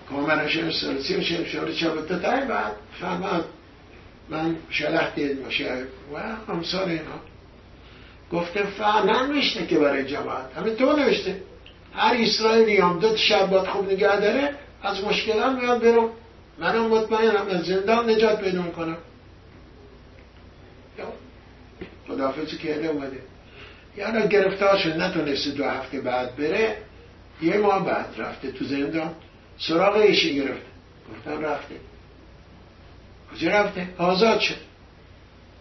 کامرش 0.09 0.75
سرسی 0.81 1.15
و 1.15 1.21
شمشار 1.21 1.71
چابتا 1.71 2.19
تای 2.19 2.45
بعد 2.45 2.73
فرماد 3.01 3.45
من 4.29 4.55
شلح 4.69 5.15
دید 5.15 5.43
باشه. 5.43 5.83
و 6.13 6.19
همسار 6.53 6.89
اینا. 6.89 7.19
گفته 8.31 8.63
فعلا 8.63 9.25
نوشته 9.25 9.65
که 9.65 9.79
برای 9.79 10.05
جماعت. 10.05 10.57
همه 10.57 10.75
تو 10.75 10.93
نوشته. 10.93 11.41
هر 11.95 12.15
اسرائیلی 12.19 12.77
هم 12.77 12.99
دو 12.99 13.17
شب 13.17 13.49
باید 13.49 13.67
خوب 13.67 13.91
نگه 13.91 14.19
داره 14.19 14.55
از 14.83 15.03
مشکلات 15.03 15.59
میاد 15.59 15.81
برو 15.81 16.09
منم 16.59 16.87
مطمئنم 16.87 17.47
از 17.49 17.65
زندان 17.65 18.09
نجات 18.09 18.41
پیدا 18.41 18.63
کنم 18.63 18.97
خداحافظی 22.07 22.57
کرده 22.57 22.87
اومده. 22.87 23.17
یعنی 23.97 24.27
گرفتار 24.27 24.77
شد 24.77 25.01
نتونسته 25.01 25.51
دو 25.51 25.63
هفته 25.63 26.01
بعد 26.01 26.35
بره 26.35 26.77
یه 27.41 27.57
ماه 27.57 27.85
بعد 27.85 28.05
رفته 28.17 28.51
تو 28.51 28.65
زندان. 28.65 29.11
سراغ 29.57 29.95
ایشی 29.95 30.35
گرفته 30.35 30.65
گفتن 31.11 31.41
رفته. 31.41 31.75
کجا 33.33 33.49
رفته؟ 33.51 33.87
آزاد 33.97 34.39
شد. 34.39 34.55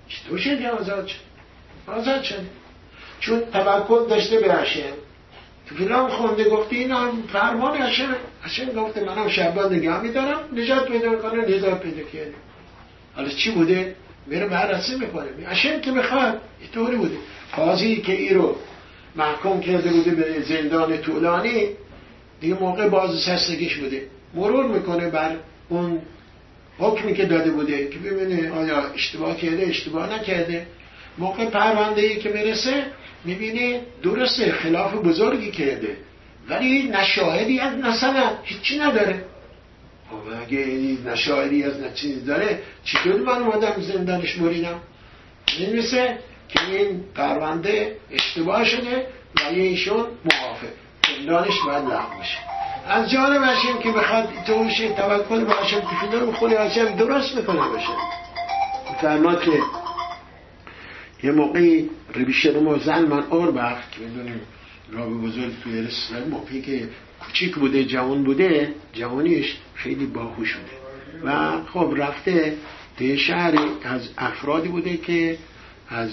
چطور 0.08 0.38
شدی 0.38 0.66
آزاد 0.66 1.06
شد؟ 1.06 1.20
آزاد 1.86 2.22
شد. 2.22 2.46
چون 3.20 3.40
توکل 3.40 4.06
داشته 4.08 4.40
به 4.40 4.54
هشم 4.54 4.92
تو 5.66 5.74
فیلم 5.74 6.08
خونده 6.08 6.50
گفته 6.50 6.76
این 6.76 6.90
هم 6.90 7.22
فرمان 7.32 7.82
هشم 7.82 8.16
هشم 8.42 8.72
گفته 8.72 9.04
منم 9.04 9.28
شبان 9.28 9.74
نگاه 9.74 10.02
میدارم 10.02 10.40
نجات 10.52 10.88
پیدا 10.88 11.16
کنه 11.16 11.56
نجات 11.56 11.82
پیدا 11.82 12.02
کرده 12.02 12.34
حالا 13.16 13.28
چی 13.28 13.50
بوده؟ 13.50 13.96
میره 14.26 14.46
بررسی 14.46 14.94
می‌کنه 14.98 15.26
هشم 15.46 15.80
که 15.80 15.92
بخواد 15.92 16.40
اینطوری 16.60 16.96
بوده. 16.96 17.16
قاضی 17.56 17.96
که 17.96 18.12
ای 18.12 18.34
رو 18.34 18.56
محکوم 19.16 19.60
کرده 19.60 19.90
بوده 19.90 20.10
به 20.10 20.40
زندان 20.40 20.98
طولانی 20.98 21.68
دیگه 22.42 22.54
موقع 22.54 22.88
باز 22.88 23.20
سستگیش 23.20 23.76
بوده. 23.76 24.02
مرور 24.34 24.66
می‌کنه 24.66 25.08
بر 25.10 25.36
اون 25.68 25.98
حکمی 26.78 27.14
که 27.14 27.24
داده 27.24 27.50
بوده 27.50 27.88
که 27.88 27.98
ببینه 27.98 28.50
آیا 28.50 28.78
اشتباه 28.94 29.36
کرده 29.36 29.66
اشتباه 29.66 30.14
نکرده. 30.14 30.66
موقع 31.18 31.44
پرونده 31.44 32.02
ای 32.02 32.16
که 32.16 32.28
می‌رسه 32.28 32.84
می‌بینه 33.24 33.80
درسته 34.02 34.52
خلاف 34.52 34.94
بزرگی 34.94 35.50
کرده. 35.50 35.96
ولی 36.48 36.82
نشاهدی 36.82 37.58
از 37.58 37.78
مثلا 37.78 38.30
هیچی 38.42 38.78
نداره. 38.78 39.24
خب 40.10 40.42
اگه 40.42 40.66
نشاهدی 41.06 41.62
از 41.62 41.72
چیزی 41.94 42.20
داره 42.20 42.58
چطور 42.84 43.20
من 43.20 43.42
اومدم 43.42 43.80
زندانش 43.80 44.34
بریدم 44.36 44.80
می‌رسه 45.58 46.18
که 46.48 46.60
این 46.66 47.04
پرونده 47.14 47.96
اشتباه 48.10 48.64
شده 48.64 49.06
و 49.36 49.40
ایشون 49.50 50.06
موافق. 50.24 50.81
زندانش 51.22 51.60
باید 51.66 51.84
لغو 51.84 52.20
بشه 52.20 52.38
از 52.88 53.10
جانب 53.10 53.42
هشم 53.44 53.78
که 53.78 53.92
بخواد 53.92 54.28
توش 54.46 54.78
توکل 54.78 55.44
به 55.44 55.52
هشم 55.52 55.80
که 55.80 56.18
رو 56.18 56.32
خود 56.32 56.52
هشم 56.52 56.96
درست 56.96 57.36
می‌کنه 57.36 57.68
باشه. 57.68 57.92
فرماد 59.00 59.42
که 59.42 59.60
یه 61.22 61.32
موقعی 61.32 61.90
ربیشن 62.14 62.78
زن 62.78 63.04
من 63.04 63.22
بخت 63.50 63.92
که 63.92 64.00
می‌دونیم 64.00 64.40
رابه 64.92 65.14
بزرگ 65.14 65.52
توی 65.62 65.82
رسول 65.82 66.28
موقعی 66.30 66.62
که 66.62 66.88
کوچیک 67.20 67.54
بوده 67.54 67.84
جوان 67.84 68.24
بوده 68.24 68.74
جوانیش 68.92 69.56
خیلی 69.74 70.06
باهوش 70.06 70.54
بوده. 70.54 70.72
و 71.24 71.50
خب 71.72 71.94
رفته 71.96 72.56
به 72.98 73.16
شهری 73.16 73.70
از 73.84 74.08
افرادی 74.18 74.68
بوده 74.68 74.96
که 74.96 75.38
از 75.88 76.10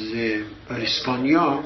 اسپانیا 0.70 1.64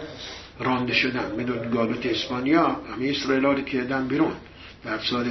رانده 0.60 0.94
شدن. 0.94 1.32
میدون 1.38 1.70
گالوت 1.72 2.06
اسپانیا 2.06 2.68
همه 2.68 3.10
اسرائیل 3.10 3.46
رو 3.46 3.62
کردن 3.62 4.08
بیرون. 4.08 4.32
در 4.86 5.00
سال 5.00 5.26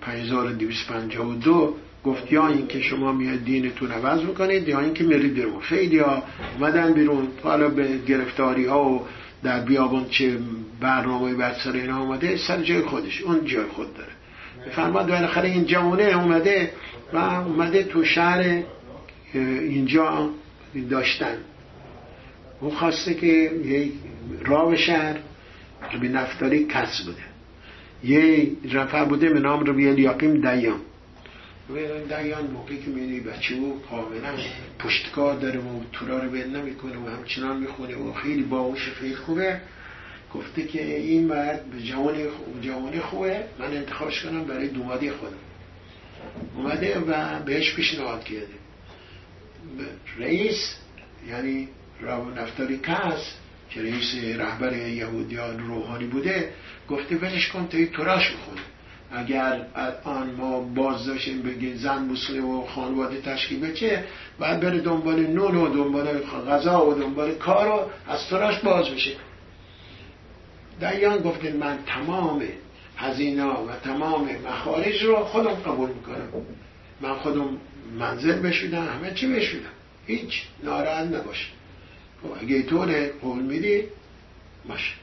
5252 0.00 1.76
گفت 2.04 2.32
یا 2.32 2.48
اینکه 2.48 2.80
شما 2.80 3.12
میاد 3.12 3.44
دینتون 3.44 3.90
عوض 3.90 4.22
می‌کنید 4.22 4.68
یا 4.68 4.80
اینکه 4.80 5.04
میرید 5.04 5.34
بیرون. 5.34 5.60
خیلی 5.60 5.98
ها 5.98 6.22
اومدن 6.58 6.92
بیرون. 6.92 7.28
حالا 7.42 7.68
به 7.68 7.98
گرفتاری 8.06 8.66
ها 8.66 8.90
و 8.90 9.06
در 9.42 9.60
بیابان 9.60 10.06
چه 10.08 10.38
برنامه 10.80 11.34
بر 11.34 11.54
سر 11.64 11.72
اینا 11.72 12.02
اومده 12.02 12.36
سر 12.36 12.62
جای 12.62 12.82
خودش. 12.82 13.22
اون 13.22 13.44
جای 13.44 13.66
خود 13.66 13.94
داره. 13.94 14.12
فرماد 14.70 15.08
بالاخره 15.08 15.48
این 15.48 15.64
جوانه 15.64 16.02
اومده 16.02 16.72
و 17.12 17.16
اومده 17.16 17.82
تو 17.82 18.04
شهر 18.04 18.62
اینجا 19.34 20.30
داشتن. 20.90 21.36
اون 22.60 22.70
خواسته 22.70 23.14
که 23.14 23.26
یک 23.64 23.92
راه 24.46 24.76
شهر 24.76 25.16
به 26.00 26.08
نفتاری 26.08 26.66
کس 26.66 27.02
بوده. 27.02 27.22
یه 28.04 28.50
رفع 28.72 29.04
بوده 29.04 29.28
به 29.30 29.40
نام 29.40 29.64
ربی 29.64 29.88
الیاقیم 29.88 30.40
دیان. 30.40 30.80
و 31.70 31.74
دیان 32.08 32.46
موقعی 32.46 32.78
که 32.78 32.90
می‌دونی 32.90 33.20
بچه 33.20 33.54
او 33.54 33.82
کاملا 33.90 34.32
پشتکار 34.78 35.36
داره 35.36 35.60
و 35.60 35.80
تورا 35.92 36.18
رو 36.18 36.30
بل 36.30 36.46
نمی‌کنه 36.56 36.96
و 36.96 37.08
همچنان 37.08 37.56
می‌خونه 37.56 37.96
و 37.96 38.12
خیلی 38.12 38.42
باوش 38.42 38.88
خیلی 38.88 39.16
خوبه. 39.16 39.60
گفته 40.34 40.62
که 40.62 40.96
این 40.96 41.28
باید 41.28 41.64
به 41.64 41.82
جوانی 41.82 42.24
جوانی 42.62 43.00
خوبه. 43.00 43.44
من 43.58 43.76
انتخابش 43.76 44.22
کنم 44.22 44.44
برای 44.44 44.68
دومادی 44.68 45.10
خودم. 45.10 45.36
اومده 46.56 46.98
و 46.98 47.42
بهش 47.42 47.74
پیشنهاد 47.74 48.24
کرده. 48.24 48.46
رئیس 50.18 50.74
یعنی 51.28 51.68
راو 52.00 52.30
نفتاری 52.30 52.78
کس 52.78 53.34
که 53.70 53.82
رئیس 53.82 54.14
رهبر 54.36 54.76
یهودیان 54.76 55.58
روحانی 55.58 56.04
بوده 56.04 56.52
گفته 56.88 57.16
ولش 57.16 57.48
کن 57.48 57.66
تا 57.66 57.78
توراش 57.84 58.30
بخونه. 58.30 58.60
اگر 59.12 59.66
الان 59.74 60.30
ما 60.30 60.60
باز 60.60 61.06
داشتیم 61.06 61.42
بگیم 61.42 61.76
زن 61.76 62.08
بسونه 62.08 62.40
و 62.40 62.66
خانواده 62.66 63.20
تشکیل 63.20 63.60
بچه 63.60 64.04
بعد 64.38 64.60
بره 64.60 64.80
دنبال 64.80 65.26
نون 65.26 65.56
و 65.56 65.68
دنبال 65.68 66.18
غذا 66.48 66.86
و 66.86 66.94
دنبال 66.94 67.34
کار 67.34 67.68
و 67.68 67.90
از 68.12 68.28
توراش 68.28 68.58
باز 68.58 68.88
بشه. 68.88 69.12
دیان 70.80 71.18
گفته 71.18 71.52
من 71.52 71.78
تمام 71.86 72.42
هزینه 72.96 73.44
و 73.44 73.76
تمام 73.84 74.28
مخارج 74.46 75.04
رو 75.04 75.16
خودم 75.16 75.54
قبول 75.54 75.90
می‌کنم. 75.90 76.28
من 77.00 77.14
خودم 77.14 77.48
منزل 77.98 78.40
بشودم 78.40 78.86
همه 78.86 79.14
چی 79.14 79.28
بشودم. 79.28 79.70
هیچ 80.06 80.42
ناراحت 80.62 81.06
نباشه 81.06 81.57
خب 82.22 82.32
اگه 82.42 82.62
طور 82.62 83.06
قول 83.08 83.42
میدی 83.42 83.84
باشه. 84.68 84.94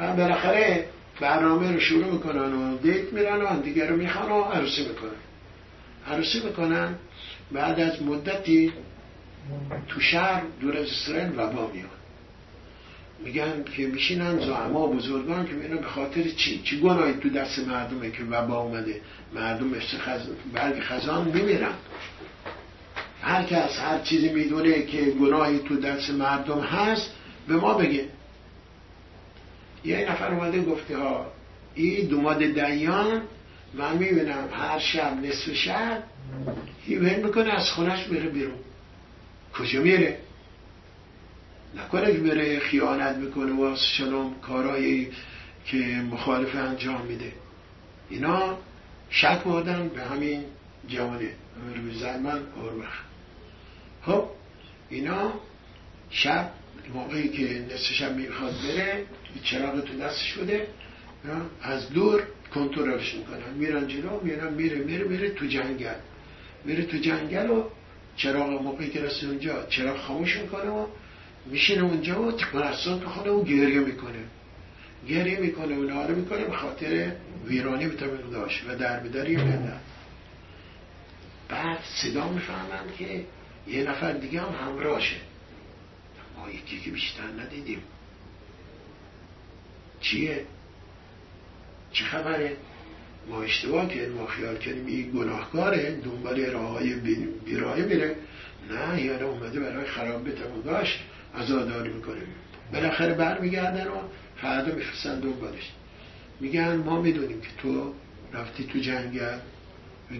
و 0.00 0.16
بالاخره 0.16 0.86
برنامه 1.20 1.72
رو 1.72 1.80
شروع 1.80 2.12
می‌کنن 2.12 2.54
و 2.54 2.78
دیت 2.78 3.12
میرن 3.12 3.40
و 3.42 3.62
دیگر 3.62 3.86
رو 3.86 3.96
می‌خوان 3.96 4.30
و 4.30 4.42
عروسی 4.42 4.88
می‌کنن. 4.88 5.20
عروسی 6.06 6.40
می‌کنن 6.44 6.94
بعد 7.52 7.80
از 7.80 8.02
مدتی 8.02 8.72
تو 9.88 10.00
شهر 10.00 10.42
دور 10.60 10.76
از 10.76 10.86
اسرائیل 10.86 11.30
وبا 11.36 11.70
میاد 11.74 11.88
میگن 13.24 13.64
که 13.76 13.86
میشینن 13.86 14.38
زعما 14.38 14.86
بزرگان 14.86 15.46
که 15.46 15.52
میگن 15.52 15.76
به 15.76 15.86
خاطر 15.86 16.22
چی؟ 16.22 16.62
چی 16.64 16.80
گناهی 16.80 17.12
تو 17.12 17.28
دست 17.28 17.58
مردمه 17.58 18.10
که 18.10 18.24
وبا 18.30 18.58
اومده؟ 18.58 19.00
مردم. 19.34 19.70
برگ 20.52 20.80
خزان 20.80 21.28
میمیرن 21.28 21.72
هر 23.22 23.42
کس 23.42 23.78
هر 23.78 23.98
چیزی 23.98 24.28
می‌دونه 24.28 24.82
که 24.82 25.02
گناهی 25.02 25.58
تو 25.58 25.76
دست 25.76 26.10
مردم 26.10 26.60
هست 26.60 27.10
به 27.48 27.56
ما 27.56 27.74
بگه. 27.74 28.04
یه 29.84 30.10
نفر 30.10 30.34
اومده 30.34 30.62
گفته 30.62 30.98
ها 30.98 31.32
این 31.74 32.06
دوماد 32.06 32.38
دیان 32.44 33.22
من 33.74 33.98
می‌بینم 33.98 34.48
هر 34.52 34.78
شب 34.78 35.24
نصف 35.24 35.52
شب 35.52 36.02
هیوهن 36.86 37.24
می‌کنه 37.24 37.50
از 37.50 37.70
خونش 37.70 38.04
بره 38.04 38.28
بیرون. 38.28 38.58
کجا 39.58 39.80
میره؟ 39.80 40.18
نکنه 41.76 42.12
بره 42.12 42.58
خیانت 42.58 43.16
می‌کنه 43.16 43.52
و 43.52 43.76
شلوم 43.76 44.34
کارهایی 44.42 45.10
که 45.66 45.76
مخالف 46.10 46.54
انجام 46.54 47.06
میده. 47.06 47.32
اینا 48.10 48.58
شک 49.10 49.42
بودن 49.42 49.88
به 49.88 50.02
همین 50.02 50.44
جوانه. 50.88 51.30
روی 51.76 51.98
زمان 51.98 52.40
اوربخ 52.56 53.11
خب 54.06 54.28
اینا 54.90 55.32
شب 56.10 56.50
موقعی 56.94 57.28
که 57.28 57.66
نصف 57.74 57.92
شب 57.92 58.16
می‌خواد 58.16 58.52
بره 58.52 59.04
چراغ 59.44 59.80
تو 59.80 59.98
دستش 59.98 60.32
بوده 60.32 60.66
از 61.62 61.90
دور 61.90 62.22
کنترلش 62.54 63.14
می‌کنن. 63.14 63.54
میرن 63.54 63.88
جلو 63.88 64.20
میرن 64.22 64.54
میره 64.54 64.76
میره 64.76 65.04
میره 65.04 65.30
تو 65.30 65.46
جنگل. 65.46 65.94
میره 66.64 66.84
تو 66.84 66.96
جنگل 66.96 67.50
و 67.50 67.64
چراغ 68.16 68.62
موقعی 68.62 68.90
که 68.90 69.00
رسید 69.00 69.28
اونجا 69.28 69.66
چراغ 69.66 69.98
خاموش 69.98 70.36
می‌کنه 70.36 70.70
و 70.70 70.86
میشینه 71.46 71.82
اونجا 71.82 72.22
و 72.22 72.32
تکنرسان 72.32 73.00
بخونه 73.00 73.30
و 73.30 73.44
گریه 73.44 73.80
می‌کنه. 73.80 74.24
گریه 75.08 75.40
می‌کنه 75.40 75.76
و 75.76 75.82
نهاره 75.82 76.14
می‌کنه 76.14 76.44
به 76.44 76.56
خاطر 76.56 77.12
ویرانی 77.46 77.86
به 77.86 77.96
داشت 78.32 78.64
و 78.68 78.76
در 78.76 79.00
بداری 79.00 79.36
بعد 81.48 81.78
صدا 82.02 82.28
می‌فهمند 82.28 82.96
که 82.98 83.24
یه 83.66 83.84
نفر 83.84 84.12
دیگه 84.12 84.40
هم 84.40 84.68
همراهشه. 84.68 85.16
ما 86.38 86.50
یکی 86.50 86.80
که 86.80 86.90
بیشتر 86.90 87.26
ندیدیم. 87.40 87.82
چیه؟ 90.00 90.44
چه 91.92 92.04
خبره؟ 92.04 92.56
ما 93.28 93.42
اشتباه 93.42 93.88
کردیم 93.88 94.12
ما 94.12 94.26
خیال 94.26 94.58
کردیم 94.58 94.86
این 94.86 95.10
گناهکاره 95.10 96.00
دنبال 96.04 96.40
راه 96.40 96.70
های 96.70 96.94
بیراهی 97.44 97.82
میره. 97.82 98.16
نه 98.70 99.02
یعنی 99.02 99.22
اومده 99.22 99.60
برای 99.60 99.86
خراب 99.86 100.28
داشت 100.64 101.00
ازاداری 101.34 101.92
می‌کنه. 101.92 102.22
بالاخره 102.72 103.14
برمیگردن 103.14 103.88
و 103.88 104.00
فردا 104.36 104.74
میفرستن 104.74 105.20
دنبالش. 105.20 105.72
میگن 106.40 106.76
ما 106.76 107.00
می‌دونیم 107.00 107.40
که 107.40 107.48
تو 107.58 107.94
رفتی 108.32 108.64
تو 108.64 108.78
جنگل 108.78 109.38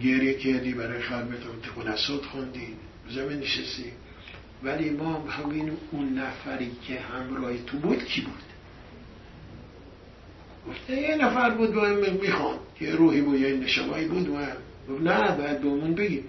گریه 0.03 0.34
کردی 0.34 0.72
برای 0.72 1.03
خربتون 1.03 1.61
تقنسات 1.62 2.24
خوندی. 2.24 2.76
زمین 3.12 3.38
نشستی 3.38 3.92
ولی 4.62 4.90
ما 4.90 5.20
همین 5.20 5.72
اون 5.90 6.18
نفری 6.18 6.70
که 6.88 7.00
همراه 7.00 7.58
تو 7.66 7.78
بود 7.78 8.04
کی 8.04 8.20
بود؟ 8.20 8.42
گفته 10.68 11.00
یه 11.00 11.16
نفر 11.16 11.50
بود 11.50 11.74
با 11.74 11.86
می‌خوان 12.22 12.56
یه 12.80 12.94
روحی 12.94 13.20
بود 13.20 13.40
یه 13.40 13.56
نشمایی 13.56 14.08
بود 14.08 14.28
و 14.28 14.98
نه 14.98 15.36
باید 15.36 15.60
به 15.60 15.66
اون 15.66 15.94
بگی. 15.94 16.24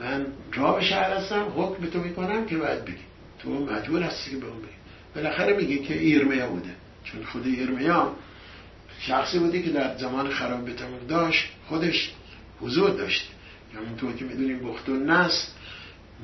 من 0.00 0.26
راه 0.52 0.82
شهر 0.82 1.12
هستم 1.12 1.52
حکم 1.56 1.86
تو 1.86 1.98
می‌کنم 1.98 2.46
که 2.46 2.56
باید 2.56 2.84
بگی. 2.84 2.96
تو 3.38 3.50
مجبور 3.50 4.02
هستی 4.02 4.30
که 4.30 4.36
به 4.36 4.46
اون 4.46 4.58
بگی. 4.58 4.68
بالاخره 5.14 5.56
میگه 5.56 5.78
که 5.78 5.98
ایرمیا 5.98 6.48
بوده. 6.48 6.70
چون 7.04 7.24
خود 7.24 7.46
ایرمیا 7.46 8.12
شخصی 9.00 9.38
بودی 9.38 9.62
که 9.62 9.70
در 9.70 9.96
زمان 9.96 10.30
خراب 10.30 10.70
بتمون 10.70 11.06
داشت 11.08 11.48
خودش 11.68 12.12
حضور 12.60 12.90
داشت. 12.90 13.30
همونطور 13.76 14.12
که 14.12 14.24
می‌دونیم 14.24 14.58
بخت 14.58 14.88
و 14.88 14.96
نس 14.96 15.54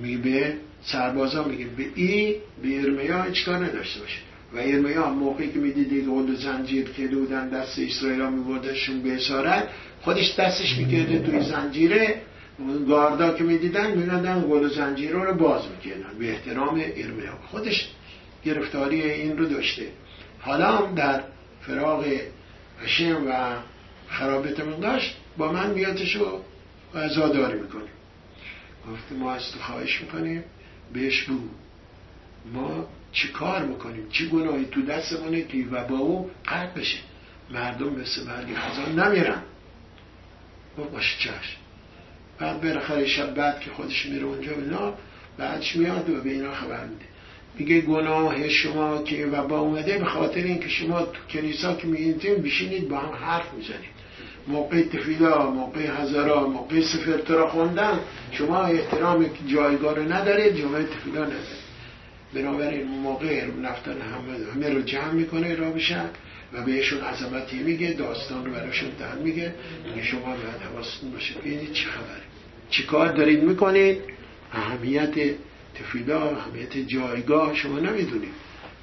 میگه 0.02 0.18
به 0.18 0.54
سربازا 0.82 1.44
میگه 1.44 1.66
به 1.76 1.86
ای 1.94 2.36
به 2.62 2.68
ایرمیا 2.68 3.22
هیچ 3.22 3.44
کار 3.44 3.56
نداشته 3.56 4.00
باشه 4.00 4.18
و 4.54 4.58
ایرمیا 4.58 5.10
موقعی 5.10 5.52
که 5.52 5.58
می‌دیدی 5.58 6.02
قول 6.02 6.34
زنجیر 6.34 6.90
که 6.90 7.06
دودن 7.06 7.48
دست 7.48 7.78
اسرائیل 7.78 8.20
ها 8.20 8.30
میبردشون 8.30 9.02
به 9.02 9.14
اسارت 9.14 9.68
خودش 10.00 10.34
دستش 10.38 10.78
می‌کرده 10.78 11.18
توی 11.18 11.40
زنجیره. 11.40 12.22
گاردا 12.88 13.34
که 13.34 13.44
می‌دیدن 13.44 13.96
می‌دادن 13.96 14.40
قول 14.40 14.64
و 14.64 14.68
زنجیره 14.68 15.24
رو 15.24 15.34
باز 15.34 15.62
می‌کردن 15.76 16.18
به 16.18 16.30
احترام 16.30 16.74
ایرمیا 16.74 17.38
خودش 17.50 17.88
گرفتاری 18.44 19.02
این 19.02 19.38
رو 19.38 19.46
داشته. 19.46 19.86
حالا 20.40 20.66
هم 20.66 20.94
در 20.94 21.22
فراغ 21.60 22.06
هشم 22.84 23.26
و 23.28 23.56
خرابتمون 24.08 24.80
داشت 24.80 25.16
با 25.36 25.52
من 25.52 25.70
میادش 25.70 26.16
رو 26.16 26.40
ازاداری 26.94 27.60
می‌کنیم 27.60 27.99
گفته 28.88 29.14
ما 29.14 29.32
از 29.32 29.52
تو 29.52 29.58
خواهش 29.58 30.00
می‌کنیم 30.00 30.44
بهش 30.92 31.22
بگو. 31.24 31.48
ما 32.52 32.86
چی 33.12 33.28
کار 33.28 33.64
می‌کنیم؟ 33.64 34.08
چی 34.10 34.28
گناهی 34.28 34.64
تو 34.64 34.82
دستمونه 34.82 35.42
که 35.42 35.64
و 35.70 35.84
با 35.84 35.98
او 35.98 36.30
قرد 36.44 36.74
بشه؟ 36.74 36.98
مردم 37.50 38.00
مثل 38.00 38.24
برگ 38.24 38.48
خزان 38.54 38.98
نمیرن. 39.00 39.42
گفت 40.78 40.90
باشه 40.90 41.18
چشم. 41.18 41.56
بعد 42.38 42.60
بالاخره 42.60 43.06
شب 43.06 43.34
بعد 43.34 43.60
که 43.60 43.70
خودش 43.70 44.06
میره 44.06 44.24
اونجا 44.24 44.52
اینا 44.52 44.94
بعدش 45.38 45.76
میاد 45.76 46.10
و 46.10 46.20
به 46.20 46.30
اینا 46.30 46.54
خبر 46.54 46.86
میده. 46.86 47.04
میگه 47.58 47.80
گناه 47.80 48.48
شما 48.48 49.02
که 49.02 49.26
و 49.26 49.48
با 49.48 49.58
اومده 49.58 49.98
به 49.98 50.04
خاطر 50.04 50.40
اینکه 50.40 50.68
شما 50.68 51.02
تو 51.02 51.18
کنیسا 51.30 51.74
که 51.74 51.86
میگیدیم 51.86 52.34
بشینید 52.34 52.88
با 52.88 52.98
هم 52.98 53.14
حرف 53.14 53.54
می‌زنید. 53.54 53.99
موقع 54.50 54.82
تفیلا 54.82 55.50
موقع 55.50 55.86
هزارا 56.00 56.46
موقع 56.48 56.80
سفرترا 56.80 57.48
خوندن. 57.48 58.00
شما 58.32 58.62
احترام 58.62 59.26
جایگاه 59.46 59.94
رو 59.94 60.02
ندارید 60.12 60.56
جمعه 60.56 60.82
تفیلا 60.82 61.24
ندارید 61.24 61.60
بنابراین 62.34 62.88
موقع 62.88 63.46
نفتن 63.62 63.92
همه, 63.92 64.52
همه 64.54 64.74
رو 64.74 64.82
جمع 64.82 65.12
می‌کنه 65.12 65.54
را 65.54 65.70
بشن 65.70 66.04
و 66.52 66.62
بهشون 66.62 67.00
عظمتی 67.00 67.58
میگه 67.58 67.92
داستان 67.92 68.44
رو 68.44 68.52
براشون 68.52 68.88
دهن 68.98 69.18
میگه. 69.18 69.54
میگه 69.84 70.06
شما 70.06 70.20
باید 70.20 70.62
حواستون 70.72 71.10
باشه 71.10 71.34
ببینید 71.38 71.72
چی 71.72 71.84
خبره. 71.84 72.22
چی 72.70 72.82
کار 72.82 73.12
دارید 73.12 73.42
می‌کنید؟ 73.42 73.98
اهمیت 74.52 75.14
تفیلا 75.74 76.22
اهمیت 76.22 76.78
جایگاه 76.78 77.54
شما 77.54 77.78
نمی‌دونید. 77.78 78.32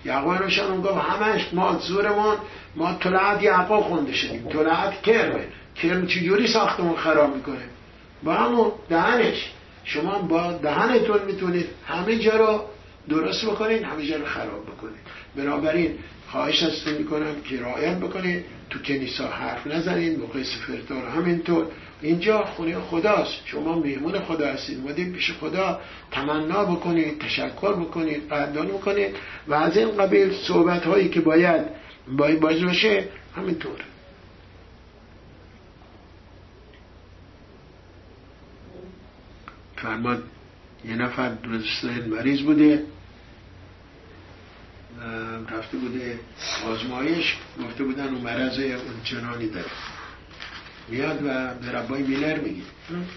یعقوب 0.06 0.34
روشن 0.34 0.82
گفت 0.82 0.98
همش 0.98 1.54
ما 1.54 1.80
زورمون 1.80 2.36
ما 2.78 2.94
طلعت 2.94 3.44
یعقوب 3.44 3.82
خونده 3.82 4.14
شدیم. 4.14 4.48
طلعت 4.50 5.02
کرمه. 5.02 5.46
کرم 5.76 6.08
چجوری 6.08 6.48
ساختمون 6.48 6.96
خراب 6.96 7.36
می‌کنه؟ 7.36 7.64
با 8.24 8.34
همون 8.34 8.72
دهنش. 8.90 9.52
شما 9.84 10.20
با 10.20 10.52
دهنتون 10.52 11.20
می‌تونید 11.28 11.66
همه 11.88 12.18
جا 12.18 12.38
رو 12.38 12.62
درست 13.10 13.46
بکنید 13.46 13.84
همه 13.84 14.06
جا 14.06 14.16
رو 14.16 14.26
خراب 14.26 14.64
بکنید. 14.66 15.00
بنابراین 15.36 15.92
خواهش 16.32 16.64
هستون 16.64 16.94
می‌کنم 16.94 17.36
که 17.50 17.62
رعایت 17.62 17.98
بکنید. 17.98 18.46
تو 18.70 18.80
کنیسا 18.80 19.28
حرف 19.28 19.68
نزنید 19.68 20.20
موقع 20.20 20.44
سفرتار 20.44 21.10
همینطور. 21.16 21.66
اینجا 22.02 22.46
خونه 22.46 22.80
خداست. 22.80 23.42
شما 23.46 23.76
میمون 23.76 24.20
خدا 24.20 24.48
هستید. 24.48 24.90
مدید 24.90 25.14
پیش 25.14 25.32
خدا. 25.32 25.80
تمنا 26.12 26.66
بکنید 26.66 27.20
تشکر 27.20 27.74
بکنید 27.74 28.28
قدردانی 28.30 28.72
بکنید. 28.72 29.16
و 29.48 29.54
از 29.54 29.78
این 29.78 29.98
قبیل 29.98 30.34
صحبت 30.48 30.86
هایی 30.86 31.10
که 31.10 31.22
باید 31.22 31.62
باید 32.12 32.40
باز 32.40 32.62
باشه 32.62 33.10
همینطور. 33.36 33.80
فرماد 39.76 40.24
یه 40.86 40.96
نفر 40.96 41.30
درست 41.30 41.86
مریض 41.86 42.42
بوده 42.42 42.84
رفته 45.50 45.78
بوده 45.78 46.20
آزمایش 46.66 47.38
گفته 47.64 47.84
بودن 47.84 48.08
اون 48.08 48.22
مرض 48.22 48.60
اون 48.60 49.04
چنانی 49.04 49.50
داره. 49.50 49.72
میاد 50.88 51.22
و 51.26 51.54
به 51.54 51.72
ربای 51.72 52.04
میلر 52.04 52.40
میگه. 52.40 52.62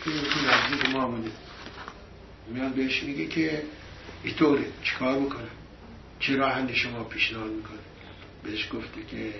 که 0.04 0.10
نزدیک 0.10 0.90
ما 0.90 1.06
بوده. 1.06 1.30
میاد 2.48 2.74
بهش 2.74 3.02
میگه 3.02 3.26
که 3.26 3.62
اینطوره 4.24 4.64
چیکار 4.82 5.18
بکنم؟ 5.18 5.48
چه 6.20 6.36
راه 6.36 6.52
حل 6.52 6.72
شما 6.72 7.04
پیشنهاد 7.04 7.50
می‌کنه 7.50 7.79
بهش 8.44 8.68
گفته 8.72 9.04
که 9.10 9.34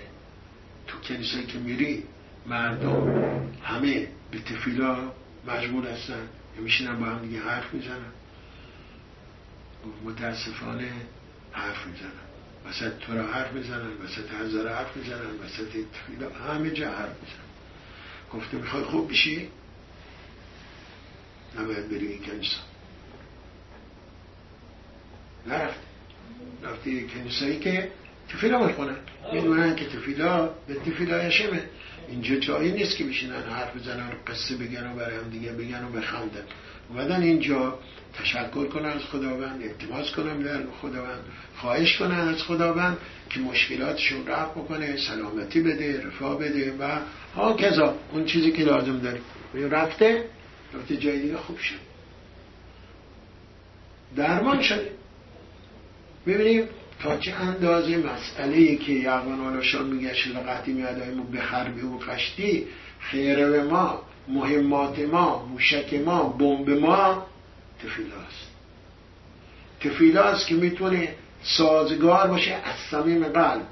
تو 0.87 0.99
کنیسه 0.99 1.43
که 1.43 1.57
میری 1.59 2.03
مردم 2.45 3.49
همه 3.63 4.07
به 4.31 4.39
تفیلا 4.39 5.11
مجبور 5.47 5.87
هستن. 5.87 6.29
میشینن 6.57 6.99
با 6.99 7.05
هم 7.05 7.19
دیگه 7.19 7.39
حرف 7.39 7.73
می‌زنن. 7.73 8.11
متاسفانه 10.03 10.91
حرف 11.51 11.87
می‌زنن. 11.87 12.11
وسط 12.65 12.97
تو 12.97 13.15
را 13.15 13.27
حرف 13.27 13.53
می‌زنن 13.53 13.91
وسط 14.03 14.31
هزار 14.31 14.73
حرف 14.73 14.97
می‌زنن 14.97 15.39
وسط 15.43 15.67
تفیلا 15.67 16.29
همه 16.29 16.71
جا 16.71 16.91
حرف 16.91 17.15
می‌زنن. 17.21 17.51
گفته 18.33 18.57
می‌خوای 18.57 18.83
خوب 18.83 19.09
بشی؟ 19.09 19.49
نباید 21.59 21.89
بری 21.89 22.07
این 22.07 22.23
کنیسا 22.23 22.57
نرفت. 25.47 25.79
رفتی 26.63 27.07
کنیسایی 27.07 27.59
که 27.59 27.91
تفیلا 28.33 28.67
می‌خونن. 28.67 28.97
می‌دونن 29.33 29.75
که 29.75 29.85
تفیلا 29.85 30.49
به 30.67 30.73
تفیلا 30.73 31.23
یشمه. 31.23 31.63
اینجا 32.07 32.35
جایی 32.35 32.71
نیست 32.71 32.97
که 32.97 33.03
بشینن 33.03 33.43
حرف 33.43 33.75
بزنن 33.75 34.09
قصه 34.27 34.55
بگن 34.55 34.91
و 34.91 34.95
برای 34.95 35.17
هم 35.17 35.29
دیگه 35.29 35.51
بگن 35.51 35.83
و 35.83 35.89
بخندن. 35.89 36.43
اومدن 36.89 37.21
اینجا 37.21 37.79
تشکر 38.13 38.65
کنن 38.65 38.89
از 38.89 39.01
خداوند 39.01 39.63
التماس 39.63 40.11
کنن 40.11 40.39
در 40.39 40.63
خداوند 40.81 41.23
خواهش 41.55 41.97
کنن 41.97 42.19
از 42.19 42.43
خداوند 42.43 42.97
که 43.29 43.39
مشکلاتشون 43.39 44.27
رفت 44.27 44.51
بکنه 44.51 44.97
سلامتی 44.97 45.61
بده 45.61 46.07
رفاه 46.07 46.39
بده 46.39 46.75
و 46.79 46.99
ها 47.35 47.53
کذا. 47.53 47.95
اون 48.11 48.25
چیزی 48.25 48.51
که 48.51 48.63
لازم 48.63 48.99
داریم 48.99 49.21
رفته 49.71 50.25
رفته 50.73 50.97
جای 50.97 51.19
دیگه 51.19 51.37
خوب 51.37 51.57
شد. 51.57 51.75
درمان 54.15 54.61
شده. 54.61 54.91
ببینیم 56.27 56.67
تا 57.03 57.17
چه 57.17 57.33
اندازه 57.33 57.97
مسئله 57.97 58.57
ای 58.57 58.77
که 58.77 58.91
یعقوب 58.91 59.41
آلاشان 59.41 59.85
میگه 59.85 60.13
شلقتی 60.13 60.73
میادای 60.73 61.11
ما 61.11 61.23
بخربی 61.23 61.81
و 61.81 61.97
قشتی 61.97 62.67
خیره 62.99 63.63
ما 63.63 64.01
مهمات 64.27 64.99
ما 64.99 65.45
موشک 65.45 65.93
ما 65.93 66.23
بمب 66.23 66.69
ما 66.69 67.25
تفیلاست 67.83 68.51
تفیلاست 69.79 70.47
که 70.47 70.55
می‌تونه 70.55 71.15
سازگار 71.43 72.27
باشه 72.27 72.51
از 72.51 72.75
صمیم 72.91 73.23
قلب 73.23 73.67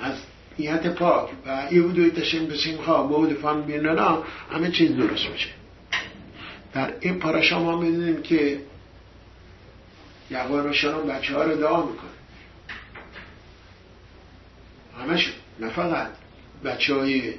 از 0.00 0.14
نیت 0.58 0.86
پاک. 0.86 1.30
و 1.46 1.68
یهودوی 1.70 2.10
تشن 2.10 2.46
به 2.46 2.56
سیمخا 2.56 3.02
بود 3.02 3.32
فهم 3.32 3.62
بیننا 3.62 4.22
همه 4.52 4.70
چیز 4.70 4.96
درست 4.96 5.26
میشه. 5.32 5.48
در 6.72 6.92
این 7.00 7.18
پاراشا 7.18 7.58
ما 7.58 7.80
می‌دونیم 7.80 8.22
که 8.22 8.60
یعقوب 10.30 10.56
روشان 10.56 11.06
بچه 11.06 11.34
ها 11.34 11.42
رو 11.42 11.56
دعا 11.56 11.86
می‌کنه. 11.86 12.19
همش 15.00 15.32
نه 15.60 15.68
فقط 15.68 16.10
بچه 16.64 16.94
های 16.94 17.34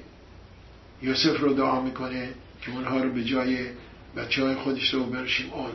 یوسف 1.01 1.39
رو 1.39 1.53
دعا 1.53 1.81
می‌کنه 1.81 2.29
که 2.61 2.71
اونها 2.71 2.97
رو 2.97 3.11
به 3.11 3.23
جای 3.23 3.65
بچه 4.15 4.43
های 4.43 4.55
خودش 4.55 4.93
رو 4.93 5.03
برشیم 5.03 5.53
آن 5.53 5.71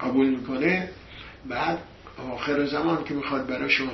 قبول 0.00 0.28
می‌کنه. 0.28 0.90
بعد 1.48 1.78
آخر 2.32 2.66
زمان 2.66 3.04
که 3.04 3.14
می‌خواد 3.14 3.46
براشون 3.46 3.90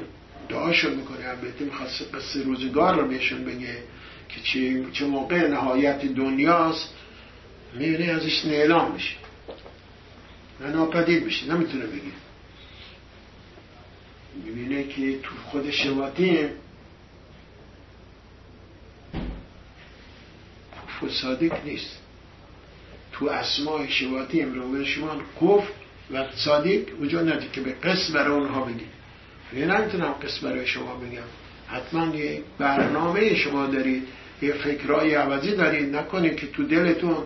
دعاشون 0.49 0.95
می‌کنه. 0.95 1.29
البته 1.29 1.65
می‌خواد 1.65 1.89
قصه 2.15 2.43
روزگار 2.43 3.01
رو 3.01 3.09
بهشون 3.09 3.45
بگه 3.45 3.79
که 4.29 4.41
چه, 4.93 5.07
موقع 5.07 5.49
نهایت 5.49 6.05
دنیاست. 6.05 6.95
می‌بینه 7.75 8.13
ازش 8.13 8.45
نیلان 8.45 8.93
میشه. 8.93 9.17
و 10.61 10.69
ناپدید 10.69 11.25
میشه. 11.25 11.55
نمی‌تونه 11.55 11.87
بگه. 11.87 12.03
می‌بینه 14.45 14.85
که 14.85 15.19
تو 15.19 15.31
خود 15.51 15.71
شواتیم 21.01 21.09
صادق 21.09 21.65
نیست. 21.65 21.99
تو 23.13 23.29
اسماع 23.29 23.87
شواتیم 23.87 24.55
رو 24.55 24.85
شما 24.85 25.17
گفت 25.41 25.73
و 26.13 26.25
صادق 26.37 27.01
وجود 27.01 27.33
ندید 27.33 27.53
که 27.53 27.61
به 27.61 27.73
قسم 27.73 28.15
برای 28.15 28.33
اونها 28.33 28.65
بگید 28.65 28.89
یه 29.57 29.67
نمی‌تونم 29.67 30.13
قسم 30.13 30.49
برای 30.49 30.67
شما 30.67 30.95
بگم. 30.95 31.29
حتما 31.69 32.17
یه 32.17 32.43
برنامه 32.59 33.35
شما 33.35 33.67
دارید 33.67 34.03
یه 34.43 34.53
فکرهای 34.53 35.15
عوضی 35.15 35.57
دارید. 35.57 35.97
نکنید 35.97 36.37
که 36.37 36.47
تو 36.47 36.63
دلتون 36.65 37.17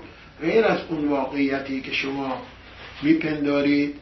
غیر 0.40 0.64
از 0.64 0.78
اون 0.88 1.08
واقعیتی 1.08 1.80
که 1.80 1.92
شما 1.92 2.42
میپندارید 3.02 3.94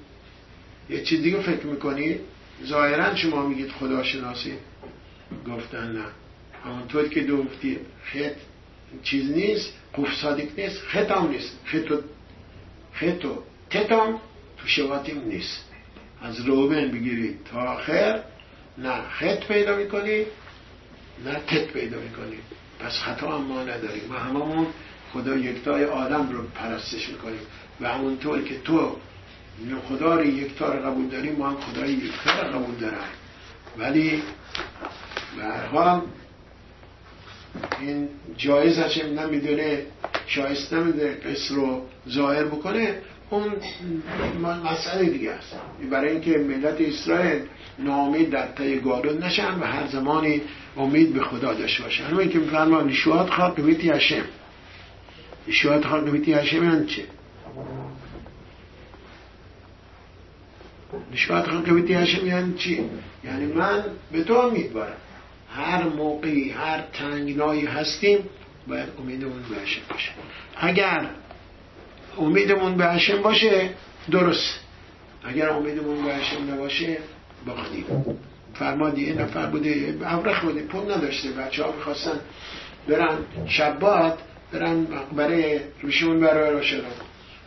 یه 0.91 1.03
چیز 1.03 1.23
دیگه 1.23 1.41
فکر 1.41 1.67
می‌کنید. 1.67 2.21
ظاهرا 2.65 3.17
شما 3.17 3.47
میگید 3.47 3.71
خداشناسی. 3.71 4.53
گفتن 5.47 5.93
نه. 5.93 6.05
همونطور 6.65 7.09
که 7.09 7.23
گفتید 7.23 7.81
خط 8.05 8.37
چیز 9.03 9.31
نیست 9.31 9.73
قف 9.95 10.25
نیست 10.59 10.83
خط 10.83 11.11
نیست. 11.31 11.59
خط 11.65 11.91
و 11.91 12.01
و 13.25 14.19
تو 14.59 14.67
شواتیم 14.67 15.23
نیست. 15.27 15.65
از 16.23 16.41
روبن 16.41 16.91
بگیرید 16.91 17.39
تا 17.53 17.61
آخر 17.61 18.23
نه 18.79 19.03
خط 19.11 19.47
پیدا 19.47 19.77
می‌کنید 19.77 20.27
نه 21.25 21.35
تت 21.35 21.67
پیدا 21.67 21.99
می‌کنید 22.01 22.43
پس 22.81 22.93
خطا 22.93 23.39
هم 23.39 23.45
ما 23.45 23.63
نداریم. 23.63 24.03
ما 24.09 24.15
هممون 24.15 24.67
خدا 25.13 25.37
یکتای 25.37 25.85
آدم 25.85 26.33
رو 26.33 26.43
پرستش 26.43 27.09
می‌کنیم. 27.09 27.41
و 27.81 27.89
همونطور 27.89 28.43
که 28.43 28.59
تو 28.59 28.97
خدا 29.89 30.15
رو 30.15 30.25
یکتا 30.27 30.73
رو 30.73 30.87
قبول 30.87 31.09
داریم 31.09 31.37
ما 31.37 31.51
هم 31.51 31.57
خدای 31.57 31.93
یکتا 31.93 32.43
رو 32.43 32.59
قبول 32.59 32.75
دارم. 32.75 33.09
ولی 33.79 34.23
به 35.37 35.43
هر 35.43 35.67
حال 35.67 36.03
این 37.81 38.09
جایز 38.37 38.79
هشم 38.79 39.21
نمی‌دونه 39.21 39.83
شایسته 40.27 40.77
نمیده 40.77 41.15
قصر 41.15 41.55
رو 41.55 41.87
ظاهر 42.09 42.45
بکنه. 42.45 42.95
اون 43.31 43.53
مسئله 44.65 45.05
دیگه 45.05 45.31
است. 45.31 45.57
برای 45.91 46.11
اینکه 46.11 46.39
ملت 46.39 46.81
اسرائیل 46.81 47.43
نامید 47.79 48.31
در 48.31 48.47
طی 48.47 48.81
گارون 48.81 49.23
نشن 49.23 49.55
و 49.61 49.65
هر 49.65 49.87
زمانی 49.87 50.43
امید 50.77 51.15
به 51.15 51.21
خدا 51.21 51.55
داشته 51.55 51.83
باشن. 51.83 52.05
همین 52.05 52.29
که 52.29 52.39
میفرما 52.39 52.81
نشوات 52.81 53.31
خواد 53.31 53.61
نمیتی 53.61 53.91
هشم 53.91 54.25
نشوات 55.49 55.87
خواد 55.87 56.09
نمیتی 56.09 56.33
هشم 56.33 56.65
یعنی 56.65 56.87
چه 56.87 57.03
نشوات 61.13 61.51
خواد 61.51 61.69
نمیتی 61.69 61.95
هشم 61.95 62.27
یعنی 62.27 62.55
چی؟ 62.55 62.85
یعنی 63.25 63.47
من 63.47 63.85
به 64.13 64.25
تو 64.25 64.35
امیدوارم 64.35 64.97
هر 65.55 65.83
موقعی 65.83 66.51
هر 66.51 66.81
تنگنایی 66.93 67.67
هستیم 67.67 68.19
باید 68.69 68.89
امیدمون 68.99 69.43
به 69.51 69.57
هشم 69.63 69.81
باشه. 69.91 70.11
اگر 70.57 71.11
امیدمون 72.19 72.77
به 72.77 72.85
هشم 72.85 73.23
باشه 73.23 73.71
درست. 74.11 74.61
اگر 75.25 75.51
امیدمون 75.51 76.05
به 76.05 76.15
هشم 76.15 76.53
نباشه 76.53 76.99
باختیم 77.47 77.85
فرمادی 78.55 79.07
یه 79.07 79.15
نفر 79.15 79.47
بوده 79.47 79.99
ابرخ 80.07 80.45
بوده 80.45 80.63
پول 80.63 80.93
نداشته. 80.93 81.31
بچه 81.31 81.65
ها 81.65 81.73
می‌خواستن 81.73 82.21
برن 82.89 83.19
شبات 83.47 84.19
برن 84.53 84.87
برای 85.17 85.61
روشمون 85.83 86.21
برای 86.21 86.51
را 86.51 86.63
شدن 86.63 86.89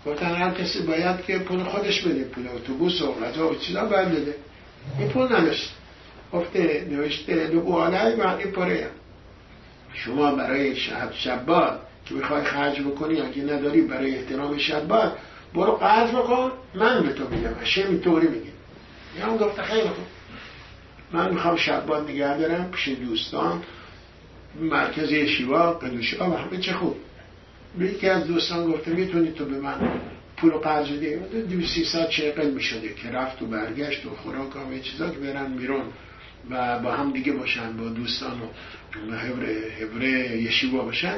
گفتن 0.05 0.35
هر 0.35 0.51
کسی 0.51 0.81
باید 0.81 1.25
که 1.25 1.39
پول 1.39 1.63
خودش 1.63 2.01
بده 2.01 2.23
پول 2.23 2.47
اتوبوس 2.47 3.01
و 3.01 3.13
غذا 3.13 3.49
و 3.49 3.55
چیزا 3.55 3.85
باید 3.85 4.09
بده. 4.09 4.35
این 4.99 5.09
پول 5.09 5.23
نداشت. 5.23 5.75
گفته 6.33 6.87
نوشته 6.89 7.51
من 8.17 8.37
این 8.37 8.51
پره. 8.51 8.89
شما 9.93 10.35
برای 10.35 10.75
شب 10.75 11.11
شبات 11.13 11.79
که 12.05 12.13
می‌خوای 12.13 12.43
خرج 12.43 12.81
بکنی 12.81 13.21
اگه 13.21 13.43
نداری 13.43 13.81
برای 13.81 14.15
احترام 14.15 14.57
شبات 14.57 15.13
برو 15.53 15.71
قرض 15.71 16.09
بکن. 16.09 16.51
من 16.75 17.03
به 17.03 17.13
تو 17.13 17.29
میگم. 17.29 17.53
هشه 17.61 17.87
میطوری 17.87 18.27
میگه. 18.27 18.51
یا 19.19 19.25
هم 19.25 19.37
گفته 19.37 19.61
خیلی 19.61 19.89
خوب. 19.89 20.05
من 21.11 21.33
می‌خوام 21.33 21.55
شبات 21.55 22.09
نگه 22.09 22.37
دارم 22.37 22.71
پیش 22.71 22.87
دوستان 22.87 23.63
مرکز 24.61 25.13
شیوا 25.13 25.73
قدوشی 25.73 26.15
و 26.15 26.23
همه 26.23 26.57
چه 26.57 26.73
خوب. 26.73 26.95
به 27.77 27.85
یکی 27.85 28.09
از 28.09 28.27
دوستان 28.27 28.71
گفته 28.71 28.91
می‌تونی 28.91 29.31
تو 29.31 29.45
به 29.45 29.59
من 29.59 29.75
پول 30.37 30.51
قرض 30.51 30.87
بدی؟ 30.87 31.15
دو 31.55 31.65
سیصد 31.67 32.09
چقل 32.09 32.49
می‌شده 32.49 32.93
که 32.93 33.09
رفت 33.09 33.41
و 33.41 33.45
برگشت 33.45 34.05
و 34.05 34.09
خوراک 34.09 34.55
همه 34.55 34.79
چیزا 34.79 35.09
که 35.09 35.17
برن 35.17 35.51
میرون 35.51 35.83
و 36.49 36.79
با 36.79 36.91
هم 36.91 37.11
دیگه 37.11 37.33
باشن 37.33 37.77
با 37.77 37.89
دوستان 37.89 38.41
و 39.11 39.15
هبره, 39.17 39.55
هبره 39.81 40.09
یشیوا 40.41 40.83
باشن. 40.83 41.17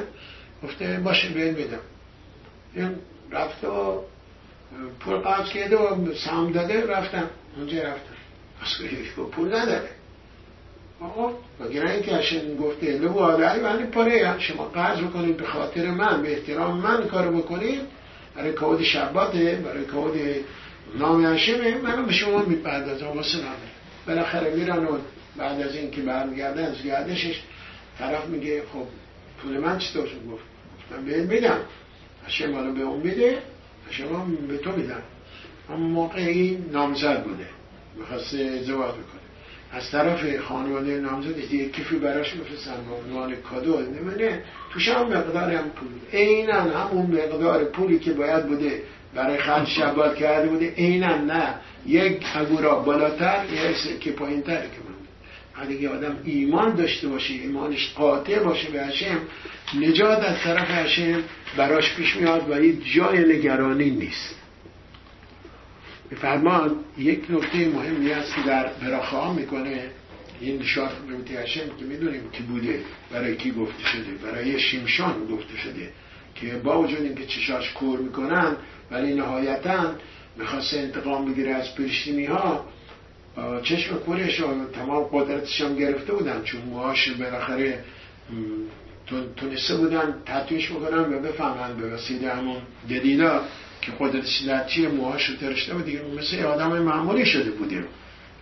گفته 0.64 1.00
باشه 1.04 1.28
بیاین 1.28 1.54
بدم 1.54 1.80
این 2.74 2.94
رفته 3.32 3.68
و 3.68 4.00
پول 5.00 5.16
قرض 5.16 5.48
کرده 5.48 5.76
و 5.76 6.14
سام 6.14 6.52
داده 6.52 6.86
رفتم 6.86 7.30
اونجا 7.56 7.82
رفتم 7.82 8.16
از 8.62 9.28
پول 9.32 9.56
نداره. 9.56 9.88
آقا 11.00 11.32
وگرنه 11.60 11.90
اینکه 11.90 12.14
هشم 12.14 12.56
گفته 12.56 12.98
لو 12.98 13.18
آدهی 13.18 13.60
من 13.60 13.86
پاره 13.86 14.38
شما 14.38 14.64
قرض 14.64 14.98
بکنید 14.98 15.36
به 15.36 15.46
خاطر 15.46 15.90
من 15.90 16.22
به 16.22 16.32
احترام 16.32 16.78
من 16.78 17.08
کارو 17.08 17.38
بکنید. 17.38 17.80
برای 18.34 18.52
کود 18.52 18.82
شباته 18.82 19.62
برای 19.64 19.84
کود 19.84 20.14
نام 20.98 21.26
هشمه 21.26 21.78
من 21.78 22.06
به 22.06 22.12
شما 22.12 22.42
می‌پردازم 22.42 23.06
واسه 23.06 23.38
نامه 23.38 23.56
بالاخره 24.06 24.54
میرن 24.54 24.84
و 24.84 24.98
بعد 25.38 25.60
از 25.60 25.74
اینکه 25.74 26.02
برمیگردن 26.02 26.64
از 26.64 26.82
گردشش 26.82 27.42
طرف 27.98 28.26
میگه 28.26 28.62
خب 28.72 28.86
پول 29.42 29.58
من 29.58 29.78
چطور 29.78 30.04
گفت 30.04 30.44
من 30.90 31.04
به 31.04 31.22
میدم. 31.22 31.60
هشم 32.26 32.54
حالا 32.54 32.70
به 32.70 32.82
اون 32.82 33.00
میده؟ 33.00 33.38
شما 33.90 34.26
به 34.48 34.58
تو 34.58 34.72
میدم. 34.72 35.02
اما 35.70 35.88
موقع 35.88 36.20
این 36.20 36.66
نامزد 36.72 37.24
بوده. 37.24 37.46
می‌خواسته 37.96 38.38
ازدواج 38.38 38.90
بکنه. 38.90 39.20
از 39.72 39.90
طرف 39.90 40.40
خانواده 40.40 41.00
نامزد 41.00 41.34
دیگه 41.48 41.68
کیفی 41.68 41.96
براش 41.96 42.34
میفرستن. 42.34 42.74
به 42.88 42.94
عنوان 42.94 43.36
کادو 43.36 43.80
نمیده 43.80 44.42
توش 44.72 44.88
هم 44.88 45.06
مقدار 45.06 45.52
هم 45.52 45.70
پول 45.70 45.88
عینا 46.12 46.60
همون 46.60 47.06
مقدار 47.06 47.64
پولی 47.64 47.98
که 47.98 48.12
باید 48.12 48.46
بوده 48.46 48.82
برای 49.14 49.38
خرج 49.38 49.68
شبات 49.68 50.16
کرده 50.16 50.48
بوده. 50.48 50.70
عینا 50.70 51.16
نه. 51.16 51.54
یک 51.86 52.26
اگورا 52.34 52.74
بالاتر 52.74 53.44
یه 53.52 53.98
که 54.00 54.12
پایین 54.12 54.42
که 54.42 54.85
اگه 55.58 55.88
آدم 55.88 56.16
ایمان 56.24 56.74
داشته 56.74 57.08
باشه 57.08 57.34
ایمانش 57.34 57.92
قاطع 57.94 58.38
باشه 58.38 58.70
به 58.70 58.82
هشم 58.82 59.20
نجات 59.80 60.18
از 60.18 60.38
طرف 60.38 60.70
هشم 60.70 61.22
براش 61.56 61.94
پیش 61.94 62.16
میاد 62.16 62.50
و 62.50 62.72
جای 62.94 63.36
نگرانی 63.36 63.90
نیست. 63.90 64.34
فرمان 66.20 66.76
یک 66.98 67.30
نکته 67.30 67.68
مهمی 67.68 68.10
هست 68.10 68.34
که 68.34 68.42
در 68.42 68.66
براخه 68.66 69.32
می‌کنه 69.32 69.90
این 70.40 70.62
شاه 70.62 70.92
نمتی 71.10 71.36
هشم 71.36 71.68
که 71.78 71.84
می‌دونیم 71.84 72.30
کی 72.32 72.42
بوده 72.42 72.80
برای 73.12 73.36
کی 73.36 73.50
گفته 73.50 73.84
شده 73.84 74.30
برای 74.30 74.60
شیمشان 74.60 75.26
گفته 75.26 75.56
شده 75.56 75.90
که 76.34 76.46
با 76.46 76.82
وجود 76.82 77.00
اینکه 77.00 77.26
چشاش 77.26 77.72
کور 77.72 77.98
می‌کنن 77.98 78.56
ولی 78.90 79.14
نهایتا 79.14 79.94
می‌خواست 80.36 80.74
انتقام 80.74 81.32
بگیره 81.32 81.54
از 81.54 81.74
پرشتینی 81.74 82.24
ها 82.24 82.64
چشم 83.62 83.96
کورش 83.96 84.42
تمام 84.72 85.04
قدرتش 85.12 85.60
هم 85.60 85.76
گرفته 85.76 86.12
بودن 86.12 86.42
چون 86.44 86.60
موهاش 86.60 87.10
بالاخره 87.10 87.84
تونسته 89.36 89.76
بودن 89.76 90.14
تطویش 90.26 90.70
بکنن 90.70 91.14
و 91.14 91.20
بفهمن 91.20 91.76
به 91.76 91.94
وسیله 91.94 92.28
همون 92.34 92.56
جدیدا 92.88 93.42
که 93.82 93.92
قدرتش 94.00 94.40
در 94.40 94.64
چیه 94.64 94.88
موهاش 94.88 95.26
رو 95.30 95.36
ترشته 95.36 95.74
بود. 95.74 95.84
دیگه 95.84 96.00
مثل 96.18 96.42
آدم 96.44 96.82
معمولی 96.82 97.26
شده 97.26 97.50
بوده. 97.50 97.84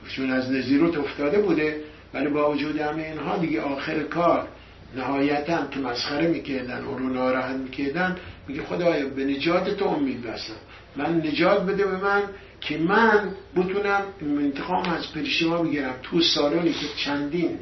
چون 0.08 0.30
از 0.30 0.52
نزیروت 0.52 0.96
افتاده 0.96 1.38
بوده 1.38 1.80
ولی 2.14 2.28
با 2.28 2.52
وجود 2.52 2.80
همه 2.80 3.02
اینها 3.02 3.38
دیگه 3.38 3.60
آخر 3.60 4.02
کار 4.02 4.48
نهایتا 4.96 5.66
که 5.66 5.80
مسخره 5.80 6.28
می‌کردن 6.28 6.84
و 6.84 6.98
رو 6.98 7.08
ناراحت 7.08 7.56
می‌کردن. 7.56 8.16
میگه 8.48 8.62
خدایا 8.62 9.08
به 9.08 9.24
نجات 9.24 9.70
تو 9.70 9.84
امید 9.84 10.22
بستم. 10.22 10.54
من 10.96 11.16
نجات 11.16 11.66
بده 11.66 11.86
به 11.86 11.96
من 11.96 12.22
که 12.64 12.78
من 12.78 13.28
بتونم 13.56 14.02
انتقام 14.20 14.88
از 14.88 15.12
پریشما 15.12 15.62
بگیرم. 15.62 15.94
تو 16.02 16.20
سالانی 16.20 16.72
که 16.72 16.86
چندین 16.96 17.58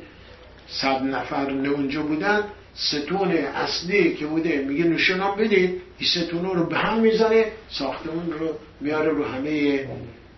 صد 0.69 1.03
نفر 1.03 1.51
اونجا 1.51 2.03
بودن 2.03 2.45
ستون 2.75 3.31
اصلی 3.31 4.15
که 4.15 4.27
بوده 4.27 4.65
میگه 4.69 4.85
نشونم 4.85 5.37
بدید 5.37 5.81
این 5.99 6.09
ستون 6.09 6.45
رو 6.45 6.67
به 6.67 6.79
هم 6.79 7.01
می‌زنه 7.01 7.47
ساختمون 7.69 8.33
رو 8.33 8.49
میاره 8.81 9.11
رو 9.11 9.25
همه 9.25 9.87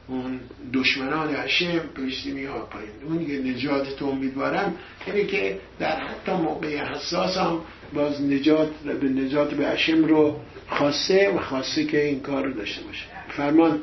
اون 0.09 0.41
دشمنان 0.73 1.35
هشم 1.35 1.81
فلسطینی 1.97 2.45
ها 2.45 2.59
پایین. 2.59 2.91
اون 3.05 3.27
که 3.27 3.33
نجات 3.33 3.97
تو 3.97 4.07
امیدوارم. 4.07 4.75
اینه 5.07 5.25
که 5.25 5.59
در 5.79 5.97
حتی 5.97 6.33
موقع 6.33 6.77
حساس 6.77 7.37
هم 7.37 7.61
باز 7.95 8.23
نجات 8.23 8.69
به 9.01 9.09
نجات 9.09 9.55
به 9.55 9.69
هشم 9.69 10.05
رو 10.05 10.37
خاصه 10.69 11.33
و 11.37 11.39
خاصه 11.39 11.85
که 11.85 12.05
این 12.05 12.21
کار 12.21 12.47
رو 12.47 12.53
داشته 12.53 12.83
باشه. 12.83 13.05
فرمان. 13.29 13.81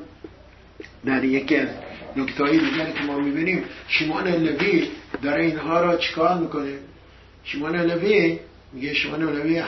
در 1.05 1.23
یکی 1.23 1.55
از 1.55 1.69
نکتهایی 2.15 2.59
دیگر 2.59 2.91
که 2.91 3.03
ما 3.03 3.19
می‌بینیم 3.19 3.63
شیمان 3.87 4.27
لوی 4.27 4.87
داره 5.21 5.43
اینها 5.43 5.81
را 5.81 5.97
چیکار 5.97 6.37
می‌کنه؟ 6.37 6.79
شیمان 7.43 7.75
لوی 7.75 8.39
میگه 8.73 8.93
شیمان 8.93 9.21
لوی 9.21 9.63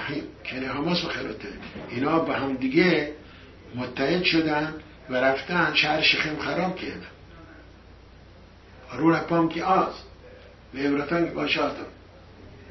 کنه 0.45 0.67
حماس 0.67 1.05
و 1.05 1.07
خلاته 1.07 1.47
اینا 1.89 2.19
به 2.19 2.33
هم 2.33 2.55
دیگه 2.55 3.11
متحد 3.75 4.23
شدن 4.23 4.73
و 5.09 5.15
رفتن 5.15 5.73
شهر 5.73 6.01
شخم 6.01 6.37
خراب 6.37 6.75
کردن. 6.75 7.07
رو 8.97 9.11
رپام 9.11 9.49
که 9.49 9.63
آز. 9.63 9.93
به 10.73 10.79
عبرتان 10.79 11.25
باشاتم 11.25 11.85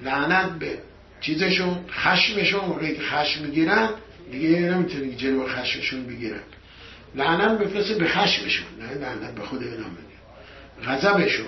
لعنت 0.05 0.59
به 0.59 0.79
چیزشون 1.21 1.79
خشمشون 1.91 2.79
که 2.81 3.03
خشم 3.03 3.43
می‌گیرن 3.43 3.89
دیگه 4.33 4.49
نمی‌تونی 4.49 5.15
جلو 5.15 5.47
خشمشون 5.47 6.07
بگیرن. 6.07 6.41
لعنت 7.15 7.59
بفرسته 7.59 7.95
به 7.95 8.09
خشمشون. 8.09 8.67
نه 8.81 8.95
لعنت 8.95 9.35
به 9.35 9.43
خود 9.43 9.63
اینا 9.63 9.85
غضبشون. 10.87 11.47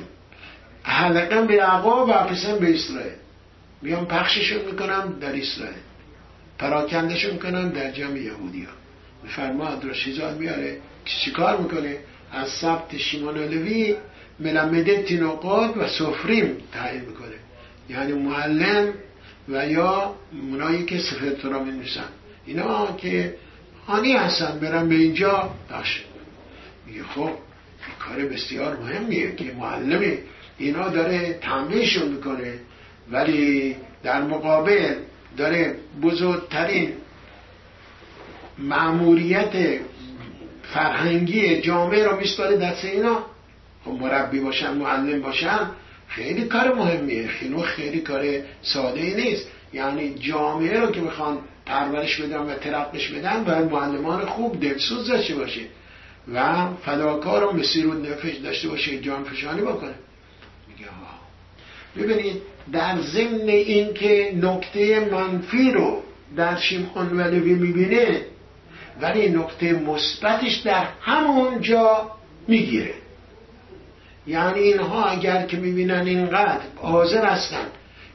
حلقا 0.83 1.41
به 1.41 1.62
عقا 1.62 2.07
و 2.07 2.12
اپسن 2.12 2.59
به 2.59 2.75
اسرائیل. 2.75 3.12
میان 3.83 4.07
پخششون 4.07 4.65
می‌کنم 4.65 5.19
در 5.21 5.37
اسرائیل. 5.37 5.77
پراکندشون 6.59 7.31
می‌کنم 7.31 7.69
در 7.69 7.91
جمع 7.91 8.19
یهودی 8.19 8.65
ها 8.65 8.73
فرما 9.29 9.93
شیزان 9.93 10.35
میاره 10.35 10.79
چی 11.05 11.31
کار 11.31 11.57
می‌کنه؟ 11.57 11.99
از 12.33 12.49
سبت 12.49 12.97
شیمان 12.97 13.39
لوی 13.39 13.97
ملمده 14.41 15.03
تینوقات 15.03 15.77
و 15.77 15.89
سفریم 15.89 16.57
تعیین 16.73 17.05
می‌کنه. 17.05 17.35
یعنی 17.89 18.12
معلم 18.12 18.93
و 19.49 19.69
یا 19.69 20.15
منایی 20.33 20.85
که 20.85 20.99
سفر 20.99 21.31
تورا 21.31 21.65
می 21.65 21.85
اینا 22.47 22.97
که 22.97 23.35
آنی 23.87 24.12
هستن 24.12 24.59
برن 24.59 24.89
به 24.89 24.95
اینجا. 24.95 25.51
باشه. 25.70 26.01
میگه 26.87 27.03
خب 27.03 27.30
کار 27.99 28.24
بسیار 28.24 28.76
مهمیه 28.76 29.35
که 29.37 29.45
معلم 29.59 30.18
اینا 30.59 30.89
داره 30.89 31.32
تنبیهشون 31.32 32.09
می‌کنه. 32.09 32.55
ولی 33.11 33.76
در 34.03 34.22
مقابل 34.22 34.95
داره 35.37 35.76
بزرگترین 36.03 36.93
معموریت 38.59 39.80
فرهنگی 40.62 41.61
جامعه 41.61 42.05
رو 42.05 42.16
میسپاره 42.16 42.57
دست 42.57 42.85
اینا. 42.85 43.26
خب 43.85 43.91
مربی 43.91 44.41
باشن 44.41 44.74
معلم 44.74 45.22
باشن 45.22 45.70
خیلی 46.09 46.45
کار 46.45 46.74
مهمیه. 46.74 47.28
خیلی 47.28 47.62
خیلی 47.62 48.01
کار 48.01 48.24
ساده 48.62 49.16
نیست. 49.16 49.47
یعنی 49.72 50.14
جامعه 50.14 50.80
رو 50.80 50.91
که 50.91 51.01
می‌خوان 51.01 51.39
پرورش 51.67 52.21
بدن 52.21 52.39
و 52.39 52.55
ترقش 52.55 53.09
بدن 53.09 53.45
باید 53.45 53.73
معلمان 53.73 54.27
خوب 54.27 54.61
دلسوز 54.61 55.09
داشته 55.09 55.35
باشه 55.35 55.61
و 56.35 56.67
فداکار 56.85 57.45
و 57.45 57.53
مسیر 57.53 57.87
و 57.87 57.95
نفش 57.95 58.35
داشته 58.35 58.69
باشه 58.69 59.01
جان 59.01 59.25
فشانی 59.25 59.61
بکنه. 59.61 59.95
میگه 60.69 60.91
ها 60.91 61.15
ببینید 61.97 62.43
در 62.73 63.01
ضمن 63.01 63.49
این 63.49 63.95
که 63.95 64.33
نکته 64.43 65.09
منفی 65.12 65.71
رو 65.71 66.03
در 66.37 66.57
شیمخان 66.57 67.17
ولوی 67.19 67.55
می‌بینه 67.55 68.21
ولی 69.01 69.29
نکته 69.29 69.73
مثبتش 69.73 70.55
در 70.55 70.87
همون 71.01 71.61
جا 71.61 72.11
می‌گیره. 72.49 72.95
یعنی 74.27 74.61
اینها 74.61 75.05
اگر 75.05 75.47
که 75.47 75.57
می‌بینن 75.57 76.07
اینقدر 76.07 76.61
حاضر 76.77 77.25
هستن 77.27 77.67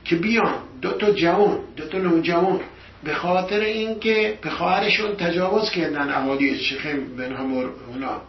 که 0.06 0.16
بیان 0.16 0.56
دو 0.82 0.92
تا 0.92 1.12
جوان 1.12 1.60
دو 1.76 1.88
تا 1.88 1.98
نوجوان 1.98 2.60
به 3.04 3.14
خاطر 3.14 3.60
اینکه 3.60 4.38
به 4.42 4.50
خواهرشون 4.50 5.16
تجاوز 5.16 5.70
کردن 5.70 6.10
اهالی 6.10 6.58
شخم 6.58 7.16
بن 7.18 7.36
اونا. 7.88 8.22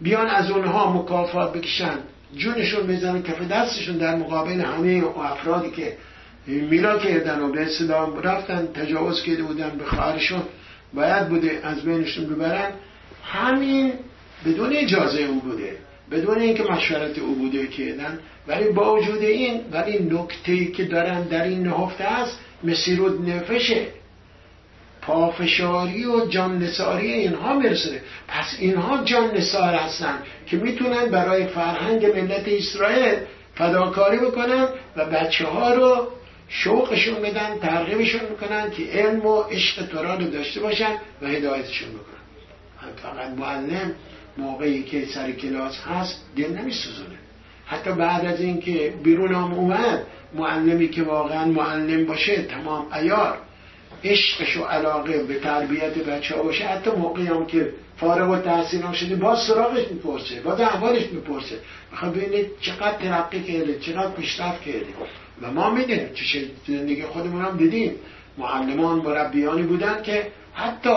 بیان 0.00 0.26
از 0.26 0.50
اونها 0.50 0.92
مکافات 0.92 1.52
بکشن. 1.52 1.98
جونشون 2.36 2.86
بزنن 2.86 3.22
کف 3.22 3.42
دستشون 3.42 3.96
در 3.96 4.16
مقابل 4.16 4.60
همه 4.60 5.04
افرادی 5.18 5.70
که 5.70 5.96
میلا 6.46 6.98
کردن 6.98 7.40
و 7.40 7.52
به 7.52 7.62
اسلام 7.62 8.18
رفتن 8.22 8.66
تجاوز 8.66 9.22
کرده 9.22 9.42
بودن 9.42 9.70
به 9.78 9.84
خواهرشون. 9.84 10.42
باید 10.94 11.28
بوده 11.28 11.60
از 11.62 11.82
بینشون 11.82 12.26
ببرن. 12.26 12.70
همین 13.24 13.92
بدون 14.46 14.72
اجازه 14.72 15.22
او 15.22 15.40
بوده. 15.40 15.76
بدون 16.10 16.38
اینکه 16.38 16.62
مشورت 16.62 17.18
او 17.18 17.34
بوده 17.34 17.66
کردن. 17.66 18.18
ولی 18.48 18.72
با 18.72 18.94
وجود 18.96 19.22
این 19.22 19.60
ولی 19.72 19.98
نکته 19.98 20.64
که 20.64 20.84
دارن 20.84 21.22
در 21.22 21.42
این 21.42 21.62
نهفته 21.62 22.04
است 22.04 22.38
مسیرود 22.64 23.30
نفشه 23.30 23.86
پافشاری 25.02 26.04
و 26.04 26.26
جان 26.26 26.58
نساری 26.58 27.12
اینها 27.12 27.58
می‌رسه 27.58 28.02
پس 28.28 28.56
اینها 28.58 29.04
جان 29.04 29.30
نسار 29.36 29.74
هستن 29.74 30.18
که 30.46 30.56
می‌تونن 30.56 31.06
برای 31.06 31.46
فرهنگ 31.46 32.06
ملت 32.06 32.44
اسرائیل 32.46 33.18
فداکاری 33.54 34.18
بکنن 34.18 34.68
و 34.96 35.04
بچه 35.04 35.46
ها 35.46 35.74
رو 35.74 36.08
شوقشون 36.48 37.14
بدن 37.14 37.58
ترغیبشون 37.58 38.20
می‌کنن 38.30 38.70
که 38.70 38.82
علم 38.82 39.26
و 39.26 39.40
عشق 39.40 39.86
تورا 39.86 40.16
داشته 40.16 40.60
باشن 40.60 40.92
و 41.22 41.26
هدایتشون 41.26 41.88
بکنن. 41.88 42.20
فقط 43.02 43.38
معلم 43.38 43.94
موقعی 44.38 44.82
که 44.82 45.06
سر 45.06 45.32
کلاس 45.32 45.78
هست 45.78 46.24
دل 46.36 46.52
نمیسوزونه. 46.52 47.18
حتی 47.66 47.92
بعد 47.92 48.24
از 48.24 48.40
اینکه 48.40 48.94
بیرون 49.02 49.34
اومد 49.34 50.06
معلمی 50.34 50.88
که 50.88 51.02
واقعا 51.02 51.44
معلم 51.44 52.06
باشه 52.06 52.42
تمام 52.42 52.86
ایار 52.92 53.38
عشقش 54.04 54.56
و 54.56 54.64
علاقه 54.64 55.22
به 55.24 55.34
تربیت 55.34 55.94
بچه 55.94 56.36
ها 56.36 56.42
باشه. 56.42 56.64
حتی 56.64 56.90
موقعی 56.90 57.26
هم 57.26 57.46
که 57.46 57.72
فارغ 57.96 58.30
و 58.30 58.36
تحصیل 58.36 58.82
هم 58.82 58.92
شده 58.92 59.16
باز 59.16 59.38
سراغش 59.38 59.88
می‌پرسه 59.90 60.40
باز 60.40 60.60
احوالش 60.60 61.06
می‌پرسه. 61.12 61.56
بخواد 61.92 62.14
ببینه 62.14 62.44
چقدر 62.60 62.92
ترقی 62.92 63.42
کرده 63.42 63.78
چقدر 63.78 64.10
پیشرفت 64.10 64.62
کرده. 64.62 64.86
و 65.42 65.52
ما 65.52 65.70
می‌دونیم 65.70 66.08
چه 66.14 66.46
زندگی 66.66 67.02
خودمون 67.02 67.42
هم 67.42 67.56
دیدیم. 67.56 67.92
معلمان 68.38 68.96
مربیانی 68.96 69.62
بودن 69.62 70.02
که 70.02 70.26
حتی 70.54 70.96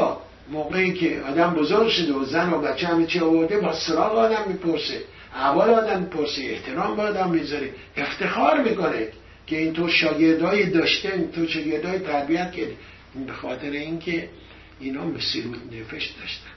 موقعی 0.52 0.94
که 0.94 1.22
آدم 1.30 1.54
بزرگ 1.54 1.88
شده 1.90 2.14
و 2.14 2.26
زن 2.26 2.54
و 2.54 2.62
بچه 2.62 2.88
همه 2.88 3.06
چی 3.06 3.20
آورده 3.20 3.58
با 3.60 3.74
سراغ 3.74 4.18
آدم 4.18 4.44
می‌پرسه. 4.48 5.02
اول 5.36 5.70
آدم 5.70 6.00
می‌پرسه 6.00 6.42
احترام 6.42 6.96
به 6.96 7.02
آدم 7.02 7.30
می‌ذاره. 7.30 7.70
افتخار 7.98 8.64
می‌کنه 8.64 9.08
که 9.48 9.58
این 9.58 9.74
تو 9.74 9.88
شاگردای 9.88 10.70
داشته 10.70 11.30
تو 11.36 11.48
شاگردای 11.48 12.00
تربیت 12.00 12.52
کرده. 12.52 12.74
به 13.28 13.34
خاطر 13.34 13.72
اینکه 13.72 14.30
اینا 14.80 15.06
مسیروت 15.06 15.58
نفش 15.72 16.06
داشتن. 16.22 16.50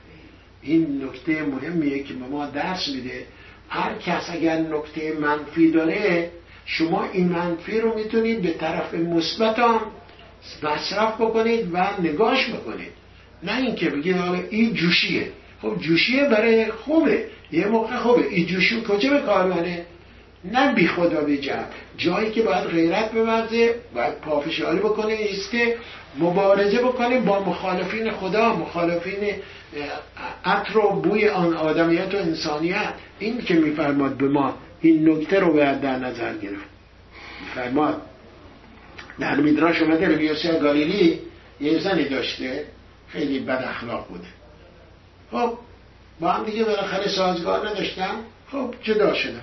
این 0.63 1.05
نکته 1.05 1.43
مهمیه 1.43 2.03
که 2.03 2.15
به 2.15 2.27
ما 2.27 2.47
درس 2.47 2.89
میده. 2.89 3.27
هر 3.69 3.95
کس 3.95 4.31
اگر 4.31 4.59
نکته 4.59 5.13
منفی 5.21 5.71
داره 5.71 6.31
شما 6.67 7.05
این 7.05 7.29
منفی 7.29 7.81
رو 7.81 7.95
می‌تونید 7.95 8.43
به 8.43 8.51
طرف 8.51 8.95
مثبت 8.95 9.59
هم 9.59 9.81
مصرف 10.63 11.21
بکنید 11.21 11.69
و 11.73 11.87
نگاش 12.03 12.51
بکنید. 12.51 12.93
نه 13.43 13.57
اینکه 13.57 13.91
بگید 13.91 14.17
حالا 14.17 14.43
این 14.51 14.75
جوشیه. 14.75 15.33
خب 15.63 15.79
جوشیه 15.81 16.29
برای 16.29 16.71
خوبه. 16.71 17.29
یه 17.53 17.67
موقع 17.67 17.97
خوبه. 17.97 18.27
این 18.29 18.47
جوشی 18.47 18.83
کجا 18.89 19.11
به 19.11 19.21
کار 19.21 19.53
نه 20.53 20.75
بی 20.75 20.89
خدا 20.89 21.21
بی 21.21 21.51
جایی 21.97 22.31
که 22.31 22.43
باید 22.43 22.65
غیرت 22.65 23.13
بورزه 23.13 23.75
باید 23.95 24.15
پافشاری 24.21 24.79
بکنه 24.79 25.13
ایست 25.13 25.51
که 25.51 25.77
مبارزه 26.19 26.79
بکنیم 26.79 27.25
با 27.25 27.41
مخالفین 27.41 28.11
خدا 28.11 28.57
مخالفین 28.57 29.35
عطر 30.45 30.79
و 30.79 31.01
بوی 31.01 31.29
آن 31.29 31.55
آدمیت 31.55 32.15
و 32.15 32.17
انسانیت. 32.17 32.95
این 33.19 33.41
که 33.41 33.55
میفرماد 33.55 34.17
به 34.17 34.29
ما 34.29 34.55
این 34.81 35.09
نکته 35.09 35.41
رو 35.41 35.53
باید 35.53 35.81
در 35.81 35.99
نظر 35.99 36.37
گرفت. 36.37 36.65
میفرماد 37.41 38.03
در 39.19 39.37
میدراش 39.37 39.83
اومده 39.83 40.09
رویوسی 40.09 40.49
گالیلی 40.49 41.21
یه 41.61 41.79
زنی 41.79 42.09
داشته 42.09 42.65
خیلی 43.09 43.39
بد 43.39 43.65
اخلاق 43.69 44.09
بوده 44.09 44.29
خب 45.31 45.59
با 46.21 46.29
هم 46.29 46.45
دیگه 46.45 46.65
بالاخره 46.65 47.09
سازگار 47.09 47.69
نداشتم 47.69 48.15
خب 48.53 48.75
جدا 48.83 49.15
شدم 49.15 49.43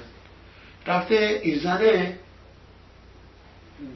رفته 0.87 1.39
این 1.43 1.59
زنه 1.59 2.17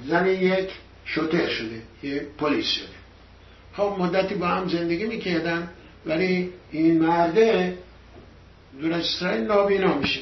زن 0.07 0.27
یک 0.27 0.69
شوتر 1.05 1.47
شده 1.47 1.81
یه 2.03 2.27
پلیس 2.38 2.65
شده. 2.65 2.97
خب 3.73 3.95
مدتی 3.99 4.35
با 4.35 4.47
هم 4.47 4.67
زندگی 4.67 5.05
می‌کردن 5.05 5.69
ولی 6.05 6.53
این 6.71 6.99
مرده 6.99 7.77
دور 8.81 8.93
اسرائیل 8.93 9.43
نابینا 9.43 9.97
میشه. 9.97 10.21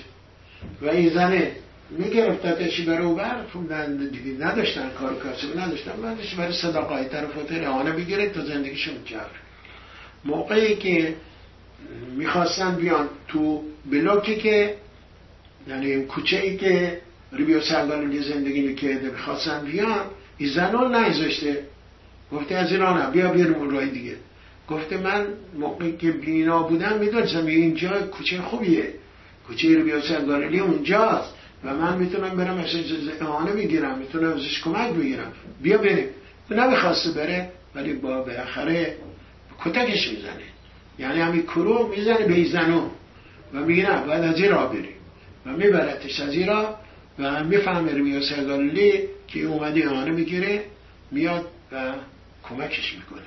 و 0.81 0.89
این 0.89 1.09
زنه 1.09 1.51
میگرفتتشی 1.89 2.85
برای 2.85 3.05
او 3.05 3.15
بر 3.15 3.43
خب 3.53 4.09
دیگه 4.11 4.45
نداشتن 4.45 4.89
کار 4.89 5.15
کاسب 5.15 5.59
نداشتن؟ 5.59 6.01
بعدش 6.01 6.35
برای 6.35 6.53
صداقای 6.53 7.05
طرف 7.05 7.37
و 7.37 7.53
اعانه 7.53 7.91
بگیره 7.91 8.29
تا 8.29 8.45
زندگیشون 8.45 9.03
کرد 9.03 9.31
موقعی 10.25 10.75
که 10.75 11.15
می‌خواستن 12.15 12.75
بیان 12.75 13.09
تو 13.27 13.63
بلوکی 13.85 14.35
که 14.35 14.75
یعنی 15.67 16.01
کوچه 16.01 16.37
ای 16.37 16.57
که 16.57 17.01
ریبیو 17.31 17.61
سرگانلی 17.61 18.23
زندگی 18.23 18.61
می‌کرده 18.61 19.09
می‌خواستن 19.09 19.65
بیان 19.65 20.01
این 20.37 20.49
زنان 20.49 20.95
نگذاشته. 20.95 21.63
گفته 22.31 22.55
از 22.55 22.71
ایران 22.71 23.11
بیا 23.11 23.31
بیاریم 23.31 23.55
اون 23.55 23.69
رای 23.69 23.89
دیگه. 23.89 24.15
گفته 24.69 24.97
من 24.97 25.27
موقعی 25.59 25.97
که 25.97 26.11
بینا 26.11 26.63
بودم 26.63 26.97
می‌دونستم 26.99 27.45
اینجا 27.45 28.01
کوچه 28.01 28.41
خوبیه. 28.41 28.93
کوچه 29.47 29.67
ریبیو 29.67 30.01
سرگانلی 30.01 30.59
اونجاست. 30.59 31.33
و 31.63 31.73
من 31.73 31.97
می‌تونم 31.97 32.29
برم 32.29 32.57
ازش 32.57 32.83
اعانه 33.21 33.51
بگیرم 33.51 33.97
می‌تونم 33.97 34.33
ازش 34.33 34.61
کمک 34.63 34.93
بگیرم. 34.93 35.33
بیا 35.61 35.77
بریم. 35.77 36.07
نمی‌خواسته 36.51 37.11
بره 37.11 37.49
ولی 37.75 37.93
با 37.93 38.21
بالاخره 38.21 38.95
کتکش 39.65 40.07
می‌زنه. 40.07 40.45
یعنی 40.99 41.19
همین 41.21 41.43
کرو 41.43 41.87
می‌زنه 41.87 42.25
به 42.27 42.43
زنو. 42.43 42.89
و 43.53 43.59
میگه 43.59 43.91
نه 43.91 44.05
باید 44.05 44.23
از 44.23 44.41
این 44.41 44.51
را 44.51 44.65
بریم. 44.67 44.94
و 45.45 45.49
میبرتش 45.49 46.19
از 46.19 46.33
این 46.33 46.47
را 46.47 46.79
و 47.19 47.43
می‌فهمه 47.43 47.91
روی 47.91 48.29
سرگالی 48.29 49.03
که 49.27 49.39
اومده 49.39 49.89
آنه 49.89 50.11
می‌گیره 50.11 50.63
میاد 51.11 51.45
و 51.71 51.93
کمکش 52.43 52.93
می‌کنه. 52.93 53.25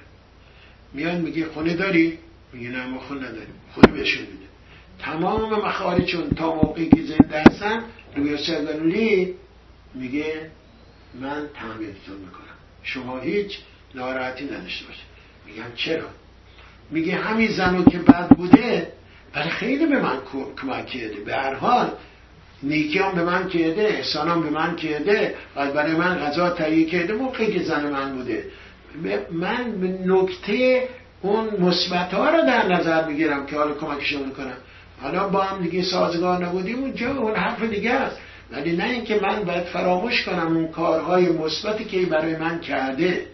میاد 0.92 1.18
میگه 1.18 1.46
خونه 1.46 1.74
داری؟ 1.74 2.18
میگه 2.52 2.70
نه 2.70 2.86
ما 2.86 2.98
خونه 2.98 3.20
نداریم 3.20 3.54
خونه 3.74 3.92
بهشون 3.92 4.22
میده. 4.22 4.48
تمام 4.98 5.66
مخارجون 5.66 6.30
تا 6.30 6.54
موقعی 6.54 6.88
که 6.88 7.02
زنده 7.02 7.40
هستن 7.40 7.84
روی 8.16 8.36
سرگالی 8.36 9.34
میگه 9.94 10.50
من 11.20 11.48
تحمیلتون 11.54 12.16
می‌کنم. 12.16 12.44
شما 12.82 13.18
هیچ 13.18 13.58
ناراحتی 13.94 14.44
نداشته 14.44 14.86
باشه 14.86 15.02
میگم 15.46 15.74
چرا؟ 15.76 16.08
میگه 16.90 17.14
همین 17.14 17.50
زنو 17.50 17.84
که 17.84 17.98
بد 17.98 18.28
بوده 18.28 18.92
برای 19.32 19.50
خیلی 19.50 19.86
به 19.86 20.02
من 20.02 20.18
کمک 20.60 20.86
کرده. 20.86 21.20
به 21.20 21.34
هر 21.34 21.54
حال 21.54 21.92
نیکی 22.62 22.98
هم 22.98 23.14
به 23.14 23.24
من 23.24 23.48
کرده 23.48 23.82
احسان 23.82 24.28
هم 24.28 24.42
به 24.42 24.50
من 24.50 24.76
کرده 24.76 25.34
و 25.56 25.70
برای 25.70 25.92
من 25.92 26.18
غذا 26.18 26.50
تهیه 26.50 26.84
کرده 26.86 27.12
موقعی 27.12 27.52
که 27.52 27.62
زن 27.62 27.90
من 27.90 28.16
بوده. 28.16 28.44
من 29.32 29.74
نکته 30.06 30.88
اون 31.22 31.60
مثبت 31.60 32.14
ها 32.14 32.30
رو 32.30 32.46
در 32.46 32.66
نظر 32.66 33.08
می‌گیرم 33.08 33.46
که 33.46 33.56
حالا 33.56 33.74
کمکشون 33.74 34.30
کنم 34.30 34.56
حالا 35.02 35.28
با 35.28 35.42
هم 35.42 35.62
دیگه 35.62 35.82
سازگار 35.82 36.46
نبودیم 36.46 36.78
اونجا 36.78 37.16
اون 37.16 37.34
حرف 37.34 37.62
دیگه 37.62 37.90
است. 37.90 38.16
ولی 38.50 38.76
نه 38.76 38.84
اینکه 38.84 39.20
من 39.22 39.44
باید 39.44 39.64
فراموش 39.64 40.24
کنم 40.24 40.56
اون 40.56 40.68
کارهای 40.68 41.28
مثبتی 41.28 41.84
که 41.84 42.06
برای 42.06 42.36
من 42.36 42.60
کرده. 42.60 43.26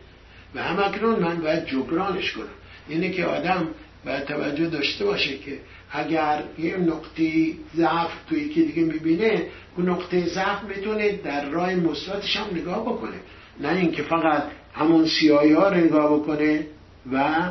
و 0.55 0.63
همکنون 0.63 1.19
من 1.19 1.37
باید 1.37 1.67
جبرانش 1.67 2.33
کنم. 2.33 2.45
اینه 2.89 3.11
که 3.11 3.25
آدم 3.25 3.69
باید 4.05 4.25
توجه 4.25 4.67
داشته 4.67 5.05
باشه 5.05 5.39
که 5.39 5.59
اگر 5.95 6.45
یه 6.59 6.77
نقطه 6.77 7.53
ضعف 7.77 8.11
توی 8.29 8.41
یکی 8.41 8.63
دیگه 8.63 8.83
می‌بینه 8.85 9.47
اون 9.77 9.89
نقطه 9.89 10.27
ضعف 10.27 10.63
می‌تونه 10.63 11.13
در 11.13 11.49
راه 11.51 11.75
مثبتش 11.75 12.37
هم 12.37 12.47
نگاه 12.57 12.83
بکنه. 12.83 13.17
نه 13.61 13.69
اینکه 13.69 14.03
فقط 14.03 14.43
همون 14.75 15.07
سیایی 15.07 15.53
ها 15.53 15.69
رو 15.69 15.77
نگاه 15.77 16.19
بکنه 16.19 16.67
و 17.13 17.43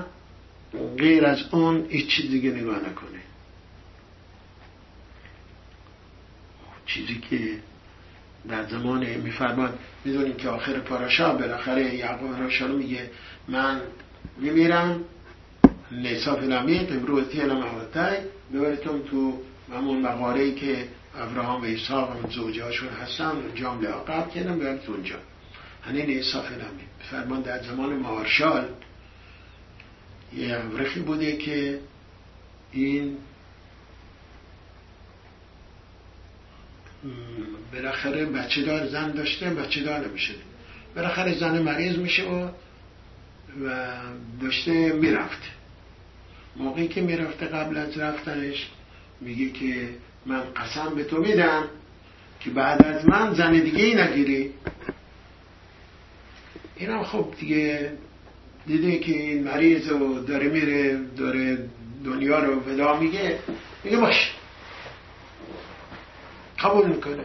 غیر 0.98 1.26
از 1.26 1.44
اون 1.52 1.86
هیچ 1.90 2.08
چیز 2.08 2.32
دیگه 2.32 2.50
نگاه 2.52 2.78
نکنه. 2.78 3.20
چیزی 6.86 7.20
که 7.30 7.40
در 8.50 8.64
زمان 8.64 9.06
میفرمان 9.06 9.74
می‌دونیم 10.06 10.34
که 10.34 10.50
آخر 10.50 10.80
پاراشا 10.80 11.34
بالاخره 11.34 11.96
یعقوب 11.96 12.40
راشالو 12.40 12.78
میگه 12.78 13.10
من 13.48 13.82
میمیرم 14.38 15.04
نصاف 16.02 16.44
نمید 16.44 16.92
امروزی 16.92 17.38
نمهاتای 17.38 18.18
ببرتون 18.54 19.04
تو 19.04 19.40
همون 19.74 20.02
مقاره 20.02 20.52
که 20.52 20.88
ابراهام 21.18 21.62
و 21.62 21.66
ایسا 21.66 22.08
و 22.08 22.32
زوجه 22.32 22.64
هاشون 22.64 22.90
هستن 22.90 23.26
اونجا 23.26 23.72
هم 23.72 23.82
لعاقب 23.82 24.30
کردم 24.30 24.60
ببرد 24.60 24.84
اونجا 24.88 25.16
هنین 25.84 26.20
اصاف 26.20 26.52
نمید 26.52 26.88
فرمان 27.12 27.42
در 27.42 27.64
زمان 27.64 27.96
مارشال 27.98 28.66
یه 30.38 30.56
ابرخی 30.56 31.00
بوده 31.00 31.38
که 31.38 31.80
این 32.72 33.18
بالاخره 37.74 38.26
بچه 38.26 38.62
دار 38.62 38.88
زن 38.88 39.12
داشته 39.12 39.50
بچه 39.50 39.84
دار 39.84 40.08
نمیشه 40.08 40.34
بالاخره 40.96 41.40
زن 41.40 41.62
مریض 41.62 41.98
میشه 41.98 42.24
و 42.24 42.50
و 43.66 43.96
داشته 44.42 44.94
می‌رفت. 44.94 45.42
موقعی 46.56 46.88
که 46.88 47.02
می‌رفته 47.02 47.46
قبل 47.46 47.78
از 47.78 47.98
رفتنش 47.98 48.70
میگه 49.22 49.50
که 49.50 49.90
من 50.26 50.44
قسم 50.56 50.96
به 50.96 51.04
تو 51.04 51.18
میدم 51.18 51.64
که 52.40 52.50
بعد 52.50 52.86
از 52.86 53.08
من 53.08 53.34
زن 53.34 53.52
دیگه 53.52 53.84
ای 53.84 53.96
نگیری. 53.96 54.54
اینم 56.76 57.04
خب 57.04 57.34
دیگه 57.40 57.92
دیده 58.68 59.00
که 59.00 59.12
این 59.12 59.44
مریض 59.44 59.92
و 59.92 60.20
داره 60.20 60.50
میره 60.50 61.00
داره 61.18 61.70
دنیا 62.06 62.40
رو 62.40 62.60
ودا 62.60 63.00
میگه 63.00 63.40
میگه 63.84 63.98
باش. 63.98 64.34
قبول 66.60 66.86
می‌کنه. 66.86 67.24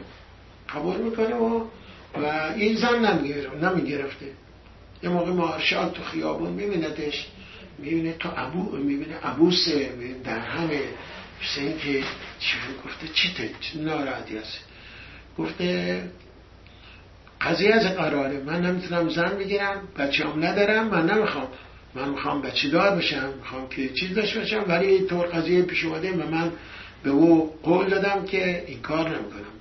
قبول 0.69 0.97
می‌کنه 0.97 1.35
و 1.35 1.65
و 2.15 2.53
این 2.57 2.77
زن 2.77 3.21
نمی‌گرفته. 3.63 4.27
یه 5.03 5.09
موقع 5.09 5.33
مارشال 5.33 5.91
تو 5.91 6.03
خیابون 6.03 6.53
میبیندش. 6.53 7.29
می‌بینه 7.79 8.13
تو 8.13 8.29
ابو 8.37 8.77
می‌بینه 8.77 9.19
ابوسه 9.23 9.91
در 10.25 10.39
همه 10.39 10.81
مثل 11.43 11.79
که 11.79 12.05
چی 12.39 12.57
گفته 12.85 13.09
چی 13.09 13.51
چی 13.61 13.79
ناراحتی 13.79 14.39
هست 14.39 14.65
گفته 15.39 16.03
قضیه 17.41 17.75
از 17.75 17.87
قراره. 17.87 18.41
من 18.41 18.61
نمی‌تونم 18.67 19.09
زن 19.09 19.37
بگیرم 19.39 19.89
بچه 19.97 20.25
هم 20.25 20.45
ندارم 20.45 20.89
من 20.89 21.11
نمی‌خوام. 21.11 21.49
من 21.95 22.09
می‌خوام 22.09 22.43
بچه 22.43 22.69
دار 22.69 22.97
بشم 22.97 23.33
می‌خوام 23.39 23.69
که 23.69 23.89
چیز 23.89 24.15
داشته 24.15 24.39
باشم 24.41 24.65
ولی 24.69 25.01
طور 25.01 25.27
قضیه 25.27 25.63
پیش 25.63 25.85
اومده 25.85 26.13
و 26.13 26.31
من 26.31 26.53
به 27.03 27.11
او 27.11 27.55
قول 27.63 27.89
دادم 27.89 28.25
که 28.25 28.65
این 28.67 28.83
کار 28.83 29.09
نمی‌کنم. 29.09 29.59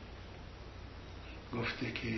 گفته 1.53 1.85
که 1.85 2.09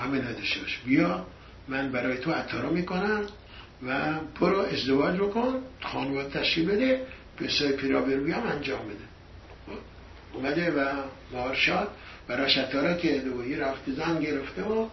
غم 0.00 0.14
نداشته 0.14 0.60
باش. 0.60 0.80
بیا 0.86 1.26
من 1.68 1.92
برای 1.92 2.18
تو 2.18 2.32
عطارو 2.32 2.70
می‌کنم. 2.70 3.22
و 3.82 4.14
برو 4.40 4.58
ازدواج 4.58 5.16
بکن 5.16 5.62
خانواده 5.80 6.40
تشکیل 6.40 6.66
بده 6.66 7.06
به 7.38 7.48
سای 7.48 7.72
پیرابروی 7.72 8.32
هم 8.32 8.46
انجام 8.46 8.80
بده. 8.84 9.06
اومده 10.34 10.70
و 10.70 10.92
مارشاد 11.32 11.88
برای 12.28 12.50
شطاره 12.50 12.96
که 12.96 13.18
دوهی 13.18 13.56
رفته 13.56 13.92
زن 13.92 14.20
گرفته 14.20 14.62
و 14.62 14.88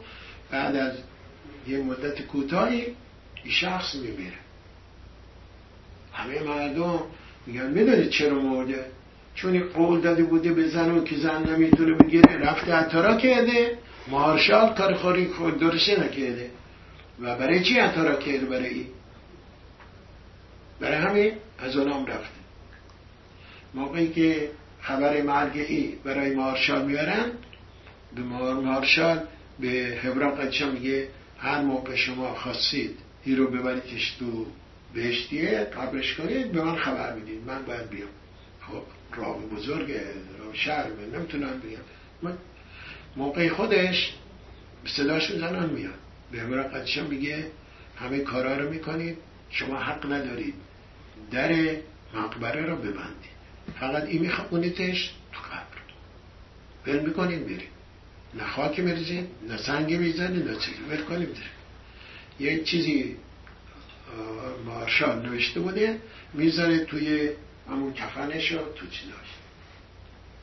بعد 0.51 0.75
از 0.75 0.93
یه 1.67 1.77
مدت 1.77 2.21
کوتاهی 2.21 2.85
این 3.43 3.53
شخص 3.53 3.95
میمیره. 3.95 4.37
همه 6.13 6.43
مردم 6.43 6.99
میگن 7.47 7.69
می‌دونید 7.69 8.09
چرا 8.09 8.39
مرده؟ 8.39 8.85
چون 9.35 9.59
قول 9.59 10.01
داده 10.01 10.23
بوده 10.23 10.53
به 10.53 10.67
زن 10.67 11.03
که 11.03 11.15
زن 11.15 11.49
نمی‌تونه 11.49 11.93
بگیره 11.93 12.37
رفته 12.37 12.73
عطارا 12.73 13.17
کرده 13.17 13.77
مارشال 14.07 14.73
کار 14.73 14.93
خوری 14.93 15.31
درشه 15.59 16.03
نکرده 16.03 16.51
و 17.19 17.37
برای 17.37 17.63
چی 17.63 17.79
عطارا 17.79 18.15
کرده 18.15 18.45
برای 18.45 18.69
این؟ 18.69 18.87
برای 20.79 20.97
همین 20.97 21.33
از 21.59 21.77
اونام 21.77 22.05
رفته. 22.05 22.39
موقعی 23.73 24.09
که 24.09 24.51
خبر 24.81 25.21
مرگ 25.21 25.57
ای 25.57 25.95
برای 26.03 26.35
مارشال 26.35 26.85
میارن 26.85 27.31
به 28.15 28.21
مارشال 28.21 29.23
به 29.59 29.67
هبران 30.03 30.35
قدشا 30.35 30.71
میگه 30.71 31.07
هر 31.37 31.61
موقع 31.61 31.95
شما 31.95 32.33
خواستید 32.33 32.99
این 33.23 33.37
رو 33.37 33.47
ببریدش 33.47 34.11
تو 34.19 34.45
بهشتیه 34.93 35.59
قبرش 35.59 36.15
کنید 36.15 36.51
به 36.51 36.63
من 36.63 36.75
خبر 36.75 37.15
می‌دید 37.15 37.41
من 37.47 37.65
باید 37.65 37.89
بیام. 37.89 38.09
خب 38.61 38.81
راه 39.15 39.39
بزرگ 39.39 39.91
راه 40.39 40.53
شهر 40.53 40.87
نمی‌تونم 41.13 41.59
بیام. 41.59 42.37
موقع 43.15 43.49
خودش 43.49 44.13
صداش 44.85 45.31
زنان 45.31 45.69
میاد. 45.69 46.02
به 46.33 46.39
قدشم 46.39 47.05
میگه 47.05 47.51
همه 47.99 48.19
کارا 48.19 48.57
رو 48.57 48.69
می‌کنید 48.69 49.17
شما 49.49 49.77
حق 49.79 50.11
ندارید. 50.11 50.53
در 51.31 51.75
مقبره 52.13 52.65
رو 52.65 52.75
ببندید. 52.75 53.33
فقط 53.79 54.03
این 54.03 54.21
میخونیدش 54.21 55.13
تو 55.31 55.39
قبر. 55.39 55.63
بل 56.85 56.99
می‌کنید 56.99 57.45
برید. 57.45 57.73
نه 58.33 58.43
خاک 58.47 58.79
میریزید 58.79 59.27
نه 59.47 59.57
سنگ 59.57 59.93
می‌زنید 59.93 60.47
نه 60.47 60.55
چیزی. 60.55 60.77
بل 60.89 61.01
کنید 61.01 61.37
یه 62.39 62.63
چیزی 62.63 63.17
مارشال 64.65 65.29
نوشته 65.29 65.59
بوده 65.59 65.99
می‌ذاره 66.33 66.85
توی 66.85 67.29
همون 67.69 67.93
کفنش 67.93 68.51
رو 68.51 68.57
تو 68.57 68.87
چیزاش. 68.87 69.29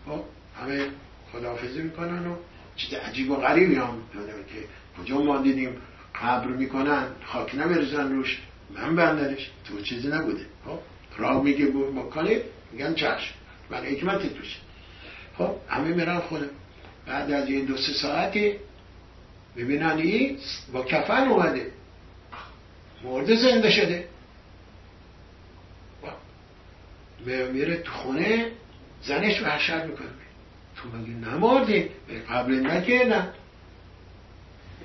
خب 0.06 0.24
همه 0.60 0.86
خداحافظی 1.32 1.82
می‌کنن 1.82 2.26
و 2.26 2.36
چیز 2.76 2.94
عجیب 2.94 3.30
و 3.30 3.36
غریبی 3.36 3.74
هم 3.74 4.02
که 4.12 4.64
کجا 4.98 5.18
ما 5.22 5.42
دیدیم 5.42 5.76
قبر 6.22 6.46
می‌کنن 6.46 7.06
خاک 7.24 7.54
نمیرزن 7.54 8.12
روش. 8.12 8.42
من 8.70 8.96
بندرش 8.96 9.50
تو 9.64 9.80
چیزی 9.80 10.08
نبوده. 10.08 10.46
خب؟ 10.66 10.78
راه 11.18 11.42
میگه 11.42 11.66
بکنید 11.66 12.42
میگن 12.72 12.94
چشم. 12.94 13.34
من 13.70 13.84
حکمت 13.84 14.34
توشه 14.34 14.56
خب؟ 15.38 15.56
همه 15.68 15.88
میرن 15.88 16.18
خونه. 16.18 16.46
بعد 17.06 17.30
از 17.30 17.50
یه 17.50 17.64
دو 17.64 17.76
سه 17.76 17.92
ساعتی 17.92 18.54
ببینن 19.56 19.96
این 19.96 20.38
با 20.72 20.84
کفن 20.84 21.28
اومده. 21.28 21.72
مرده 23.04 23.36
زنده 23.36 23.70
شده. 23.70 24.08
میره 27.52 27.76
تو 27.76 27.92
خونه 27.92 28.46
زنش 29.02 29.42
وحشت 29.42 29.70
می‌کنه. 29.70 30.08
تو 30.76 30.88
مگه 30.88 31.30
نمردی؟ 31.30 31.90
قبل 32.30 32.52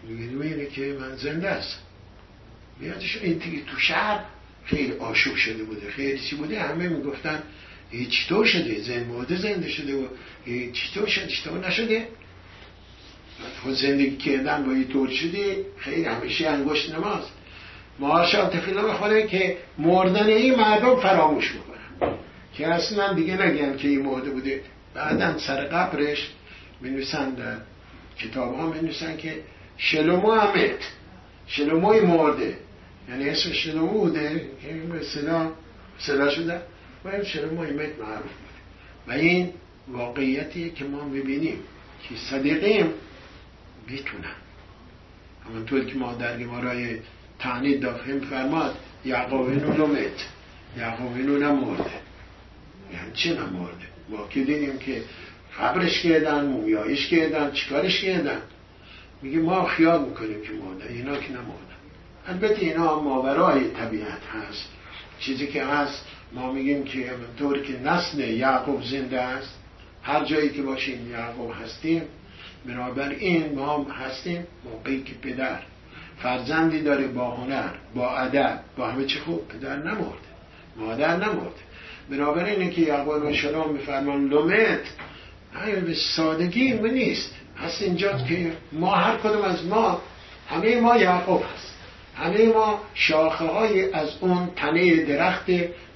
نکردم 0.09 0.35
میگه 0.35 0.65
که 0.65 0.97
من 0.99 1.15
زنده 1.15 1.49
است 1.49 1.79
میادش 2.79 3.17
این 3.17 3.39
تو 3.39 3.79
شهر 3.79 4.19
خیلی 4.65 4.91
آشوب 4.91 5.35
شده 5.35 5.63
بوده 5.63 5.89
خیلی 5.89 6.19
چی 6.19 6.35
بوده. 6.35 6.61
همه 6.61 6.89
می‌گفتن 6.89 7.43
چطور 8.09 8.45
شده؟ 8.45 8.81
زن 8.81 9.03
مرده 9.03 9.35
زنده 9.37 9.69
شده 9.69 9.95
و 9.95 10.07
چطور 10.71 11.07
شده؟ 11.07 11.27
چطور 11.27 11.67
نشده. 11.67 12.07
تو 13.63 13.73
زندگی 13.73 14.17
کردن 14.17 14.65
با 14.65 14.73
یه 14.73 14.83
طور 14.83 15.09
شده 15.09 15.65
خیلی 15.77 16.03
همیشه 16.03 16.49
انگشت 16.49 16.95
نماز. 16.95 17.23
ماشا 17.99 18.49
تفیلا 18.49 18.87
می‌خوره 18.87 19.27
که 19.27 19.57
مردن 19.77 20.25
این 20.25 20.55
مردم 20.55 20.95
فراموش 20.95 21.51
می‌کنن. 21.51 22.17
که 22.53 22.67
اصلا 22.67 23.13
دیگه 23.13 23.41
نگن 23.41 23.77
که 23.77 23.87
این 23.87 24.01
مرده 24.01 24.29
بوده. 24.29 24.61
بعدا 24.93 25.37
سر 25.37 25.65
قبرش 25.65 26.29
می 26.81 26.89
نویسن 26.89 27.29
در 27.29 27.57
کتاب 28.19 28.55
ها 28.55 28.69
می 28.69 28.91
که 29.17 29.43
شلومو 29.77 30.31
همت 30.31 30.91
شلوموی 31.47 31.99
مرده. 31.99 32.57
یعنی 33.09 33.29
اسم 33.29 33.51
شلومو 33.51 33.87
بوده. 33.87 34.49
که 34.61 34.67
به 34.73 35.03
صدا 35.99 36.29
شده. 36.29 36.61
و 37.05 37.07
این 37.07 37.23
شلوموی 37.23 37.71
مت 37.71 37.99
معروف 37.99 38.21
بوده. 38.21 39.07
و 39.07 39.11
این 39.11 39.53
واقعیتیه 39.87 40.69
که 40.69 40.85
ما 40.85 41.03
می‌بینیم 41.03 41.59
که 42.09 42.15
صدیقیم 42.15 42.93
می‌تونن. 43.87 44.35
همونطور 45.49 45.85
که 45.85 45.95
ما 45.95 46.13
در 46.13 46.39
گمارای 46.39 46.99
تعنید 47.39 47.81
دافهم 47.81 48.19
فرماد 48.19 48.77
یعقوبینو 49.05 49.73
لومت 49.73 50.27
یعقوبینو 50.77 51.37
نمورده 51.37 51.83
یعنی 52.93 53.11
چه 53.13 53.33
نمورده 53.33 53.85
ما 54.09 54.27
که 54.27 54.43
دیدیم 54.43 54.77
که 54.77 55.03
قبرش 55.59 56.01
کردن 56.01 56.45
مومیایش 56.45 57.07
کردن 57.07 57.51
چیکارش 57.51 58.01
کردن؟ 58.01 58.41
میگه 59.21 59.39
ما 59.39 59.65
خیال 59.65 60.05
می‌کنیم 60.05 60.41
که 60.41 60.51
مرده 60.53 60.93
اینا 60.93 61.17
که 61.17 61.31
نمردن 61.31 61.75
البته 62.27 62.65
اینا 62.65 62.99
ماورای 62.99 63.69
طبیعت 63.69 64.21
هست. 64.33 64.69
چیزی 65.19 65.47
که 65.47 65.63
هست 65.63 66.05
ما 66.33 66.51
میگیم 66.51 66.83
که 66.83 67.11
طور 67.39 67.61
که 67.61 67.79
نسل 67.79 68.19
یعقوب 68.19 68.83
زنده 68.83 69.21
است 69.21 69.59
هر 70.03 70.25
جایی 70.25 70.49
که 70.49 70.61
باشیم 70.61 71.11
یعقوب 71.11 71.51
هستیم 71.63 72.01
این 73.19 73.55
ما 73.55 73.77
هم 73.77 73.91
هستیم 73.91 74.47
موقعی 74.65 75.03
که 75.03 75.13
پدر 75.13 75.59
فرزندی 76.17 76.81
داره 76.81 77.07
با 77.07 77.31
هنر 77.31 77.69
با 77.95 78.17
ادب 78.17 78.59
با 78.77 78.87
همه 78.87 79.05
چی 79.05 79.19
خوب 79.19 79.47
پدر 79.47 79.75
نمرده 79.75 80.25
مادر 80.77 81.17
نمرده. 81.17 81.65
بنابراین 82.09 82.59
اینه 82.59 82.71
که 82.73 82.81
یعقوب 82.81 83.31
شلام 83.31 83.73
میفرمان 83.73 84.27
لومت؟ 84.27 84.81
به 85.85 85.93
سادگی 85.93 86.73
نیست. 86.73 87.35
هست 87.57 87.81
اینجا 87.81 88.17
که 88.17 88.51
ما 88.71 88.95
هر 88.95 89.17
کدوم 89.17 89.41
از 89.41 89.65
ما 89.65 90.01
همه 90.49 90.81
ما 90.81 90.97
یعقوب 90.97 91.43
هست. 91.55 91.75
همه 92.15 92.45
ما 92.45 92.79
شاخه 92.93 93.45
های 93.45 93.91
از 93.91 94.09
اون 94.21 94.49
تنه 94.55 94.95
درخت 94.95 95.45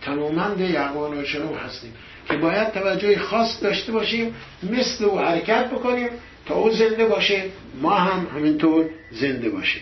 تنومند 0.01 0.59
یعقوب 0.59 1.23
شلام 1.23 1.53
هستیم 1.53 1.93
که 2.29 2.37
باید 2.37 2.71
توجه 2.71 3.19
خاص 3.19 3.63
داشته 3.63 3.91
باشیم 3.91 4.35
مثل 4.63 5.05
او 5.05 5.19
حرکت 5.19 5.71
بکنیم 5.71 6.09
تا 6.45 6.55
او 6.55 6.71
زنده 6.71 7.05
باشه 7.05 7.43
ما 7.81 7.95
هم 7.95 8.27
همینطور 8.35 8.85
زنده 9.11 9.49
باشیم. 9.49 9.81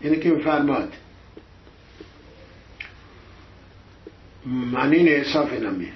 اینه 0.00 0.16
که 0.16 0.28
میفرماد 0.28 0.92
معنی 4.46 5.08
احساف 5.08 5.52
نمیه. 5.52 5.92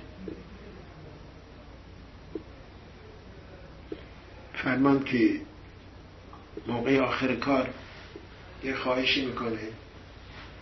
فرمان 4.65 5.05
که 5.05 5.41
موقع 6.67 7.01
آخر 7.01 7.35
کار 7.35 7.69
یه 8.65 8.75
خواهشی 8.75 9.27
می‌کنه 9.27 9.59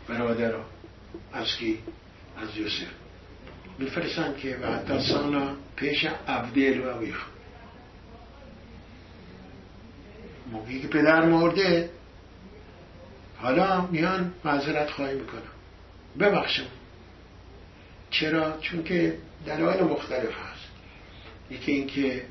برادر 0.09 0.55
از 1.33 1.47
کی 1.57 1.79
از 2.37 2.57
یوسف. 2.57 2.87
میفرستن 3.79 4.35
که 4.43 4.57
و 4.57 5.01
سانا 5.01 5.57
پیش 5.77 6.05
عبدیل 6.29 6.81
و 6.81 6.99
ویخ 6.99 7.25
موقعی 10.53 10.81
که 10.81 10.89
پدر 10.89 11.25
مرده 11.25 11.91
حالا 13.39 13.87
میان 13.87 14.33
معذرت 14.45 14.91
خواهی 14.91 15.15
می‌کنم. 15.15 15.43
ببخشم. 16.21 16.67
چرا؟ 18.11 18.59
چون 18.61 18.83
که 18.83 19.19
دلایل 19.47 19.83
مختلف 19.85 20.35
هست. 20.39 20.69
یکی 21.51 21.73
اینکه 21.73 22.23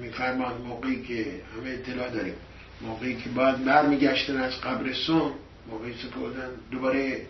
میفرمان 0.00 0.62
موقعی 0.62 1.02
که 1.02 1.26
همه 1.56 1.70
اطلاع 1.70 2.10
داریم. 2.10 2.34
موقعی 2.80 3.16
که 3.16 3.28
باید 3.28 3.64
برمیگشتن 3.64 4.36
از 4.36 4.60
قبرستون 4.60 5.32
موقعی 5.70 5.94
سپردن 5.94 6.50
دوباره 6.70 7.20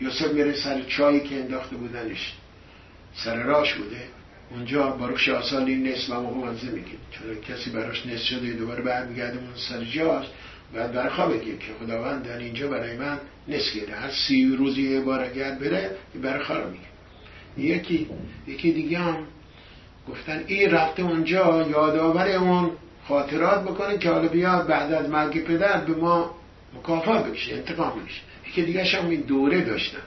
یوسف 0.00 0.32
میره 0.32 0.54
سر 0.54 0.82
چایی 0.82 1.20
که 1.20 1.34
انداخته 1.34 1.76
بودنش. 1.76 2.34
سر 3.14 3.42
راش 3.42 3.74
بوده. 3.74 4.02
اونجا 4.50 4.90
باروخ 4.90 5.28
آسالی 5.28 5.76
نصف 5.76 6.10
و 6.10 6.44
مزه 6.46 6.70
میگه 6.70 6.86
چون 7.10 7.40
کسی 7.40 7.70
براش 7.70 8.06
نصف 8.06 8.24
شده 8.24 8.52
دوباره 8.52 8.82
برمیگرده 8.82 9.38
اون 9.38 9.54
سر 9.68 9.84
جاش 9.84 10.26
بعد 10.74 10.92
برخوا 10.92 11.26
بگه 11.26 11.58
که 11.58 11.72
خداوند 11.80 12.24
در 12.24 12.38
اینجا 12.38 12.68
برای 12.68 12.96
من 12.96 13.20
نصف 13.48 13.72
گیره 13.72 13.94
هر 13.94 14.10
سی 14.10 14.56
روزی 14.58 14.82
یه 14.82 15.00
بار 15.00 15.24
اگر 15.24 15.50
بره 15.50 15.90
برخوا 16.22 16.58
رو 16.58 16.70
میگه 16.70 17.74
یکی 17.74 18.06
یکی 18.46 18.72
دیگه 18.72 18.98
هم 18.98 19.16
گفتن 20.08 20.44
این 20.46 20.70
رفته 20.70 21.02
اونجا 21.02 21.66
یادآور 21.70 22.28
اون 22.28 22.70
خاطرات 23.08 23.64
بکنه 23.64 23.98
که 23.98 24.10
حالا 24.10 24.28
بیاد 24.28 24.66
بعد 24.66 24.92
از 24.92 25.10
مرگ 25.10 25.44
پدر 25.44 25.80
به 25.80 25.94
ما 25.94 26.30
مکافات 26.78 27.26
بکشه 27.26 27.54
انتقام 27.54 27.92
بکشه. 28.00 28.20
یکی 28.48 28.62
دیگه 28.62 28.84
هم 28.84 29.08
این 29.08 29.20
دوره 29.20 29.60
داشتن. 29.60 30.02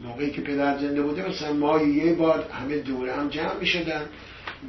موقعی 0.00 0.30
که 0.30 0.40
پدر 0.40 0.78
زنده 0.78 1.02
بوده 1.02 1.28
مثلا 1.28 1.52
ما 1.52 1.80
یه 1.80 2.14
بار 2.14 2.44
همه 2.52 2.76
دوره 2.76 3.12
هم 3.12 3.28
جمع 3.28 3.54
می 3.60 3.66
شدن 3.66 4.02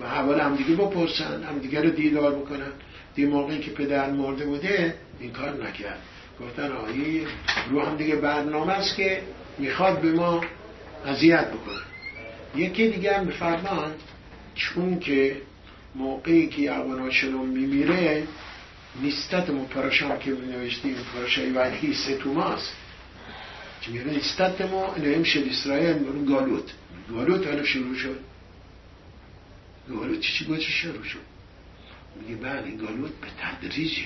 و 0.02 0.08
حوال 0.08 0.40
هم 0.40 0.56
دیگه 0.56 0.76
بپرسن 0.76 1.44
هم 1.44 1.60
دیگه 1.60 1.82
رو 1.82 1.90
دیدار 1.90 2.36
بکنن. 2.36 2.72
دی 3.16 3.26
موقعی 3.26 3.60
که 3.60 3.72
پدر 3.72 4.12
مرده 4.12 4.46
بوده 4.46 4.96
این 5.20 5.32
کار 5.32 5.50
نکرد. 5.50 6.00
گفتن 6.42 6.72
آیی 6.72 7.28
رو 7.70 7.82
هم 7.82 7.98
دیگه 7.98 8.16
برنامه 8.16 8.74
است 8.74 8.96
که 8.96 9.22
می‌خواد 9.58 10.02
به 10.02 10.12
ما 10.12 10.42
اذیت 11.06 11.48
بکنه. 11.48 11.82
یکی 12.56 12.88
دیگه 12.88 13.18
هم 13.18 13.26
بفرمان 13.26 13.92
چون 14.58 15.00
که 15.00 15.42
موقعی 15.96 16.48
که 16.48 16.72
شلوم 17.12 17.50
میمیره 17.50 18.28
نیستت 19.02 19.50
مو 19.50 19.66
پرشان 19.66 20.20
که 20.20 20.32
نوشتیم 20.32 20.96
پرشای 21.16 21.50
وحی 21.50 21.94
که 23.82 23.92
میگه؟ 23.92 24.04
نیستت 24.04 24.62
ما 24.62 24.96
نیم 24.98 25.24
شد 25.24 25.48
اسرائیل 25.50 25.98
مرون 25.98 26.26
گالوت. 26.26 26.74
گالوت 27.10 27.48
حالا 27.48 27.64
شروع 27.64 27.96
شد. 27.96 28.20
گالوت 29.90 30.20
چی 30.20 30.46
چی 30.46 30.72
شروع 30.72 31.04
شد؟ 31.04 31.20
میگه 32.22 32.42
بله 32.42 32.72
گالوت 32.72 33.12
به 33.12 33.28
تدریجه. 33.42 34.06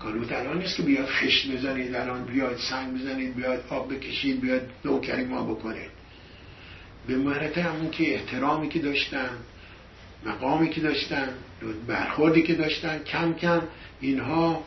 گالوت 0.00 0.32
الان 0.32 0.58
نیست 0.58 0.76
که 0.76 0.82
بیاد 0.82 1.06
خشت 1.08 1.50
بزنید 1.50 1.94
الان 1.94 2.24
بیاد 2.24 2.56
سنگ 2.70 3.00
بزنید 3.00 3.34
بیاد 3.34 3.64
آب 3.70 3.94
بکشید 3.94 4.40
بیاد 4.40 4.70
نوکری 4.84 5.24
ما 5.24 5.42
بکنید 5.42 5.90
به 7.06 7.16
مرتبه 7.16 7.62
همون 7.62 7.90
که 7.90 8.14
احترامی 8.14 8.68
که 8.68 8.78
داشتن 8.78 9.30
مقامی 10.24 10.70
که 10.70 10.80
داشتن 10.80 11.28
برخوردی 11.86 12.42
که 12.42 12.54
داشتن 12.54 12.98
کم 12.98 13.34
کم 13.34 13.62
اینها 14.00 14.64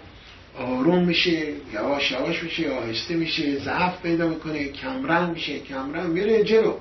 آروم 0.58 1.04
میشه 1.04 1.54
یواش 1.74 2.12
یواش 2.12 2.44
میشه 2.44 2.72
آهسته 2.72 3.16
میشه 3.16 3.60
ضعف 3.60 4.02
پیدا 4.02 4.28
می‌کنه 4.28 4.70
کمرنگ 4.70 5.34
میشه 5.34 5.60
کمرنگ 5.60 6.10
میره 6.10 6.44
جلو. 6.44 6.78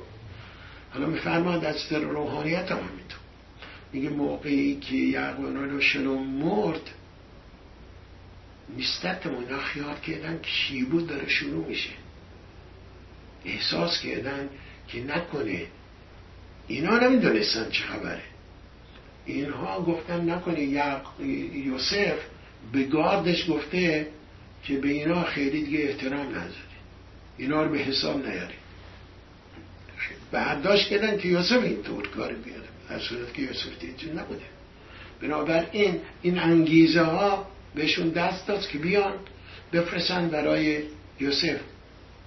حالا 0.93 1.07
میفرماد 1.07 1.65
از 1.65 1.89
در 1.89 1.99
روحانیت 1.99 2.73
هم 2.73 2.79
همینطور. 2.79 3.21
میگه 3.93 4.09
موقعی 4.09 4.81
که 4.81 4.97
یعقوب 4.97 5.57
رو 5.57 5.81
شلوم 5.81 6.27
مرد 6.27 6.91
نیستتمون 8.77 9.45
اینا 9.45 9.59
خیال 9.59 9.97
کردن 10.07 10.41
که 10.43 10.51
شیبود 10.51 11.07
داره 11.07 11.29
شروع 11.29 11.67
میشه. 11.67 11.91
احساس 13.45 14.01
کردن 14.01 14.49
که 14.89 15.05
نکنه. 15.05 15.67
اینا 16.69 16.99
نمی‌دونستن 16.99 17.71
چه 17.71 17.85
خبره. 17.85 18.23
اینها 19.31 19.83
گفتن 19.83 20.31
نکنه 20.31 20.61
یوسف 21.55 22.19
به 22.73 22.85
گاردش 22.85 23.51
گفته 23.51 24.07
که 24.63 24.77
به 24.77 24.89
اینا 24.89 25.25
خیلی 25.25 25.65
دیگه 25.65 25.79
احترام 25.79 26.29
نذاری. 26.29 26.55
اینا 27.39 27.63
رو 27.63 27.73
به 27.73 27.79
حساب 27.79 28.27
نیاری. 28.27 28.55
برداشت 30.33 30.89
کردن 30.89 31.19
که 31.19 31.29
یوسف 31.29 31.63
اینطور 31.63 32.09
کاری 32.09 32.35
بیاره. 32.35 32.69
در 32.89 32.99
صورت 32.99 33.35
که 33.35 33.43
یوسف 33.43 33.79
دیجون 33.81 34.19
نبوده. 34.19 34.43
بنابراین 35.21 36.01
این 36.23 36.39
انگیزه 36.39 37.03
ها 37.03 37.47
بهشون 37.75 38.09
دست 38.09 38.47
داد 38.47 38.69
که 38.69 38.79
بیان 38.79 39.15
بفرستن 39.73 40.29
برای 40.29 40.83
یوسف. 41.21 41.61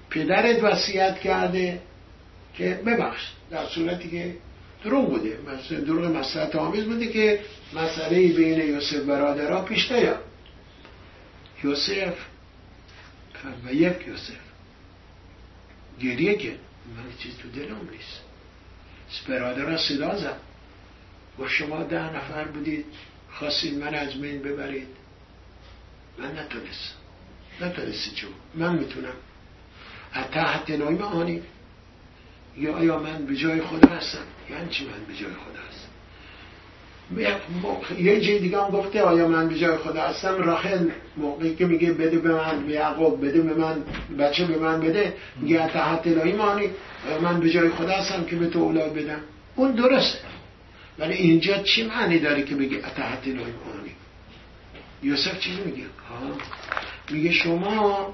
پدرت 0.10 0.64
وصیت 0.64 1.20
کرده 1.20 1.80
که 2.54 2.80
ببخش. 2.86 3.32
در 3.52 3.66
صورتی 3.66 4.10
که 4.10 4.36
دروغ 4.84 5.10
بوده. 5.10 5.38
دروغ 5.70 6.06
مسئلت 6.06 6.56
آمیز 6.56 6.84
بوده 6.84 7.08
که 7.08 7.40
مسئله 7.74 8.28
بین 8.28 8.60
یوسف 8.60 8.96
برادرها 9.00 9.62
پیش 9.62 9.92
نیاد 9.92 10.24
یوسف. 11.64 12.18
و 13.66 13.74
یک 13.74 14.08
یوسف. 14.08 14.44
گریه 16.02 16.38
که 16.38 16.50
من 16.96 17.18
چیز 17.20 17.38
تو 17.38 17.50
دلم 17.50 17.90
نیست. 17.92 18.22
برادرها 19.28 19.78
صدا 19.78 20.18
زد. 20.18 20.38
با 21.38 21.48
شما 21.48 21.84
ده 21.84 22.16
نفر 22.16 22.44
بودید. 22.44 22.86
خواستید 23.32 23.78
من 23.78 23.96
از 23.96 24.14
بین 24.14 24.42
ببرید. 24.42 24.88
من 26.18 26.40
نتونست 26.40 26.94
نتونستی 27.62 28.12
چون. 28.16 28.32
من 28.56 28.76
می‌تونم. 28.76 29.14
تحت 30.32 30.70
نایم 30.70 31.02
آنی. 31.02 31.42
یا 32.58 32.76
آیا 32.76 33.00
من 33.00 33.26
به 33.26 33.36
جای 33.36 33.62
خدا 33.62 33.88
هستم؟ 33.88 34.24
یعنی 34.52 34.70
چی 34.70 34.86
من 34.86 35.06
به 35.08 35.14
جای 35.14 35.32
خدا 35.32 35.60
هستم؟ 35.70 35.94
یه 37.98 38.22
جای 38.22 38.40
دیگه 38.40 38.62
هم 38.62 38.70
گفته 38.70 39.02
آیا 39.02 39.28
من 39.28 39.50
به 39.50 39.56
جای 39.56 39.78
خدا 39.78 40.02
هستم؟ 40.02 40.38
راخل 40.38 40.90
موقعی 41.18 41.56
که 41.56 41.66
میگه 41.66 41.94
بده 41.94 42.18
به 42.18 42.34
من 42.34 42.66
به 42.66 42.72
یعقوب 42.72 43.26
بده 43.26 43.42
به 43.42 43.54
من 43.54 43.84
بچه 44.20 44.46
به 44.46 44.58
من 44.58 44.80
بده 44.80 45.14
میگه 45.40 45.68
تحت 45.68 46.08
الهی 46.08 46.34
مانی 46.34 46.70
من 47.22 47.40
به 47.40 47.50
جای 47.50 47.70
خدا 47.70 47.92
هستم 47.92 48.24
که 48.24 48.36
به 48.36 48.48
تو 48.48 48.60
اولاد 48.60 48.94
بدم؟ 48.94 49.20
اون 49.56 49.72
درسته. 49.72 50.20
ولی 51.00 51.14
اینجا 51.14 51.58
چی 51.64 51.84
معنی 51.84 52.20
داره 52.20 52.44
که 52.44 52.56
بگه 52.56 52.82
تحت 52.82 53.28
الهی 53.28 53.36
مانی؟ 53.36 53.96
یوسف 55.04 55.40
چی 55.40 55.52
میگه؟ 55.66 55.84
میگه 57.10 57.32
شما 57.32 58.14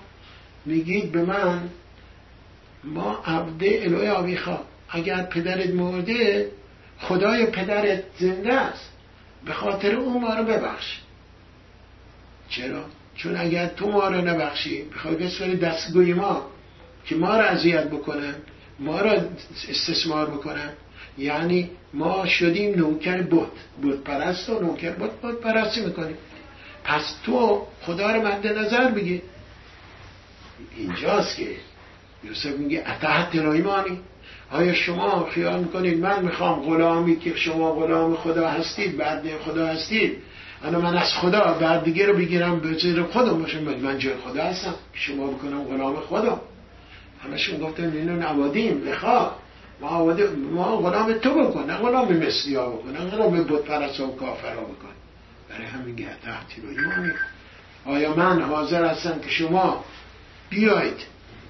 میگید 0.65 1.11
به 1.11 1.25
من 1.25 1.69
ما 2.83 3.23
عبده 3.25 3.81
الهی 3.83 4.07
آویخا 4.07 4.59
اگر 4.89 5.23
پدرت 5.23 5.69
مرده 5.69 6.51
خدای 6.99 7.45
پدرت 7.45 8.03
زنده 8.19 8.53
است. 8.53 8.89
به 9.45 9.53
خاطر 9.53 9.95
اون 9.95 10.21
ما 10.21 10.33
رو 10.33 10.43
ببخش. 10.43 10.99
چرا؟ 12.49 12.85
چون 13.15 13.37
اگر 13.37 13.67
تو 13.67 13.91
ما 13.91 14.07
رو 14.07 14.21
نبخشی 14.21 14.83
بخوای 14.83 15.15
بسپری 15.15 15.57
دستگوی 15.57 16.13
ما 16.13 16.45
که 17.05 17.15
ما 17.15 17.37
رو 17.37 17.45
اذیت 17.45 17.87
بکنن 17.87 18.35
ما 18.79 19.01
رو 19.01 19.21
استثمار 19.69 20.29
بکنن 20.29 20.69
یعنی 21.17 21.69
ما 21.93 22.25
شدیم 22.25 22.75
نوکر 22.75 23.21
بود 23.21 23.51
بود 23.81 24.03
پرست 24.03 24.49
و 24.49 24.59
نوکر 24.59 24.91
بود 24.91 25.21
بود 25.21 25.41
پرستی 25.41 25.81
می‌کنیم. 25.81 26.17
پس 26.83 27.15
تو 27.25 27.67
خدا 27.81 28.11
رو 28.11 28.27
مد 28.27 28.47
نظر 28.47 28.91
بگی 28.91 29.21
اینجاست 30.77 31.37
که 31.37 31.47
یوسف 32.23 32.57
میگه 32.57 32.79
اتحت 32.79 33.35
ایمانی 33.35 33.99
آیا 34.51 34.73
شما 34.73 35.25
خیال 35.25 35.59
می‌کنید 35.59 35.99
من 35.99 36.23
می‌خوام 36.23 36.59
غلامی 36.59 37.19
که 37.19 37.35
شما 37.35 37.71
غلام 37.71 38.15
خدا 38.15 38.47
هستید 38.47 38.97
بعد 38.97 39.37
خدا 39.37 39.67
هستید 39.67 40.17
انا 40.63 40.79
من 40.79 40.97
از 40.97 41.13
خدا 41.13 41.57
بعد 41.61 41.83
دیگه 41.83 42.05
رو 42.05 42.13
بگیرم 42.13 42.59
به 42.59 42.73
زیر 42.73 43.03
خودم 43.03 43.41
باشم 43.41 43.63
من 43.63 43.97
جای 43.97 44.15
خدا 44.17 44.43
هستم 44.43 44.75
شما 44.93 45.27
بکنم 45.27 45.63
غلام 45.63 45.95
خدا. 45.95 46.41
همشون 47.23 47.59
گفتن 47.59 47.91
اینو 47.91 48.15
نوادیم 48.15 48.81
بخواه 48.81 49.35
ما, 49.81 50.15
ما 50.53 50.77
غلام 50.77 51.13
تو 51.13 51.33
بکن 51.33 51.63
نه 51.63 51.73
غلام 51.73 52.13
مثلی 52.13 52.55
ها 52.55 52.69
بکن 52.69 52.89
نه 52.89 52.99
غلام 52.99 53.43
بود 53.43 53.65
پرست 53.65 53.99
و 53.99 54.15
کافر 54.15 54.55
ها 54.55 54.61
بکن. 54.61 54.89
برای 55.49 55.65
همین 55.65 55.95
گه 55.95 56.07
تحتی 56.23 56.61
رو 56.61 56.69
ایمانی 56.69 57.11
آیا 57.85 58.15
من 58.15 58.41
حاضر 58.41 58.85
هستم 58.85 59.19
که 59.19 59.29
شما 59.29 59.83
بیاید 60.49 60.97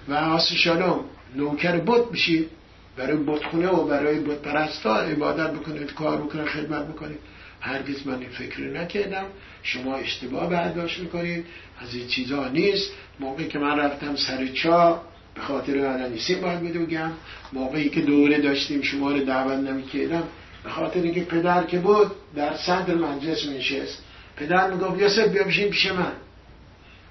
و 0.09 0.13
آس 0.13 0.53
شالوم 0.53 0.99
نوکر 1.35 1.77
بود 1.77 2.11
بشید 2.11 2.49
برای 2.97 3.17
بتخونه 3.17 3.67
و 3.67 3.87
برای 3.87 4.19
بت 4.19 4.41
پرستا 4.41 4.95
عبادت 4.95 5.53
بکنید 5.53 5.93
کار 5.93 6.17
بکنید 6.17 6.45
خدمت 6.45 6.87
بکنید 6.87 7.19
هرگز 7.61 8.07
من 8.07 8.19
این 8.19 8.29
فکر 8.29 8.61
نکردم. 8.61 9.25
شما 9.63 9.95
اشتباه 9.95 10.49
برداشت 10.49 10.99
می‌کنید. 10.99 11.45
از 11.81 11.95
این 11.95 12.07
چیزها 12.07 12.47
نیست. 12.47 12.91
موقعی 13.19 13.47
که 13.47 13.59
من 13.59 13.79
رفتم 13.79 14.15
سر 14.15 14.47
چا 14.47 15.01
به 15.35 15.41
خاطر 15.41 15.77
علنیسی 15.77 16.35
باید 16.35 16.73
بگم 16.73 17.11
موقعی 17.53 17.89
که 17.89 18.01
دوره 18.01 18.41
داشتیم 18.41 18.81
شما 18.81 19.11
رو 19.11 19.19
دعوت 19.19 19.69
نمی‌کردم. 19.69 20.23
به 20.63 20.69
خاطر 20.69 21.01
اینکه 21.01 21.21
پدر 21.21 21.63
که 21.63 21.79
بود 21.79 22.11
در 22.35 22.57
صدر 22.57 22.95
مجلس 22.95 23.45
نشست 23.45 24.03
پدر 24.35 24.71
می‌گفت 24.71 25.01
یوسف 25.01 25.27
بیا 25.27 25.43
بشین 25.43 25.69
پیش 25.69 25.91
من. 25.91 26.11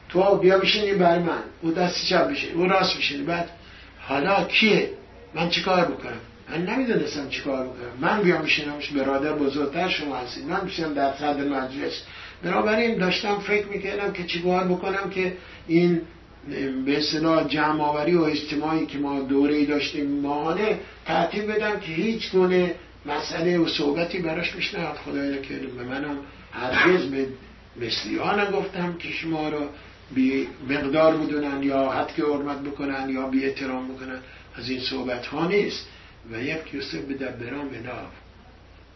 تو 0.08 0.36
بیا 0.36 0.58
بشینی 0.58 0.92
بر 0.92 1.18
من. 1.18 1.42
او 1.62 1.70
دست 1.70 2.06
چپ 2.06 2.30
بشه 2.30 2.48
او 2.54 2.64
راست 2.64 2.96
بشینی. 2.98 3.22
بعد 3.22 3.48
حالا 4.00 4.44
کیه؟ 4.44 4.90
من 5.34 5.48
چیکار 5.48 5.84
بکنم؟ 5.84 6.20
من 6.50 6.66
نمی‌دونستم 6.66 7.28
چیکار 7.28 7.66
بکنم. 7.66 7.92
من 8.00 8.22
بیام 8.22 8.42
بشینمش 8.42 8.90
برادر 8.90 9.32
بزرگتر 9.32 9.88
شما 9.88 10.16
هستید. 10.16 10.46
من 10.46 10.60
بشینم 10.60 10.94
در 10.94 11.12
صدر 11.12 11.44
مجلس. 11.44 12.02
بنابراین 12.42 12.98
داشتم 12.98 13.38
فکر 13.38 13.66
می‌کردم 13.66 14.12
که 14.12 14.24
چیکار 14.24 14.64
بکنم 14.64 15.10
که 15.10 15.32
این 15.66 16.00
به 16.86 16.98
اصطلاح 16.98 17.48
جمع 17.48 17.82
آوری 17.82 18.14
و 18.14 18.22
اجتماعی 18.22 18.86
که 18.86 18.98
ما 18.98 19.20
دوره 19.20 19.54
ای 19.54 19.66
داشتیم 19.66 20.20
ماهانه 20.20 20.78
تعطیل 21.06 21.42
بدم 21.46 21.80
که 21.80 21.92
هیچ 21.92 22.30
گونه 22.30 22.74
مسئله 23.06 23.58
و 23.58 23.68
صحبتی 23.68 24.18
براش 24.18 24.52
پیش 24.52 24.74
نیاد. 24.74 24.98
خدای 25.04 25.42
کردم 25.42 25.76
به 25.76 25.84
منم 25.84 26.16
هرگز 26.52 27.04
به 27.10 27.26
مثلی 27.76 28.16
ها 28.16 28.44
نگفتم 28.44 28.96
که 28.98 29.08
شما 29.08 29.48
رو 29.48 29.60
بی 30.14 30.48
مقدار 30.68 31.16
بدونن 31.16 31.62
یا 31.62 31.90
حد 31.90 32.14
که 32.14 32.22
حرمت 32.22 32.60
بکنن 32.60 33.10
یا 33.10 33.28
بی 33.28 33.44
احترام 33.44 33.88
بکنن. 33.88 34.18
از 34.54 34.70
این 34.70 34.80
صحبت 34.80 35.26
ها 35.26 35.46
نیست. 35.46 35.86
و 36.32 36.42
یک 36.42 36.74
یوسف 36.74 36.94
به 36.94 37.14
دبران 37.14 37.68
به 37.68 37.78
ناف 37.78 38.12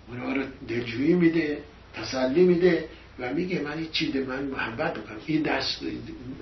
اونا 0.08 0.32
رو 0.32 0.42
دلجویی 0.68 1.14
میده 1.14 1.58
تسلی 1.94 2.44
میده 2.44 2.88
و 3.18 3.34
میگه 3.34 3.60
من 3.60 3.78
این 3.78 3.88
چیده 3.92 4.24
من 4.24 4.42
محبت 4.42 4.94
بکنم 4.94 5.16
این 5.26 5.42
دست 5.42 5.80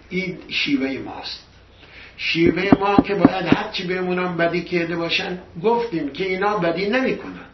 این 0.08 0.38
شیوه 0.48 0.98
ماست. 0.98 1.46
شیوه 2.16 2.70
ما 2.80 2.96
که 2.96 3.14
باید 3.14 3.46
هرچی 3.46 3.86
بهمونم 3.86 4.36
بدی 4.36 4.62
کرده 4.62 4.96
باشن 4.96 5.38
گفتیم 5.62 6.08
که 6.08 6.26
اینا 6.26 6.58
بدی 6.58 6.88
نمی‌کنن. 6.88 7.49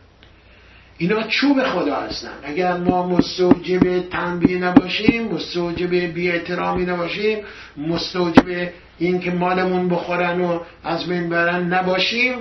اینا 0.99 1.23
چوب 1.23 1.63
خدا 1.63 1.97
هستن. 1.97 2.33
اگر 2.45 2.77
ما 2.77 3.07
مستوجب 3.07 4.09
تنبیه 4.09 4.59
نباشیم 4.59 5.29
مستوجب 5.29 5.91
بی 5.91 6.31
احترامی 6.31 6.85
نباشیم 6.85 7.39
مستوجب 7.77 8.69
این 8.99 9.21
که 9.21 9.31
مالمون 9.31 9.89
بخورن 9.89 10.41
و 10.41 10.61
از 10.85 11.07
بین 11.07 11.29
برن 11.29 11.75
نباشیم 11.75 12.35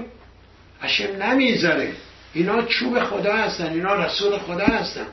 اشم 0.81 1.23
نمی‌ذاره. 1.23 1.91
اینا 2.33 2.61
چوب 2.61 2.99
خدا 2.99 3.33
هستن 3.33 3.73
اینا 3.73 3.95
رسول 3.95 4.37
خدا 4.37 4.65
هستن. 4.65 5.05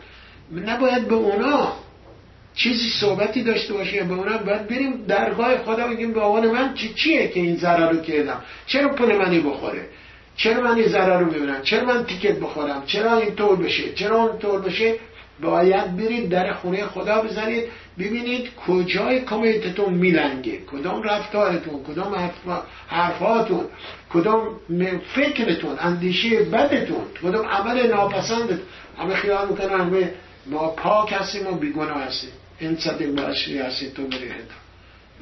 نباید 0.67 1.09
به 1.09 1.15
اونا 1.15 1.73
چیزی 2.55 2.91
صحبتی 3.01 3.43
داشته 3.43 3.75
باشیم 3.75 4.09
به 4.09 4.15
اونا 4.15 4.39
باید 4.39 4.69
بریم 4.69 5.05
درگاه 5.09 5.59
خدا 5.59 5.89
بگیم 5.89 6.13
به 6.13 6.21
آوان 6.21 6.51
من 6.51 6.75
چی 6.75 6.95
چیه 6.95 7.29
که 7.29 7.41
این 7.41 7.57
ضرر 7.57 7.91
رو 7.91 8.01
کردم؟ 8.01 8.41
چرا 8.67 8.89
پول 8.89 9.17
منی 9.17 9.41
بخوره؟ 9.41 9.89
چرا 10.37 10.63
من 10.63 10.77
این 10.77 10.89
ضرر 10.89 11.19
رو 11.19 11.27
ببینم 11.27 11.63
چرا 11.63 11.85
من 11.85 12.05
تیکت 12.05 12.39
بخورم؟ 12.39 12.83
چرا 12.87 13.17
این 13.19 13.35
طور 13.35 13.57
بشه؟ 13.57 13.93
چرا 13.93 14.17
اون 14.17 14.39
طور 14.39 14.61
بشه؟ 14.61 14.95
باید 15.43 15.97
برید 15.97 16.29
در 16.29 16.53
خونه 16.53 16.87
خدا 16.87 17.23
بزنید 17.23 17.65
ببینید 17.99 18.51
کجای 18.67 19.21
کمیتتون 19.21 19.95
میلنگه. 19.95 20.59
کدام 20.73 21.03
رفتارتون 21.03 21.85
کدام 21.85 22.31
حرفاتون 22.89 23.65
کدام 24.13 24.61
فکرتون 25.15 25.77
اندیشه 25.79 26.43
بدتون 26.43 27.05
کدام 27.23 27.47
عمل 27.47 27.87
ناپسندتون. 27.87 28.61
همه 28.99 29.15
خیال 29.15 29.49
می‌کنن 29.49 29.81
همه 29.81 30.15
ما 30.47 30.69
پاک 30.69 31.13
هستیم 31.13 31.47
و 31.47 31.53
بیگناه 31.53 32.03
هستیم. 32.03 32.31
این 32.59 32.77
صدق 32.77 33.07
برشی 33.07 33.59
هستیم 33.59 33.91
تو 33.91 34.07
بریه 34.07 34.35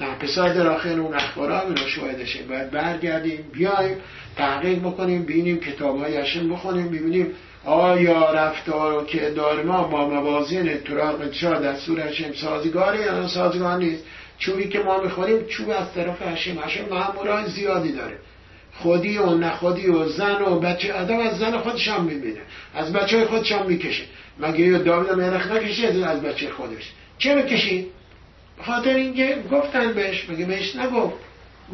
نه 0.00 0.14
پسر 0.14 0.48
در 0.48 0.66
آخر 0.66 0.98
اون 1.00 1.14
اخبارا 1.14 1.62
رو 1.62 1.76
شاهدشه 1.76 2.42
باید 2.42 2.70
برگردیم 2.70 3.44
بیایم 3.52 3.96
تحقیق 4.36 4.78
بکنیم 4.78 5.22
بینیم 5.22 5.60
کتاب 5.60 5.98
های 6.02 6.48
بخونیم 6.48 6.88
ببینیم 6.88 7.26
آیا 7.64 8.32
رفتار 8.32 9.04
که 9.04 9.30
دار 9.30 9.62
ما 9.62 9.82
با 9.82 10.08
موازین 10.08 10.74
تراغ 10.74 11.30
چا 11.30 11.54
دستور 11.54 12.00
هشم 12.00 12.32
سازگاره 12.32 13.00
یا 13.00 13.28
سازگار 13.28 13.78
نیست. 13.78 14.04
چوبی 14.38 14.68
که 14.68 14.78
ما 14.78 15.00
می‌خوریم 15.00 15.46
چوب 15.46 15.70
از 15.70 15.94
طرف 15.94 16.22
هشم 16.22 16.58
هشم 16.64 16.84
معمولای 16.90 17.46
زیادی 17.46 17.92
داره. 17.92 18.18
خودی 18.74 19.18
و 19.18 19.34
نخودی 19.34 19.86
و 19.86 20.08
زن 20.08 20.42
و 20.42 20.60
بچه 20.60 20.92
آدم 20.92 21.18
از 21.18 21.38
زن 21.38 21.58
خودش 21.58 21.88
هم 21.88 22.04
می‌بینه. 22.04 22.40
از 22.74 22.92
بچه 22.92 23.24
خودش 23.24 23.52
هم 23.52 23.66
می‌کشه. 23.66 24.04
مگه 24.38 24.60
یه 24.60 24.78
داوید 24.78 25.12
مرخ 25.12 25.52
نکشی 25.52 25.86
از 25.86 26.22
بچه 26.22 26.50
خودش؟ 26.50 26.90
چه 27.18 27.34
بکشی؟ 27.34 27.86
خاطر 28.66 28.94
اینکه 28.94 29.44
گفتن 29.52 29.92
بهش 29.92 30.30
مگه 30.30 30.44
بهش 30.44 30.76
نگفت. 30.76 31.16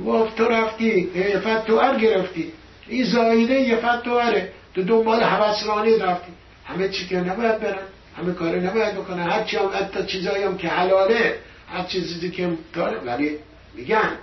گفت 0.07 0.37
تو 0.37 0.45
رفتی 0.49 1.11
فت 1.45 1.67
تو 1.67 1.77
ار 1.77 1.99
گرفتی. 1.99 2.53
این 2.89 3.05
زایده 3.05 3.55
یه 3.55 3.77
فتواره 3.77 4.53
تو 4.75 4.83
دنبال 4.83 5.23
حوثرانی 5.23 5.99
رفتی. 5.99 6.33
همه 6.65 6.89
چی 6.89 7.07
که 7.07 7.17
نباید 7.17 7.61
برن 7.61 7.79
همه 8.17 8.33
کار 8.33 8.57
نباید 8.57 8.95
بکنه 8.95 9.23
هر 9.23 9.45
چی 9.45 9.57
هم 9.57 9.71
حتی 9.75 10.07
چیزایی 10.07 10.45
هم 10.45 10.59
که 10.59 10.69
حلاله 10.69 11.39
هر 11.69 11.85
چیزی 11.85 12.31
که 12.31 12.53
داره. 12.73 12.99
ولی 12.99 13.39
میگن. 13.75 14.19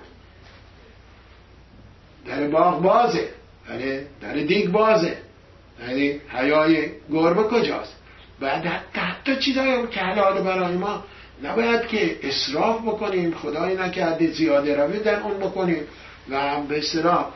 در 2.28 2.48
باغ 2.48 2.82
بازه. 2.82 3.30
ولی 3.70 4.00
در 4.22 4.34
دیگ 4.34 4.70
بازه. 4.70 5.18
یعنی 5.88 6.22
حیای 6.30 6.90
گربه 7.12 7.44
کجاست؟ 7.44 7.96
بعد 8.40 8.66
حتی 8.94 9.36
چیزایی 9.36 9.72
هم 9.72 9.88
که 9.88 10.00
حلاله 10.00 10.42
برای 10.42 10.76
ما 10.76 11.04
نباید 11.44 11.88
که 11.88 12.18
اصراف 12.24 12.82
بکنیم 12.82 13.34
خدای 13.34 13.76
نکرده 13.76 14.32
زیاده 14.32 14.76
روی 14.76 15.00
در 15.00 15.22
اون 15.22 15.38
بکنیم. 15.38 15.84
و 16.30 16.62
به 16.70 16.78
اصطلاح 16.78 17.30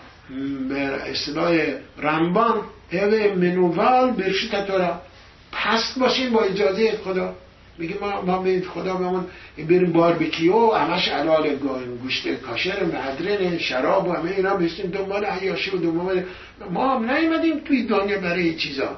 اصطلاح 1.05 1.57
رمبان 1.97 2.61
هوه 2.91 3.33
منوال 3.35 4.11
برشت 4.11 4.53
را 4.53 5.01
پست 5.51 5.99
باشیم 5.99 6.31
با 6.31 6.41
اجازه 6.41 6.97
خدا. 7.03 7.35
میگه 7.77 7.95
ما 8.01 8.21
ما 8.21 8.41
به 8.41 8.61
خدا 8.61 8.95
بهمون 8.95 9.25
بریم 9.57 9.91
باربیکیو 9.93 10.71
همش 10.71 11.07
علال 11.07 11.55
گوشت 12.01 12.33
کاشر 12.33 12.83
مدرن 12.83 13.57
شراب 13.57 14.07
و 14.07 14.13
همه 14.13 14.31
اینا 14.31 14.55
بشیم 14.55 14.91
دنبال 14.91 15.25
عیاشی 15.25 15.71
و 15.71 15.77
دنبال 15.77 16.23
ما 16.71 16.95
هم 16.95 17.11
نیومدیم 17.11 17.59
توی 17.59 17.83
دنیا 17.83 18.19
برای 18.19 18.55
چیزا. 18.55 18.97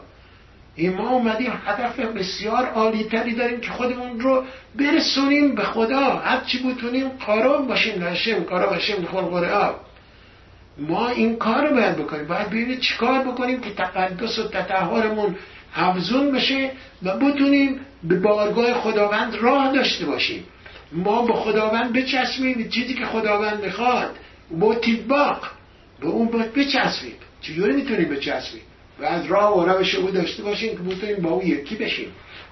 این 0.76 0.96
ما 0.96 1.10
اومدیم 1.10 1.52
هدف 1.66 2.00
بسیار 2.00 2.66
عالی 2.66 3.04
تری 3.04 3.36
داریم 3.36 3.60
که 3.60 3.72
خودمون 3.72 4.20
رو 4.20 4.44
برسونیم 4.76 5.56
به 5.56 5.64
خدا. 5.64 6.16
هر 6.16 6.42
چی 6.46 6.64
بتونیم 6.64 7.10
کارا 7.26 7.62
باشیم 7.62 8.04
نشیم 8.04 8.44
کارا 8.44 8.70
باشیم 8.70 9.06
خلق 9.06 9.34
آب 9.34 9.76
ما 10.78 11.10
این 11.10 11.36
کار 11.36 11.68
رو 11.68 11.76
باید 11.76 11.96
بکنیم. 11.96 12.28
باید 12.28 12.48
ببینید 12.48 12.80
چیکار 12.80 13.24
بکنیم 13.24 13.62
که 13.62 13.70
تقدس 13.70 14.40
و 14.40 14.48
تطهرمون 14.48 15.36
افزون 15.76 16.32
بشه 16.32 16.72
و 17.04 17.18
بتونیم 17.18 17.80
به 18.04 18.20
بارگاه 18.20 18.74
خداوند 18.74 19.36
راه 19.36 19.74
داشته 19.74 20.06
باشیم. 20.06 20.44
ما 20.92 21.26
به 21.26 21.34
خداوند 21.34 21.94
بچسبیم 21.94 22.70
چیزی 22.70 22.94
که 22.94 23.06
خداوند 23.06 23.66
می‌خواد. 23.66 24.16
با 24.52 24.76
تیباق 24.76 25.52
به 26.02 26.08
اون 26.08 26.28
بچسبیم. 26.28 27.14
چجوری 27.42 27.76
می‌تونیم 27.76 28.10
بچسبیم؟ 28.10 28.62
و 29.02 29.06
از 29.06 29.26
راه 29.26 29.60
و 29.60 29.66
روش 29.66 29.96
او 29.96 30.12
داشته 30.12 30.44
باشیم 30.44 30.78
که 30.78 30.96
بتونیم 30.96 31.16
با 31.16 31.30
او 31.30 31.44
یکی 31.44 31.76
بشیم. 31.76 32.08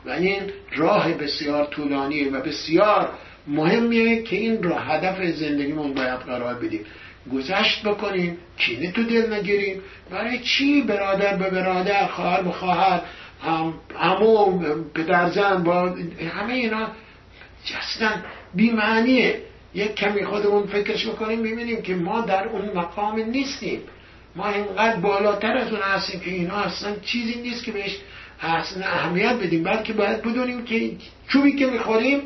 و 0.05 0.09
این 0.09 0.41
راه 0.75 1.13
بسیار 1.13 1.65
طولانیه 1.65 2.31
و 2.31 2.41
بسیار 2.41 3.09
مهمیه 3.47 4.23
که 4.23 4.35
این 4.35 4.63
راه 4.63 4.85
هدف 4.87 5.25
زندگیمون 5.25 5.93
باید 5.93 6.19
قرار 6.19 6.53
بدیم. 6.53 6.85
گذشت 7.33 7.83
بکنیم 7.87 8.37
کینه 8.57 8.91
تو 8.91 9.03
دل 9.03 9.33
نگیریم. 9.33 9.81
برای 10.11 10.39
چی 10.39 10.81
برادر 10.81 11.37
به 11.37 11.49
برادر 11.49 12.07
خواهر 12.07 12.41
به 12.41 12.51
خواهر 12.51 13.01
همو 13.99 14.59
پدر 14.93 15.29
زن 15.29 15.63
با 15.63 15.95
همه 16.33 16.53
اینا 16.53 16.87
جستن 17.65 18.23
بیمعنیه. 18.53 19.41
یک 19.73 19.95
کمی 19.95 20.25
خودمون 20.25 20.67
فکرش 20.67 21.07
بکنیم 21.07 21.39
ببینیم 21.43 21.81
که 21.81 21.95
ما 21.95 22.21
در 22.21 22.47
اون 22.47 22.65
مقام 22.75 23.19
نیستیم. 23.19 23.81
ما 24.37 24.47
اینقدر 24.47 24.99
بالاتر 24.99 25.57
از 25.57 25.71
اون 25.71 25.81
هستیم 25.81 26.19
که 26.19 26.31
اینا 26.31 26.55
اصلا 26.55 26.95
چیزی 26.95 27.41
نیست 27.41 27.63
که 27.63 27.71
بهش 27.71 27.97
اصلا 28.41 28.85
اهمیت 28.85 29.33
بدیم. 29.33 29.63
بلکه 29.63 29.93
باید 29.93 30.21
بدونیم 30.21 30.65
که 30.65 30.91
چوبی 31.27 31.51
که 31.51 31.65
می‌خوریم 31.65 32.21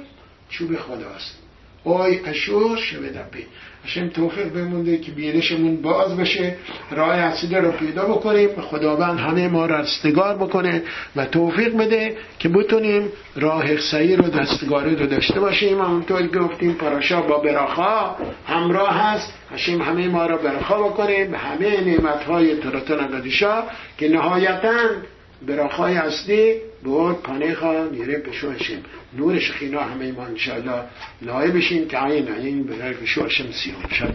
چوب 0.49 0.77
خداست. 0.77 1.37
اوی 1.83 2.19
اشور 2.25 2.77
شبه 2.77 3.09
دبی 3.09 3.45
هشم 3.85 4.09
توفیق 4.09 4.53
بمونده 4.53 4.97
که 4.97 5.11
بینشمون 5.11 5.81
باز 5.81 6.17
بشه 6.17 6.55
راه 6.91 7.15
اصیده 7.15 7.59
رو 7.59 7.71
پیدا 7.71 8.05
بکنیم 8.05 8.49
خداوند 8.61 9.19
همه 9.19 9.47
ما 9.47 9.65
را 9.65 9.81
دستگار 9.81 10.37
بکنه 10.37 10.83
و 11.15 11.25
توفیق 11.25 11.77
بده 11.77 12.17
که 12.39 12.49
بتونیم 12.49 13.09
راه 13.35 13.77
سعی 13.77 14.15
رو 14.15 14.29
دستگاری 14.29 14.95
رو 14.95 15.05
داشته 15.05 15.39
باشیم. 15.39 15.81
همونطور 15.81 16.27
گفتیم 16.27 16.73
پراشا 16.73 17.21
با 17.21 17.37
براخا 17.37 18.15
همراه 18.47 18.93
هست. 18.93 19.33
هشم 19.53 19.81
همه 19.81 20.07
ما 20.07 20.25
را 20.25 20.37
براخا 20.37 20.83
بکنه 20.83 21.25
به 21.25 21.37
همه 21.37 21.81
نعمت 21.81 22.23
های 22.23 22.55
تراتون 22.55 23.07
قدیشا 23.07 23.63
که 23.97 24.09
نهایتاً 24.09 24.77
براخای 25.47 25.95
اصلی 25.97 26.55
بود 26.83 27.21
پانه 27.21 27.55
خواه 27.55 27.89
نیره 27.89 28.17
پشو 28.19 28.51
هشیم 28.51 28.83
نور 29.17 29.39
شخینا 29.39 29.81
همه 29.81 30.11
ما 30.11 30.25
انشاءالله 30.25 30.83
لایه 31.21 31.51
بشین 31.51 31.87
که 31.87 32.03
این 32.03 32.31
این 32.31 32.63
برای 32.63 32.93
پشو 32.93 33.25
هشم 33.25 33.51
سیون 33.51 33.89
شد 33.89 34.13